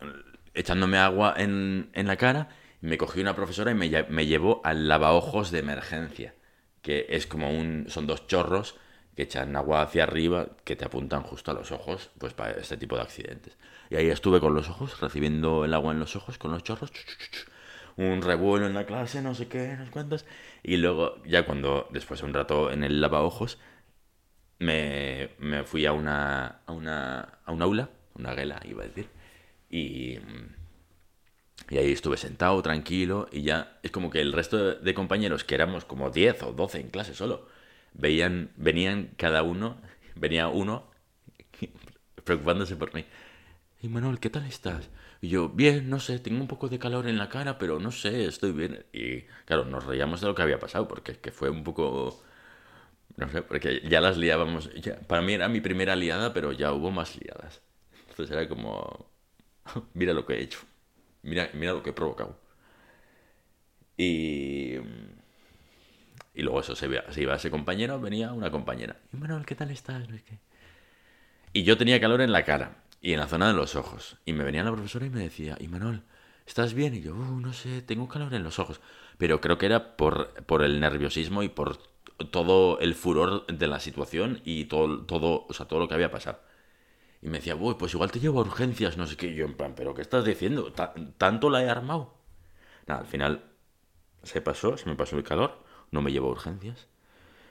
echándome 0.53 0.97
agua 0.97 1.33
en, 1.37 1.89
en 1.93 2.07
la 2.07 2.17
cara, 2.17 2.49
me 2.81 2.97
cogí 2.97 3.21
una 3.21 3.35
profesora 3.35 3.71
y 3.71 3.75
me, 3.75 3.89
me 4.09 4.25
llevó 4.25 4.61
al 4.63 4.87
lavaojos 4.87 5.51
de 5.51 5.59
emergencia, 5.59 6.33
que 6.81 7.07
es 7.09 7.27
como 7.27 7.49
un, 7.49 7.85
son 7.89 8.07
dos 8.07 8.27
chorros 8.27 8.75
que 9.15 9.23
echan 9.23 9.55
agua 9.55 9.81
hacia 9.81 10.03
arriba, 10.03 10.49
que 10.63 10.75
te 10.75 10.85
apuntan 10.85 11.23
justo 11.23 11.51
a 11.51 11.53
los 11.53 11.71
ojos, 11.71 12.11
pues 12.17 12.33
para 12.33 12.51
este 12.51 12.77
tipo 12.77 12.95
de 12.95 13.01
accidentes. 13.01 13.57
Y 13.89 13.95
ahí 13.95 14.09
estuve 14.09 14.39
con 14.39 14.53
los 14.55 14.69
ojos, 14.69 14.99
recibiendo 15.01 15.65
el 15.65 15.73
agua 15.73 15.91
en 15.93 15.99
los 15.99 16.15
ojos, 16.15 16.37
con 16.37 16.51
los 16.51 16.63
chorros, 16.63 16.91
un 17.97 18.21
revuelo 18.21 18.67
en 18.67 18.73
la 18.73 18.85
clase, 18.85 19.21
no 19.21 19.35
sé 19.35 19.47
qué, 19.47 19.75
no 19.77 19.85
sé 19.85 19.91
cuántas. 19.91 20.25
Y 20.63 20.77
luego, 20.77 21.21
ya 21.25 21.45
cuando, 21.45 21.87
después 21.91 22.21
de 22.21 22.27
un 22.27 22.33
rato 22.33 22.71
en 22.71 22.83
el 22.83 23.01
lavaojos, 23.01 23.59
me, 24.59 25.31
me 25.39 25.63
fui 25.63 25.85
a 25.85 25.91
una, 25.93 26.61
a 26.65 26.71
una, 26.71 27.39
a 27.45 27.51
un 27.51 27.61
aula, 27.61 27.89
una 28.15 28.33
gela, 28.33 28.61
iba 28.65 28.83
a 28.83 28.87
decir, 28.87 29.09
y, 29.69 30.19
y 31.71 31.77
ahí 31.77 31.93
estuve 31.93 32.17
sentado, 32.17 32.61
tranquilo, 32.61 33.29
y 33.31 33.43
ya 33.43 33.79
es 33.81 33.91
como 33.91 34.09
que 34.09 34.19
el 34.19 34.33
resto 34.33 34.75
de 34.75 34.93
compañeros, 34.93 35.45
que 35.45 35.55
éramos 35.55 35.85
como 35.85 36.09
10 36.09 36.43
o 36.43 36.51
12 36.51 36.81
en 36.81 36.89
clase 36.89 37.15
solo, 37.15 37.47
veían, 37.93 38.51
venían 38.57 39.11
cada 39.15 39.41
uno, 39.41 39.77
venía 40.15 40.49
uno 40.49 40.91
preocupándose 42.25 42.75
por 42.75 42.93
mí. 42.93 43.05
Y 43.81 43.87
Manuel, 43.87 44.19
¿qué 44.19 44.29
tal 44.29 44.45
estás? 44.45 44.89
Y 45.21 45.29
yo, 45.29 45.47
bien, 45.47 45.89
no 45.89 46.01
sé, 46.01 46.19
tengo 46.19 46.41
un 46.41 46.47
poco 46.47 46.67
de 46.67 46.77
calor 46.77 47.07
en 47.07 47.17
la 47.17 47.29
cara, 47.29 47.57
pero 47.57 47.79
no 47.79 47.91
sé, 47.91 48.25
estoy 48.25 48.51
bien. 48.51 48.85
Y 48.91 49.21
claro, 49.45 49.63
nos 49.65 49.85
reíamos 49.85 50.19
de 50.19 50.27
lo 50.27 50.35
que 50.35 50.41
había 50.41 50.59
pasado, 50.59 50.87
porque 50.89 51.17
que 51.19 51.31
fue 51.31 51.49
un 51.49 51.63
poco... 51.63 52.21
No 53.15 53.29
sé, 53.29 53.41
porque 53.43 53.81
ya 53.87 54.01
las 54.01 54.17
liábamos. 54.17 54.69
para 55.07 55.21
mí 55.21 55.33
era 55.33 55.47
mi 55.47 55.61
primera 55.61 55.95
liada, 55.95 56.33
pero 56.33 56.51
ya 56.51 56.73
hubo 56.73 56.91
más 56.91 57.17
liadas. 57.17 57.61
Entonces 58.09 58.35
era 58.35 58.49
como... 58.49 59.09
mira 59.93 60.13
lo 60.13 60.25
que 60.25 60.33
he 60.33 60.41
hecho. 60.41 60.59
Mira, 61.23 61.49
mira 61.53 61.73
lo 61.73 61.83
que 61.83 61.91
he 61.91 61.93
provocado. 61.93 62.39
Y... 63.97 64.75
Y 66.33 66.43
luego 66.43 66.61
eso, 66.61 66.75
se 66.75 66.85
iba, 66.85 67.11
se 67.11 67.21
iba 67.21 67.35
ese 67.35 67.51
compañero, 67.51 67.99
venía 67.99 68.31
una 68.31 68.49
compañera. 68.51 68.97
Y 69.11 69.17
Manuel, 69.17 69.45
¿qué 69.45 69.53
tal 69.53 69.69
estás? 69.69 70.07
Y 71.53 71.63
yo 71.63 71.77
tenía 71.77 71.99
calor 71.99 72.21
en 72.21 72.31
la 72.31 72.45
cara 72.45 72.83
y 73.01 73.13
en 73.13 73.19
la 73.19 73.27
zona 73.27 73.47
de 73.47 73.53
los 73.53 73.75
ojos. 73.75 74.17
Y 74.25 74.33
me 74.33 74.45
venía 74.45 74.63
la 74.63 74.71
profesora 74.71 75.05
y 75.05 75.09
me 75.09 75.21
decía, 75.21 75.57
y 75.59 75.67
Manuel, 75.67 76.03
¿estás 76.45 76.73
bien? 76.73 76.95
Y 76.95 77.01
yo, 77.01 77.13
uh, 77.13 77.39
no 77.39 77.51
sé, 77.51 77.81
tengo 77.81 78.07
calor 78.07 78.33
en 78.33 78.43
los 78.43 78.59
ojos. 78.59 78.79
Pero 79.17 79.41
creo 79.41 79.57
que 79.57 79.65
era 79.65 79.97
por, 79.97 80.33
por 80.45 80.63
el 80.63 80.79
nerviosismo 80.79 81.43
y 81.43 81.49
por 81.49 81.77
todo 82.31 82.79
el 82.79 82.95
furor 82.95 83.45
de 83.47 83.67
la 83.67 83.79
situación 83.79 84.41
y 84.45 84.65
todo, 84.65 85.01
todo, 85.03 85.45
o 85.49 85.53
sea, 85.53 85.65
todo 85.67 85.79
lo 85.79 85.87
que 85.89 85.95
había 85.95 86.11
pasado. 86.11 86.39
Y 87.21 87.29
me 87.29 87.37
decía, 87.37 87.55
pues 87.57 87.93
igual 87.93 88.11
te 88.11 88.19
llevo 88.19 88.39
a 88.39 88.43
urgencias, 88.43 88.97
no 88.97 89.05
sé 89.05 89.15
qué. 89.15 89.33
Yo, 89.35 89.45
en 89.45 89.55
plan, 89.55 89.73
¿pero 89.75 89.93
qué 89.93 90.01
estás 90.01 90.25
diciendo? 90.25 90.73
¿Tanto 91.17 91.49
la 91.49 91.63
he 91.63 91.69
armado? 91.69 92.15
Nada, 92.87 93.01
al 93.01 93.07
final 93.07 93.43
se 94.23 94.41
pasó, 94.41 94.77
se 94.77 94.89
me 94.89 94.95
pasó 94.95 95.17
el 95.17 95.23
calor 95.23 95.61
no 95.91 96.01
me 96.01 96.11
llevó 96.11 96.29
a 96.29 96.31
urgencias. 96.31 96.87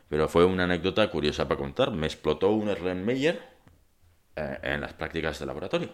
Pero 0.09 0.28
fue 0.28 0.44
una 0.44 0.64
anécdota 0.64 1.09
curiosa 1.11 1.46
para 1.46 1.59
contar. 1.61 1.92
Me 1.92 2.06
explotó 2.06 2.50
un 2.50 2.68
Erlenmeyer 2.68 3.40
eh, 4.37 4.59
en 4.62 4.80
las 4.80 4.94
prácticas 4.94 5.38
de 5.38 5.46
laboratorio. 5.46 5.90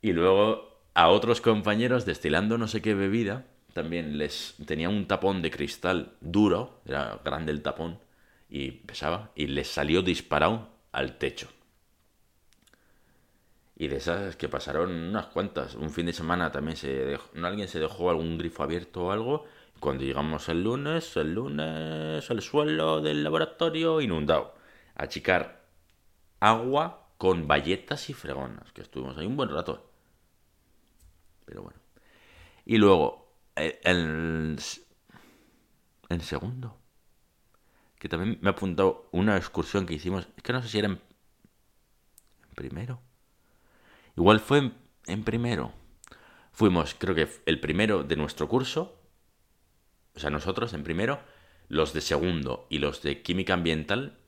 Y 0.00 0.12
luego 0.12 0.80
a 0.94 1.08
otros 1.08 1.40
compañeros 1.40 2.06
destilando 2.06 2.56
no 2.56 2.68
sé 2.68 2.80
qué 2.80 2.94
bebida, 2.94 3.46
también 3.72 4.18
les 4.18 4.54
tenía 4.66 4.88
un 4.88 5.06
tapón 5.06 5.42
de 5.42 5.50
cristal 5.50 6.16
duro, 6.20 6.80
era 6.86 7.20
grande 7.24 7.52
el 7.52 7.62
tapón 7.62 7.98
y 8.48 8.72
pesaba, 8.72 9.30
y 9.34 9.46
les 9.46 9.68
salió 9.68 10.02
disparado 10.02 10.68
al 10.92 11.18
techo. 11.18 11.48
Y 13.82 13.88
de 13.88 13.96
esas 13.96 14.36
que 14.36 14.48
pasaron 14.48 14.92
unas 14.92 15.26
cuantas. 15.26 15.74
Un 15.74 15.90
fin 15.90 16.06
de 16.06 16.12
semana 16.12 16.52
también 16.52 16.76
se 16.76 16.86
dejó, 16.86 17.28
¿no? 17.34 17.48
alguien 17.48 17.66
se 17.66 17.80
dejó 17.80 18.10
algún 18.10 18.38
grifo 18.38 18.62
abierto 18.62 19.06
o 19.06 19.10
algo 19.10 19.44
cuando 19.80 20.04
llegamos 20.04 20.48
el 20.48 20.62
lunes, 20.62 21.16
el 21.16 21.34
lunes 21.34 22.30
el 22.30 22.42
suelo 22.42 23.00
del 23.00 23.24
laboratorio 23.24 24.00
inundado. 24.00 24.54
Achicar 24.94 25.64
agua 26.38 27.08
con 27.18 27.48
bayetas 27.48 28.08
y 28.08 28.14
fregonas, 28.14 28.70
que 28.70 28.82
estuvimos 28.82 29.18
ahí 29.18 29.26
un 29.26 29.36
buen 29.36 29.48
rato. 29.48 29.90
Pero 31.44 31.62
bueno. 31.62 31.80
Y 32.64 32.76
luego, 32.76 33.34
el, 33.56 34.60
en 36.08 36.20
segundo, 36.20 36.78
que 37.98 38.08
también 38.08 38.38
me 38.42 38.50
ha 38.50 38.52
apuntado 38.52 39.08
una 39.10 39.36
excursión 39.36 39.86
que 39.86 39.94
hicimos, 39.94 40.28
es 40.36 40.42
que 40.44 40.52
no 40.52 40.62
sé 40.62 40.68
si 40.68 40.78
era 40.78 40.86
en, 40.86 41.00
primero. 42.54 43.00
Igual 44.16 44.40
fue 44.40 44.72
en, 45.06 45.24
primero. 45.24 45.72
Fuimos, 46.52 46.94
creo 46.98 47.14
que 47.14 47.28
el 47.46 47.60
primero 47.60 48.04
de 48.04 48.16
nuestro 48.16 48.48
curso, 48.48 48.98
o 50.14 50.20
sea, 50.20 50.30
nosotros 50.30 50.74
en 50.74 50.84
primero, 50.84 51.20
los 51.68 51.92
de 51.92 52.00
segundo 52.00 52.66
y 52.68 52.78
los 52.78 53.02
de 53.02 53.22
química 53.22 53.54
ambiental, 53.54 54.18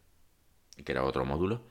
que 0.84 0.92
era 0.92 1.04
otro 1.04 1.24
módulo, 1.24 1.62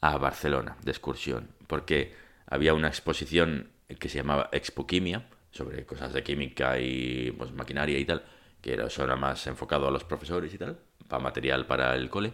a 0.00 0.16
Barcelona 0.16 0.76
de 0.82 0.90
excursión, 0.90 1.50
porque 1.66 2.14
había 2.46 2.74
una 2.74 2.88
exposición 2.88 3.70
que 3.98 4.08
se 4.08 4.18
llamaba 4.18 4.48
Expoquimia, 4.52 5.28
sobre 5.50 5.84
cosas 5.86 6.12
de 6.12 6.22
química 6.22 6.78
y 6.78 7.32
pues, 7.32 7.52
maquinaria 7.52 7.98
y 7.98 8.04
tal, 8.04 8.24
que 8.60 8.72
era, 8.72 8.86
eso 8.86 9.04
era 9.04 9.16
más 9.16 9.46
enfocado 9.46 9.88
a 9.88 9.90
los 9.90 10.04
profesores 10.04 10.52
y 10.54 10.58
tal, 10.58 10.78
para 11.08 11.22
material 11.22 11.66
para 11.66 11.94
el 11.94 12.10
cole. 12.10 12.32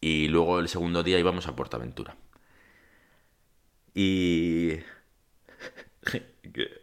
Y 0.00 0.28
luego 0.28 0.60
el 0.60 0.68
segundo 0.68 1.02
día 1.02 1.18
íbamos 1.18 1.46
a 1.46 1.54
Portaventura. 1.54 2.16
Y... 3.94 4.78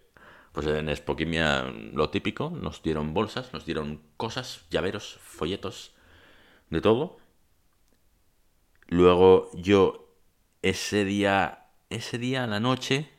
Pues 0.58 0.66
en 0.66 0.96
Spoquimia 0.96 1.72
lo 1.94 2.10
típico, 2.10 2.50
nos 2.50 2.82
dieron 2.82 3.14
bolsas, 3.14 3.54
nos 3.54 3.64
dieron 3.64 4.02
cosas, 4.18 4.66
llaveros, 4.72 5.20
folletos, 5.22 5.94
de 6.72 6.82
todo. 6.82 7.20
Luego 8.88 9.52
yo 9.54 10.16
ese 10.64 11.06
día, 11.06 11.68
ese 11.92 12.18
día 12.18 12.44
a 12.44 12.48
la 12.48 12.60
noche, 12.60 13.10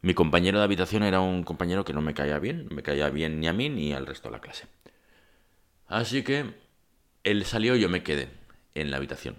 mi 0.00 0.14
compañero 0.14 0.58
de 0.58 0.64
habitación 0.64 1.02
era 1.02 1.20
un 1.20 1.42
compañero 1.42 1.84
que 1.84 1.92
no 1.92 2.00
me 2.00 2.14
caía 2.14 2.38
bien, 2.38 2.68
me 2.70 2.82
caía 2.82 3.10
bien 3.10 3.38
ni 3.38 3.48
a 3.48 3.52
mí 3.52 3.68
ni 3.68 3.92
al 3.92 4.06
resto 4.06 4.28
de 4.28 4.36
la 4.36 4.40
clase. 4.40 4.68
Así 5.86 6.22
que 6.22 6.54
él 7.24 7.44
salió 7.44 7.76
y 7.76 7.80
yo 7.80 7.88
me 7.88 8.02
quedé 8.02 8.30
en 8.74 8.90
la 8.90 8.96
habitación, 8.96 9.36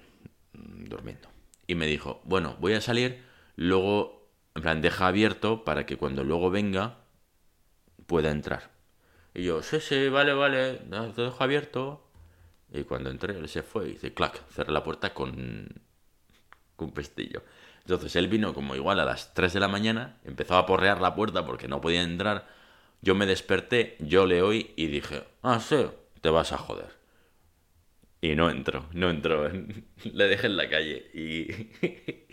durmiendo. 0.54 1.37
Y 1.68 1.76
me 1.76 1.86
dijo, 1.86 2.22
bueno, 2.24 2.56
voy 2.60 2.74
a 2.74 2.82
salir, 2.82 3.24
luego 3.56 4.18
en 4.58 4.64
plan, 4.64 4.82
deja 4.82 5.06
abierto 5.06 5.64
para 5.64 5.86
que 5.86 5.98
cuando 5.98 6.24
luego 6.24 6.50
venga 6.50 6.98
pueda 8.08 8.32
entrar. 8.32 8.72
Y 9.36 9.44
yo, 9.44 9.62
sí, 9.62 9.80
sí, 9.80 10.10
vale, 10.10 10.34
vale, 10.34 10.82
te 11.16 11.22
dejo 11.22 11.44
abierto. 11.44 12.10
Y 12.72 12.84
cuando 12.84 13.12
entré, 13.12 13.38
él 13.38 13.48
se 13.50 13.62
fue 13.62 13.90
y 13.90 13.92
dice, 13.92 14.16
clac, 14.16 14.42
cerré 14.50 14.72
la 14.72 14.84
puerta 14.84 15.14
con, 15.14 15.68
con 16.76 16.88
un 16.88 16.94
pestillo. 16.96 17.44
Entonces 17.82 18.16
él 18.16 18.28
vino 18.30 18.56
como 18.56 18.76
igual 18.76 19.00
a 19.00 19.06
las 19.06 19.36
3 19.36 19.54
de 19.54 19.60
la 19.60 19.68
mañana, 19.68 20.18
empezó 20.26 20.58
a 20.58 20.66
porrear 20.66 21.02
la 21.02 21.14
puerta 21.14 21.46
porque 21.46 21.68
no 21.68 21.80
podía 21.80 22.02
entrar. 22.02 22.48
Yo 23.04 23.14
me 23.14 23.28
desperté, 23.28 23.96
yo 24.00 24.26
le 24.26 24.42
oí 24.42 24.74
y 24.76 24.88
dije, 24.88 25.24
ah, 25.44 25.60
sí, 25.60 25.86
te 26.22 26.32
vas 26.32 26.52
a 26.52 26.58
joder. 26.58 26.97
Y 28.28 28.36
no 28.36 28.50
entró, 28.50 28.90
no 28.92 29.10
entró. 29.10 29.48
le 29.48 30.28
dejé 30.28 30.48
en 30.48 30.58
la 30.58 30.70
calle 30.70 31.10
y 31.14 31.48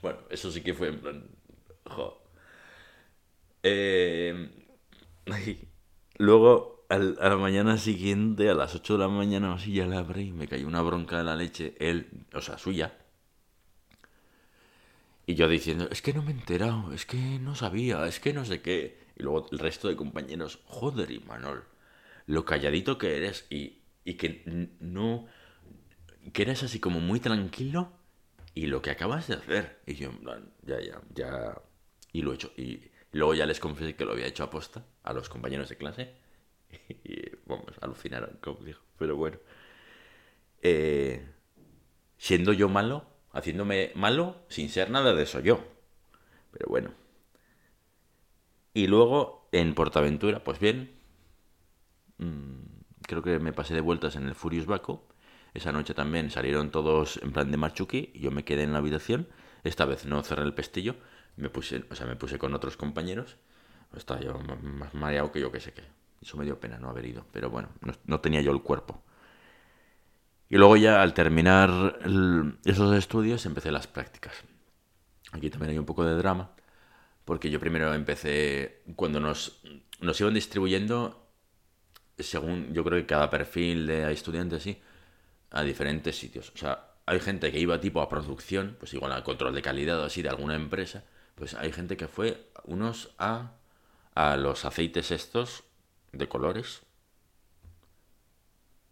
Bueno, 0.00 0.20
eso 0.30 0.50
sí 0.50 0.62
que 0.62 0.72
fue 0.72 0.88
en 0.88 1.00
plan. 1.00 1.28
Eh, 3.62 4.50
luego, 6.16 6.86
a 6.88 6.98
la 6.98 7.36
mañana 7.36 7.76
siguiente, 7.76 8.48
a 8.48 8.54
las 8.54 8.74
8 8.74 8.94
de 8.94 8.98
la 9.00 9.08
mañana 9.08 9.52
así, 9.52 9.74
ya 9.74 9.86
le 9.86 9.96
abrí 9.96 10.28
y 10.28 10.32
me 10.32 10.48
cayó 10.48 10.66
una 10.66 10.80
bronca 10.80 11.18
de 11.18 11.24
la 11.24 11.36
leche, 11.36 11.74
él, 11.78 12.24
o 12.32 12.40
sea, 12.40 12.56
suya. 12.56 12.96
Y 15.26 15.34
yo 15.34 15.46
diciendo, 15.48 15.88
es 15.90 16.00
que 16.00 16.14
no 16.14 16.22
me 16.22 16.30
he 16.30 16.34
enterado, 16.34 16.92
es 16.94 17.04
que 17.04 17.38
no 17.38 17.54
sabía, 17.54 18.06
es 18.06 18.18
que 18.20 18.32
no 18.32 18.44
sé 18.46 18.62
qué. 18.62 18.98
Y 19.16 19.22
luego 19.22 19.46
el 19.52 19.58
resto 19.58 19.88
de 19.88 19.96
compañeros, 19.96 20.60
joder, 20.66 21.10
Imanol, 21.10 21.64
lo 22.26 22.44
calladito 22.46 22.96
que 22.98 23.16
eres 23.16 23.46
y, 23.50 23.83
y 24.04 24.14
que 24.14 24.42
no, 24.80 25.26
que 26.32 26.42
eres 26.42 26.62
así 26.62 26.80
como 26.80 27.00
muy 27.00 27.20
tranquilo 27.20 27.92
y 28.54 28.66
lo 28.66 28.82
que 28.82 28.90
acabas 28.90 29.28
de 29.28 29.34
hacer. 29.34 29.80
Y 29.86 29.94
yo, 29.94 30.12
ya, 30.62 30.80
ya, 30.80 31.02
ya, 31.14 31.62
y 32.12 32.22
lo 32.22 32.32
he 32.32 32.34
hecho. 32.36 32.52
Y 32.56 32.90
luego 33.12 33.34
ya 33.34 33.46
les 33.46 33.60
confesé 33.60 33.96
que 33.96 34.04
lo 34.04 34.12
había 34.12 34.26
hecho 34.26 34.44
a 34.44 34.50
posta 34.50 34.84
a 35.02 35.12
los 35.12 35.28
compañeros 35.28 35.68
de 35.68 35.76
clase. 35.76 36.14
Y 37.04 37.30
vamos, 37.46 37.72
alucinaron, 37.80 38.38
como 38.40 38.64
dijo. 38.64 38.82
Pero 38.98 39.16
bueno. 39.16 39.38
Eh, 40.62 41.24
siendo 42.18 42.52
yo 42.52 42.68
malo, 42.68 43.06
haciéndome 43.32 43.92
malo 43.94 44.44
sin 44.48 44.68
ser 44.70 44.90
nada 44.90 45.14
de 45.14 45.22
eso 45.22 45.40
yo. 45.40 45.64
Pero 46.52 46.68
bueno. 46.68 46.94
Y 48.72 48.86
luego 48.88 49.48
en 49.52 49.74
Portaventura, 49.74 50.42
pues 50.42 50.58
bien. 50.58 50.90
Mm, 52.18 52.73
creo 53.06 53.22
que 53.22 53.38
me 53.38 53.52
pasé 53.52 53.74
de 53.74 53.80
vueltas 53.80 54.16
en 54.16 54.26
el 54.26 54.34
Furious 54.34 54.66
Baco. 54.66 55.06
Esa 55.54 55.72
noche 55.72 55.94
también 55.94 56.30
salieron 56.30 56.70
todos 56.70 57.20
en 57.22 57.32
plan 57.32 57.50
de 57.50 57.56
Marchuki 57.56 58.10
y 58.14 58.20
yo 58.20 58.30
me 58.30 58.44
quedé 58.44 58.62
en 58.62 58.72
la 58.72 58.78
habitación. 58.78 59.28
Esta 59.62 59.84
vez 59.84 60.04
no 60.04 60.22
cerré 60.22 60.42
el 60.42 60.54
pestillo, 60.54 60.96
me 61.36 61.48
puse, 61.48 61.84
o 61.90 61.94
sea, 61.94 62.06
me 62.06 62.16
puse 62.16 62.38
con 62.38 62.54
otros 62.54 62.76
compañeros 62.76 63.36
estaba 63.98 64.20
yo 64.20 64.38
más 64.38 64.94
mareado 64.94 65.32
que 65.32 65.40
yo 65.40 65.50
que 65.52 65.60
sé 65.60 65.72
qué. 65.72 65.82
Eso 66.20 66.36
me 66.36 66.44
dio 66.44 66.58
pena 66.58 66.78
no 66.78 66.88
haber 66.88 67.04
ido, 67.06 67.26
pero 67.32 67.50
bueno, 67.50 67.68
no, 68.06 68.20
tenía 68.20 68.40
yo 68.40 68.52
el 68.52 68.62
cuerpo. 68.62 69.02
Y 70.48 70.56
luego 70.56 70.76
ya 70.76 71.02
al 71.02 71.14
terminar 71.14 71.98
esos 72.64 72.94
estudios 72.94 73.44
empecé 73.46 73.70
las 73.70 73.86
prácticas. 73.86 74.34
Aquí 75.32 75.50
también 75.50 75.72
hay 75.72 75.78
un 75.78 75.84
poco 75.84 76.04
de 76.04 76.14
drama, 76.14 76.52
porque 77.24 77.50
yo 77.50 77.60
primero 77.60 77.92
empecé, 77.92 78.82
cuando 78.96 79.20
nos, 79.20 79.60
nos 80.00 80.20
iban 80.20 80.34
distribuyendo, 80.34 81.23
según 82.18 82.72
yo 82.72 82.84
creo 82.84 82.98
que 82.98 83.06
cada 83.06 83.30
perfil 83.30 83.86
de 83.86 84.12
estudiantes, 84.12 84.62
sí, 84.62 84.80
a 85.50 85.62
diferentes 85.62 86.16
sitios. 86.16 86.50
O 86.54 86.58
sea, 86.58 86.92
hay 87.06 87.20
gente 87.20 87.52
que 87.52 87.58
iba 87.60 87.80
tipo 87.80 88.00
a 88.00 88.08
producción, 88.08 88.76
pues 88.78 88.94
igual 88.94 89.12
al 89.12 89.24
control 89.24 89.54
de 89.54 89.62
calidad 89.62 90.00
o 90.00 90.04
así 90.04 90.22
de 90.22 90.28
alguna 90.30 90.54
empresa, 90.54 91.04
pues 91.34 91.54
hay 91.54 91.72
gente 91.72 91.96
que 91.96 92.08
fue 92.08 92.50
unos 92.64 93.10
a 93.18 93.52
a 94.14 94.36
los 94.36 94.64
aceites 94.64 95.10
estos 95.10 95.64
de 96.12 96.28
colores 96.28 96.82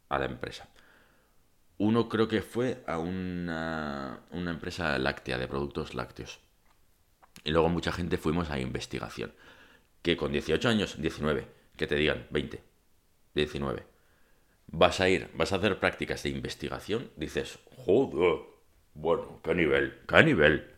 a 0.08 0.18
la 0.18 0.26
empresa. 0.26 0.68
Uno 1.78 2.08
creo 2.08 2.28
que 2.28 2.42
fue 2.42 2.82
a 2.86 2.98
una, 2.98 4.20
una 4.30 4.50
empresa 4.50 4.98
láctea, 4.98 5.38
de 5.38 5.48
productos 5.48 5.94
lácteos. 5.94 6.40
Y 7.44 7.50
luego 7.50 7.68
mucha 7.68 7.92
gente 7.92 8.18
fuimos 8.18 8.50
a 8.50 8.58
investigación. 8.58 9.32
Que 10.02 10.16
con 10.16 10.32
18 10.32 10.68
años, 10.68 11.00
19, 11.00 11.48
que 11.76 11.86
te 11.86 11.94
digan 11.94 12.26
20, 12.30 12.62
19, 13.34 13.84
vas 14.66 15.00
a 15.00 15.08
ir, 15.08 15.30
vas 15.34 15.52
a 15.52 15.56
hacer 15.56 15.78
prácticas 15.80 16.22
de 16.22 16.30
investigación, 16.30 17.10
dices, 17.16 17.58
joder, 17.84 18.40
bueno, 18.94 19.40
qué 19.42 19.54
nivel, 19.54 19.98
qué 20.06 20.22
nivel. 20.22 20.70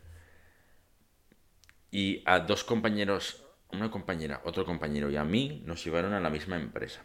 Y 1.91 2.23
a 2.27 2.41
dos 2.41 2.65
compañeros 2.65 3.45
una 3.75 3.91
compañera, 3.91 4.41
otro 4.45 4.65
compañero 4.65 5.11
y 5.11 5.17
a 5.17 5.25
mí 5.25 5.63
nos 5.67 5.85
llevaron 5.85 6.13
a 6.13 6.21
la 6.21 6.31
misma 6.31 6.57
empresa. 6.57 7.03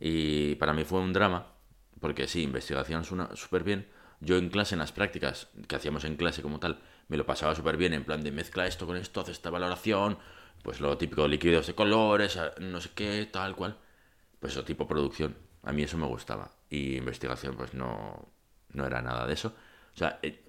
Y 0.00 0.54
para 0.56 0.72
mí 0.72 0.84
fue 0.84 1.00
un 1.00 1.12
drama, 1.12 1.54
porque 2.00 2.26
sí, 2.26 2.42
investigación 2.42 3.04
suena 3.04 3.34
súper 3.36 3.64
bien. 3.64 3.88
Yo 4.20 4.36
en 4.36 4.48
clase, 4.48 4.74
en 4.74 4.78
las 4.78 4.92
prácticas 4.92 5.48
que 5.68 5.76
hacíamos 5.76 6.04
en 6.04 6.16
clase 6.16 6.42
como 6.42 6.58
tal, 6.60 6.82
me 7.08 7.16
lo 7.16 7.26
pasaba 7.26 7.54
súper 7.54 7.76
bien, 7.76 7.92
en 7.92 8.04
plan 8.04 8.22
de 8.22 8.32
mezcla 8.32 8.66
esto 8.66 8.86
con 8.86 8.96
esto, 8.96 9.20
hace 9.20 9.32
esta 9.32 9.50
valoración, 9.50 10.18
pues 10.64 10.80
lo 10.80 10.96
típico, 10.96 11.28
líquidos 11.28 11.66
de 11.66 11.74
colores, 11.74 12.38
no 12.58 12.80
sé 12.80 12.88
qué, 12.94 13.28
tal 13.30 13.54
cual. 13.54 13.76
Pues 14.40 14.54
eso, 14.54 14.64
tipo 14.64 14.88
producción. 14.88 15.36
A 15.62 15.72
mí 15.72 15.82
eso 15.82 15.98
me 15.98 16.06
gustaba. 16.06 16.50
Y 16.70 16.96
investigación, 16.96 17.54
pues 17.54 17.74
no, 17.74 18.32
no 18.72 18.86
era 18.86 19.02
nada 19.02 19.26
de 19.26 19.34
eso. 19.34 19.48
O 19.94 19.98
sea, 19.98 20.18
eh, 20.22 20.42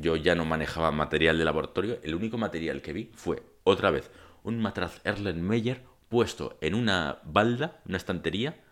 yo 0.00 0.14
ya 0.14 0.36
no 0.36 0.44
manejaba 0.44 0.92
material 0.92 1.38
de 1.38 1.44
laboratorio. 1.44 1.98
El 2.04 2.14
único 2.14 2.38
material 2.38 2.82
que 2.82 2.92
vi 2.92 3.10
fue 3.16 3.42
otra 3.64 3.90
vez, 3.90 4.12
un 4.44 4.60
matraz 4.62 5.00
Erlenmeyer 5.04 5.82
puesto 6.08 6.56
en 6.60 6.76
una 6.76 7.18
balda, 7.24 7.80
una 7.86 7.96
estantería, 7.96 8.62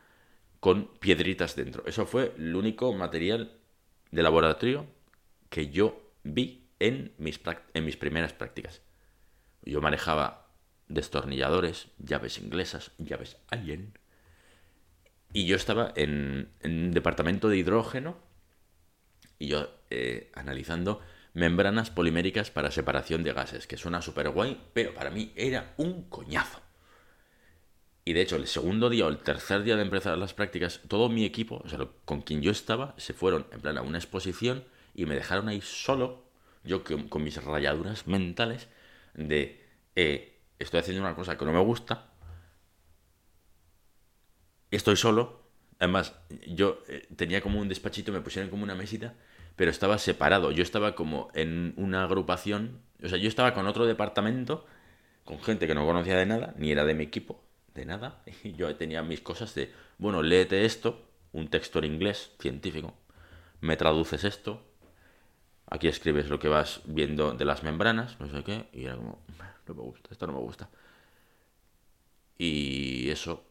con 0.60 0.86
piedritas 1.00 1.56
dentro. 1.56 1.82
Eso 1.86 2.06
fue 2.06 2.32
el 2.38 2.54
único 2.54 2.92
material 2.92 3.58
de 4.12 4.22
laboratorio 4.22 4.86
que 5.48 5.70
yo 5.70 6.12
vi 6.22 6.68
en 6.78 7.12
mis, 7.18 7.40
en 7.74 7.84
mis 7.84 7.96
primeras 7.96 8.34
prácticas. 8.34 8.82
Yo 9.64 9.80
manejaba 9.80 10.39
destornilladores, 10.90 11.88
llaves 11.98 12.38
inglesas, 12.38 12.92
llaves 12.98 13.38
Allen. 13.48 13.98
Y 15.32 15.46
yo 15.46 15.56
estaba 15.56 15.92
en, 15.96 16.50
un 16.64 16.90
departamento 16.90 17.48
de 17.48 17.56
hidrógeno 17.56 18.18
y 19.38 19.46
yo 19.46 19.70
eh, 19.88 20.30
analizando 20.34 21.00
membranas 21.32 21.90
poliméricas 21.90 22.50
para 22.50 22.70
separación 22.70 23.22
de 23.22 23.32
gases, 23.32 23.66
que 23.66 23.76
suena 23.76 24.02
súper 24.02 24.28
guay, 24.30 24.60
pero 24.72 24.92
para 24.92 25.10
mí 25.10 25.32
era 25.36 25.74
un 25.76 26.08
coñazo. 26.08 26.60
Y 28.04 28.12
de 28.12 28.22
hecho, 28.22 28.36
el 28.36 28.46
segundo 28.46 28.90
día 28.90 29.06
o 29.06 29.08
el 29.08 29.18
tercer 29.18 29.62
día 29.62 29.76
de 29.76 29.82
empezar 29.82 30.18
las 30.18 30.34
prácticas, 30.34 30.80
todo 30.88 31.08
mi 31.08 31.24
equipo, 31.24 31.62
o 31.64 31.68
sea, 31.68 31.78
con 32.04 32.22
quien 32.22 32.42
yo 32.42 32.50
estaba, 32.50 32.94
se 32.96 33.12
fueron 33.12 33.46
en 33.52 33.60
plan 33.60 33.78
a 33.78 33.82
una 33.82 33.98
exposición 33.98 34.64
y 34.94 35.06
me 35.06 35.14
dejaron 35.14 35.48
ahí 35.48 35.60
solo, 35.60 36.24
yo 36.64 36.82
con, 36.82 37.22
mis 37.22 37.42
rayaduras 37.42 38.06
mentales, 38.06 38.68
de 39.14 39.64
eh, 39.96 40.29
estoy 40.60 40.80
haciendo 40.80 41.02
una 41.02 41.16
cosa 41.16 41.36
que 41.36 41.44
no 41.44 41.52
me 41.52 41.60
gusta, 41.60 42.12
estoy 44.70 44.96
solo, 44.96 45.42
además 45.80 46.14
yo 46.46 46.82
eh, 46.86 47.08
tenía 47.16 47.40
como 47.40 47.58
un 47.58 47.68
despachito, 47.68 48.12
me 48.12 48.20
pusieron 48.20 48.50
como 48.50 48.62
una 48.62 48.76
mesita 48.76 49.14
pero 49.60 49.70
estaba 49.70 49.98
separado. 49.98 50.52
Yo 50.52 50.62
estaba 50.62 50.94
como 50.94 51.28
en 51.34 51.74
una 51.76 52.04
agrupación, 52.04 52.80
o 53.04 53.08
sea, 53.08 53.18
yo 53.18 53.28
estaba 53.28 53.52
con 53.52 53.66
otro 53.66 53.84
departamento, 53.84 54.64
con 55.24 55.38
gente 55.42 55.66
que 55.66 55.74
no 55.74 55.84
conocía 55.84 56.16
de 56.16 56.24
nada, 56.24 56.54
ni 56.56 56.72
era 56.72 56.86
de 56.86 56.94
mi 56.94 57.04
equipo, 57.04 57.44
de 57.74 57.84
nada, 57.84 58.22
y 58.42 58.52
yo 58.54 58.74
tenía 58.76 59.02
mis 59.02 59.20
cosas 59.20 59.54
de, 59.54 59.70
bueno, 59.98 60.22
léete 60.22 60.64
esto, 60.64 61.06
un 61.32 61.48
texto 61.48 61.78
en 61.78 61.84
inglés 61.84 62.32
científico, 62.40 62.94
me 63.60 63.76
traduces 63.76 64.24
esto, 64.24 64.64
aquí 65.66 65.88
escribes 65.88 66.30
lo 66.30 66.38
que 66.38 66.48
vas 66.48 66.80
viendo 66.86 67.34
de 67.34 67.44
las 67.44 67.62
membranas, 67.62 68.18
no 68.18 68.30
sé 68.30 68.42
qué, 68.42 68.70
y 68.72 68.84
era 68.86 68.96
como, 68.96 69.22
no 69.70 69.82
me 69.82 69.82
gusta, 69.82 70.10
esto 70.12 70.26
no 70.26 70.34
me 70.34 70.40
gusta. 70.40 70.68
Y 72.38 73.10
eso, 73.10 73.44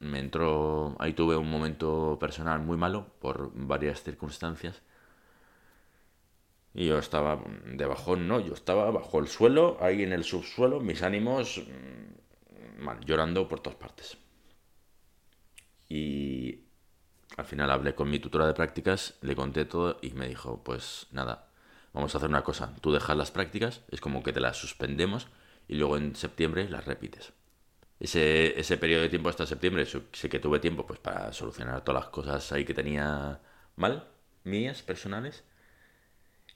me 0.00 0.20
entró, 0.20 0.96
ahí 0.98 1.12
tuve 1.12 1.36
un 1.36 1.50
momento 1.50 2.18
personal 2.20 2.60
muy 2.60 2.76
malo 2.76 3.06
por 3.20 3.50
varias 3.54 4.02
circunstancias 4.02 4.82
y 6.74 6.86
yo 6.86 6.98
estaba 6.98 7.42
de 7.66 7.86
bajón, 7.86 8.28
no, 8.28 8.40
yo 8.40 8.54
estaba 8.54 8.90
bajo 8.90 9.18
el 9.18 9.26
suelo, 9.26 9.78
ahí 9.80 10.02
en 10.02 10.12
el 10.12 10.22
subsuelo, 10.22 10.78
mis 10.80 11.02
ánimos 11.02 11.58
mm, 11.58 12.82
mal, 12.84 13.00
llorando 13.04 13.48
por 13.48 13.58
todas 13.58 13.78
partes. 13.78 14.16
Y 15.88 16.60
al 17.36 17.46
final 17.46 17.70
hablé 17.70 17.94
con 17.96 18.08
mi 18.10 18.18
tutora 18.20 18.46
de 18.46 18.54
prácticas, 18.54 19.18
le 19.22 19.34
conté 19.34 19.64
todo 19.64 19.98
y 20.02 20.10
me 20.10 20.28
dijo, 20.28 20.62
pues 20.62 21.08
nada, 21.10 21.48
vamos 21.92 22.14
a 22.14 22.18
hacer 22.18 22.28
una 22.30 22.44
cosa, 22.44 22.74
tú 22.80 22.92
dejas 22.92 23.16
las 23.16 23.32
prácticas, 23.32 23.82
es 23.90 24.00
como 24.00 24.22
que 24.22 24.32
te 24.32 24.40
las 24.40 24.56
suspendemos 24.56 25.26
y 25.68 25.76
luego 25.76 25.96
en 25.96 26.16
septiembre 26.16 26.68
las 26.68 26.86
repites. 26.86 27.32
Ese, 28.00 28.58
ese 28.58 28.76
periodo 28.78 29.02
de 29.02 29.08
tiempo 29.08 29.28
hasta 29.28 29.46
septiembre, 29.46 29.86
sé 29.86 30.28
que 30.28 30.38
tuve 30.38 30.60
tiempo 30.60 30.86
pues 30.86 31.00
para 31.00 31.32
solucionar 31.32 31.84
todas 31.84 32.04
las 32.04 32.10
cosas 32.10 32.52
ahí 32.52 32.64
que 32.64 32.74
tenía 32.74 33.40
mal, 33.76 34.08
mías, 34.44 34.82
personales 34.82 35.44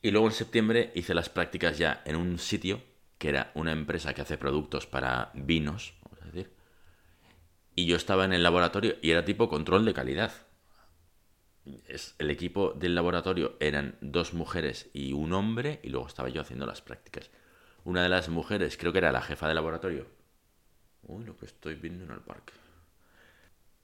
y 0.02 0.10
luego 0.10 0.26
en 0.26 0.32
septiembre 0.32 0.90
hice 0.96 1.14
las 1.14 1.28
prácticas 1.28 1.78
ya 1.78 2.02
en 2.04 2.16
un 2.16 2.38
sitio 2.38 2.82
que 3.18 3.28
era 3.28 3.52
una 3.54 3.70
empresa 3.70 4.12
que 4.12 4.22
hace 4.22 4.36
productos 4.36 4.84
para 4.84 5.30
vinos, 5.32 5.94
vamos 6.02 6.22
a 6.22 6.24
decir. 6.26 6.52
Y 7.76 7.86
yo 7.86 7.94
estaba 7.94 8.24
en 8.24 8.32
el 8.32 8.42
laboratorio 8.42 8.96
y 9.00 9.12
era 9.12 9.24
tipo 9.24 9.48
control 9.48 9.84
de 9.84 9.94
calidad. 9.94 10.32
Es, 11.86 12.16
el 12.18 12.32
equipo 12.32 12.72
del 12.72 12.96
laboratorio 12.96 13.56
eran 13.60 13.96
dos 14.00 14.34
mujeres 14.34 14.90
y 14.92 15.12
un 15.12 15.32
hombre 15.34 15.78
y 15.84 15.90
luego 15.90 16.08
estaba 16.08 16.30
yo 16.30 16.40
haciendo 16.40 16.66
las 16.66 16.82
prácticas. 16.82 17.30
Una 17.85 18.03
de 18.03 18.09
las 18.09 18.28
mujeres, 18.28 18.76
creo 18.76 18.93
que 18.93 18.99
era 18.99 19.12
la 19.12 19.22
jefa 19.22 19.47
de 19.47 19.55
laboratorio. 19.55 20.07
Uy, 21.03 21.24
lo 21.24 21.37
que 21.37 21.47
estoy 21.47 21.76
viendo 21.76 22.05
en 22.05 22.12
el 22.12 22.20
parque. 22.20 22.55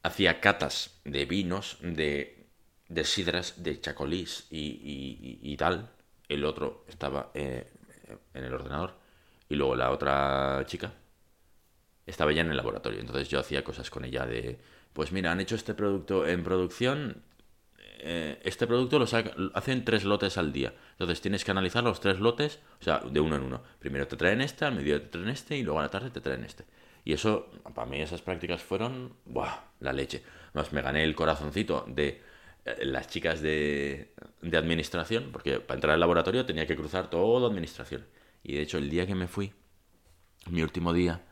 Hacía 0.02 0.40
catas 0.40 1.00
de 1.04 1.24
vinos, 1.26 1.76
de, 1.82 2.46
de 2.88 3.04
sidras, 3.04 3.62
de 3.62 3.80
chacolís 3.80 4.46
y, 4.50 5.38
y 5.42 5.56
tal 5.56 5.90
el 6.28 6.44
otro 6.44 6.84
estaba 6.88 7.30
eh, 7.34 7.66
en 8.34 8.44
el 8.44 8.54
ordenador 8.54 8.94
y 9.48 9.56
luego 9.56 9.74
la 9.76 9.90
otra 9.90 10.62
chica 10.66 10.92
estaba 12.06 12.32
ya 12.32 12.40
en 12.42 12.50
el 12.50 12.56
laboratorio. 12.56 13.00
Entonces 13.00 13.28
yo 13.28 13.38
hacía 13.40 13.64
cosas 13.64 13.90
con 13.90 14.04
ella 14.04 14.26
de, 14.26 14.58
pues 14.92 15.12
mira, 15.12 15.32
han 15.32 15.40
hecho 15.40 15.54
este 15.54 15.74
producto 15.74 16.26
en 16.26 16.42
producción, 16.44 17.22
eh, 18.00 18.40
este 18.44 18.66
producto 18.66 18.98
lo 18.98 19.06
hacen 19.54 19.84
tres 19.84 20.04
lotes 20.04 20.38
al 20.38 20.52
día. 20.52 20.74
Entonces 20.92 21.20
tienes 21.20 21.44
que 21.44 21.50
analizar 21.50 21.82
los 21.84 22.00
tres 22.00 22.20
lotes, 22.20 22.60
o 22.80 22.84
sea, 22.84 22.98
de 22.98 23.20
uno 23.20 23.36
en 23.36 23.42
uno. 23.42 23.62
Primero 23.78 24.06
te 24.06 24.16
traen 24.16 24.40
este, 24.40 24.64
al 24.64 24.74
mediodía 24.74 25.02
te 25.02 25.08
traen 25.08 25.28
este 25.28 25.56
y 25.56 25.62
luego 25.62 25.80
a 25.80 25.82
la 25.82 25.90
tarde 25.90 26.10
te 26.10 26.20
traen 26.20 26.44
este. 26.44 26.64
Y 27.04 27.12
eso, 27.12 27.50
para 27.74 27.88
mí 27.88 28.00
esas 28.00 28.22
prácticas 28.22 28.62
fueron, 28.62 29.14
¡buah! 29.24 29.60
La 29.80 29.92
leche. 29.92 30.22
Más 30.52 30.72
me 30.72 30.82
gané 30.82 31.04
el 31.04 31.14
corazoncito 31.14 31.84
de 31.88 32.22
eh, 32.64 32.84
las 32.84 33.08
chicas 33.08 33.40
de, 33.40 34.14
de 34.42 34.56
administración, 34.56 35.30
porque 35.32 35.60
para 35.60 35.76
entrar 35.76 35.94
al 35.94 36.00
laboratorio 36.00 36.44
tenía 36.44 36.66
que 36.66 36.76
cruzar 36.76 37.10
todo 37.10 37.46
administración. 37.46 38.06
Y 38.42 38.54
de 38.54 38.62
hecho 38.62 38.78
el 38.78 38.90
día 38.90 39.06
que 39.06 39.14
me 39.14 39.28
fui, 39.28 39.52
mi 40.50 40.62
último 40.62 40.92
día, 40.92 41.24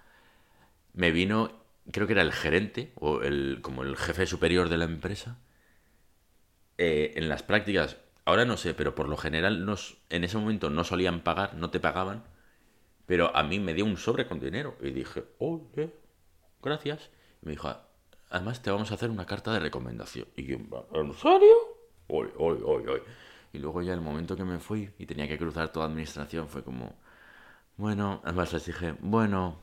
me 0.95 1.11
vino, 1.11 1.53
creo 1.93 2.07
que 2.07 2.15
era 2.15 2.23
el 2.23 2.33
gerente, 2.33 2.93
o 2.97 3.23
el, 3.23 3.61
como 3.63 3.83
el 3.83 3.97
jefe 3.97 4.27
superior 4.27 4.69
de 4.69 4.79
la 4.79 4.85
empresa, 4.87 5.39
eh, 6.79 7.13
en 7.17 7.29
las 7.29 7.43
prácticas, 7.43 7.97
ahora 8.25 8.45
no 8.45 8.57
sé, 8.57 8.75
pero 8.75 8.95
por 8.95 9.09
lo 9.09 9.17
general 9.17 9.65
nos, 9.65 9.99
en 10.11 10.25
ese 10.25 10.39
momento 10.39 10.71
no 10.71 10.85
solían 10.85 11.21
pagar, 11.23 11.55
no 11.55 11.71
te 11.71 11.81
pagaban, 11.81 12.25
pero 13.07 13.35
a 13.37 13.43
mí 13.43 13.61
me 13.61 13.75
dio 13.75 13.85
un 13.85 13.97
sobre 13.97 14.27
con 14.27 14.41
dinero 14.41 14.77
y 14.81 14.91
dije, 14.91 15.25
oye, 15.39 15.93
gracias. 16.63 17.11
Y 17.43 17.47
me 17.47 17.53
dijo, 17.53 17.75
además 18.31 18.63
te 18.63 18.71
vamos 18.71 18.91
a 18.91 18.95
hacer 18.95 19.11
una 19.11 19.27
carta 19.27 19.53
de 19.53 19.61
recomendación. 19.61 20.27
Y 20.37 20.45
yo, 20.45 20.57
¿en 20.93 21.15
serio? 21.15 21.57
Oy, 22.09 22.29
oy, 22.37 22.59
oy. 22.63 23.03
Y 23.53 23.59
luego 23.59 23.83
ya 23.83 23.95
el 23.95 24.01
momento 24.01 24.37
que 24.37 24.45
me 24.45 24.59
fui 24.59 24.91
y 24.99 25.07
tenía 25.07 25.29
que 25.29 25.39
cruzar 25.39 25.73
toda 25.73 25.87
administración 25.87 26.49
fue 26.49 26.63
como, 26.63 26.97
bueno, 27.77 28.21
además 28.25 28.53
les 28.53 28.67
dije, 28.67 28.95
bueno, 29.01 29.59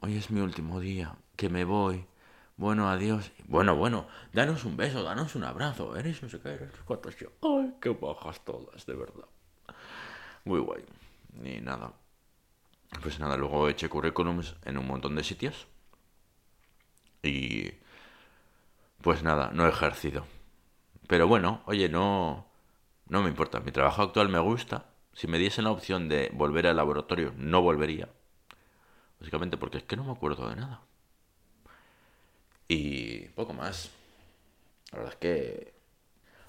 hoy 0.00 0.16
es 0.16 0.30
mi 0.30 0.40
último 0.40 0.80
día, 0.80 1.16
que 1.36 1.48
me 1.48 1.64
voy. 1.64 2.06
Bueno, 2.56 2.88
adiós. 2.88 3.32
Bueno, 3.46 3.74
bueno, 3.74 4.06
danos 4.32 4.64
un 4.64 4.76
beso, 4.76 5.02
danos 5.02 5.34
un 5.34 5.44
abrazo. 5.44 5.96
Eres 5.96 6.22
no 6.22 6.28
sé 6.28 6.40
qué, 6.40 6.50
eres 6.50 7.18
yo. 7.18 7.28
Ay, 7.42 7.74
qué 7.80 7.90
bajas 7.90 8.44
todas, 8.44 8.86
de 8.86 8.94
verdad. 8.94 9.26
Muy 10.44 10.60
guay. 10.60 10.84
Ni 11.32 11.60
nada. 11.60 11.92
Pues 13.02 13.18
nada, 13.18 13.36
luego 13.36 13.68
eché 13.68 13.88
currículums 13.88 14.56
en 14.64 14.78
un 14.78 14.86
montón 14.86 15.16
de 15.16 15.24
sitios. 15.24 15.66
Y... 17.22 17.72
Pues 19.02 19.22
nada, 19.22 19.50
no 19.52 19.66
he 19.66 19.68
ejercido. 19.68 20.24
Pero 21.08 21.26
bueno, 21.26 21.62
oye, 21.66 21.88
no... 21.88 22.46
No 23.08 23.22
me 23.22 23.28
importa. 23.28 23.60
Mi 23.60 23.72
trabajo 23.72 24.02
actual 24.02 24.28
me 24.28 24.38
gusta. 24.38 24.86
Si 25.12 25.26
me 25.26 25.38
diesen 25.38 25.64
la 25.64 25.70
opción 25.72 26.08
de 26.08 26.30
volver 26.32 26.66
al 26.66 26.76
laboratorio, 26.76 27.34
no 27.36 27.62
volvería. 27.62 28.08
Básicamente 29.18 29.56
porque 29.56 29.78
es 29.78 29.84
que 29.84 29.96
no 29.96 30.04
me 30.04 30.12
acuerdo 30.12 30.48
de 30.48 30.56
nada. 30.56 30.82
Y 32.68 33.28
poco 33.30 33.52
más. 33.52 33.90
La 34.92 34.98
verdad 34.98 35.14
es 35.14 35.18
que 35.20 35.74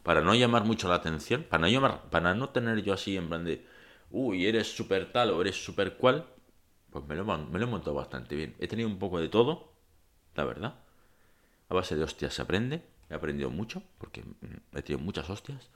para 0.03 0.21
no 0.21 0.35
llamar 0.35 0.65
mucho 0.65 0.87
la 0.87 0.95
atención, 0.95 1.43
para 1.49 1.61
no 1.61 1.67
llamar, 1.67 2.09
para 2.11 2.35
no 2.35 2.49
tener 2.49 2.83
yo 2.83 2.93
así 2.93 3.17
en 3.17 3.27
plan 3.29 3.43
de, 3.45 3.65
uy, 4.11 4.45
eres 4.47 4.75
súper 4.75 5.11
tal 5.11 5.31
o 5.31 5.41
eres 5.41 5.63
súper 5.63 5.97
cual, 5.97 6.27
pues 6.91 7.05
me 7.05 7.15
lo, 7.15 7.25
me 7.25 7.59
lo 7.59 7.65
he 7.65 7.69
montado 7.69 7.95
bastante 7.95 8.35
bien. 8.35 8.55
He 8.59 8.67
tenido 8.67 8.89
un 8.89 8.99
poco 8.99 9.19
de 9.19 9.29
todo, 9.29 9.73
la 10.35 10.45
verdad. 10.45 10.75
A 11.69 11.73
base 11.73 11.95
de 11.95 12.03
hostias 12.03 12.33
se 12.33 12.41
aprende. 12.41 12.83
He 13.09 13.15
aprendido 13.15 13.49
mucho, 13.49 13.83
porque 13.97 14.23
he 14.73 14.81
tenido 14.81 15.03
muchas 15.03 15.29
hostias. 15.29 15.69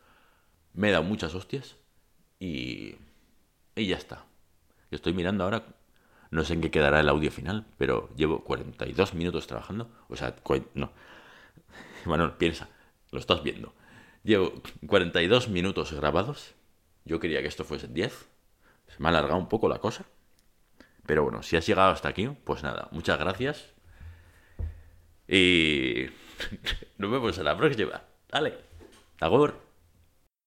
Me 0.73 0.89
he 0.89 0.91
dado 0.91 1.03
muchas 1.03 1.35
hostias. 1.35 1.75
Y, 2.39 2.95
y 3.75 3.87
ya 3.87 3.97
está. 3.97 4.25
Estoy 4.91 5.13
mirando 5.13 5.43
ahora 5.43 5.65
no 6.31 6.43
sé 6.43 6.53
en 6.53 6.61
qué 6.61 6.71
quedará 6.71 6.99
el 6.99 7.09
audio 7.09 7.31
final, 7.31 7.65
pero 7.77 8.09
llevo 8.15 8.43
42 8.43 9.13
minutos 9.13 9.47
trabajando. 9.47 9.89
O 10.07 10.15
sea, 10.15 10.35
no. 10.73 10.91
Bueno, 12.05 12.37
piensa, 12.37 12.69
lo 13.11 13.19
estás 13.19 13.43
viendo. 13.43 13.73
Llevo 14.23 14.53
42 14.87 15.49
minutos 15.49 15.91
grabados. 15.91 16.55
Yo 17.03 17.19
quería 17.19 17.41
que 17.41 17.47
esto 17.47 17.63
fuese 17.65 17.87
10. 17.87 18.29
Se 18.87 18.99
me 18.99 19.07
ha 19.07 19.09
alargado 19.09 19.37
un 19.37 19.49
poco 19.49 19.67
la 19.67 19.79
cosa. 19.79 20.05
Pero 21.05 21.23
bueno, 21.23 21.43
si 21.43 21.57
has 21.57 21.65
llegado 21.65 21.91
hasta 21.91 22.09
aquí, 22.09 22.29
pues 22.43 22.63
nada, 22.63 22.87
muchas 22.91 23.19
gracias. 23.19 23.73
Y 25.27 26.05
nos 26.97 27.11
vemos 27.11 27.37
en 27.37 27.45
la 27.45 27.57
próxima. 27.57 28.01
Dale, 28.29 28.57
agur. 29.19 29.68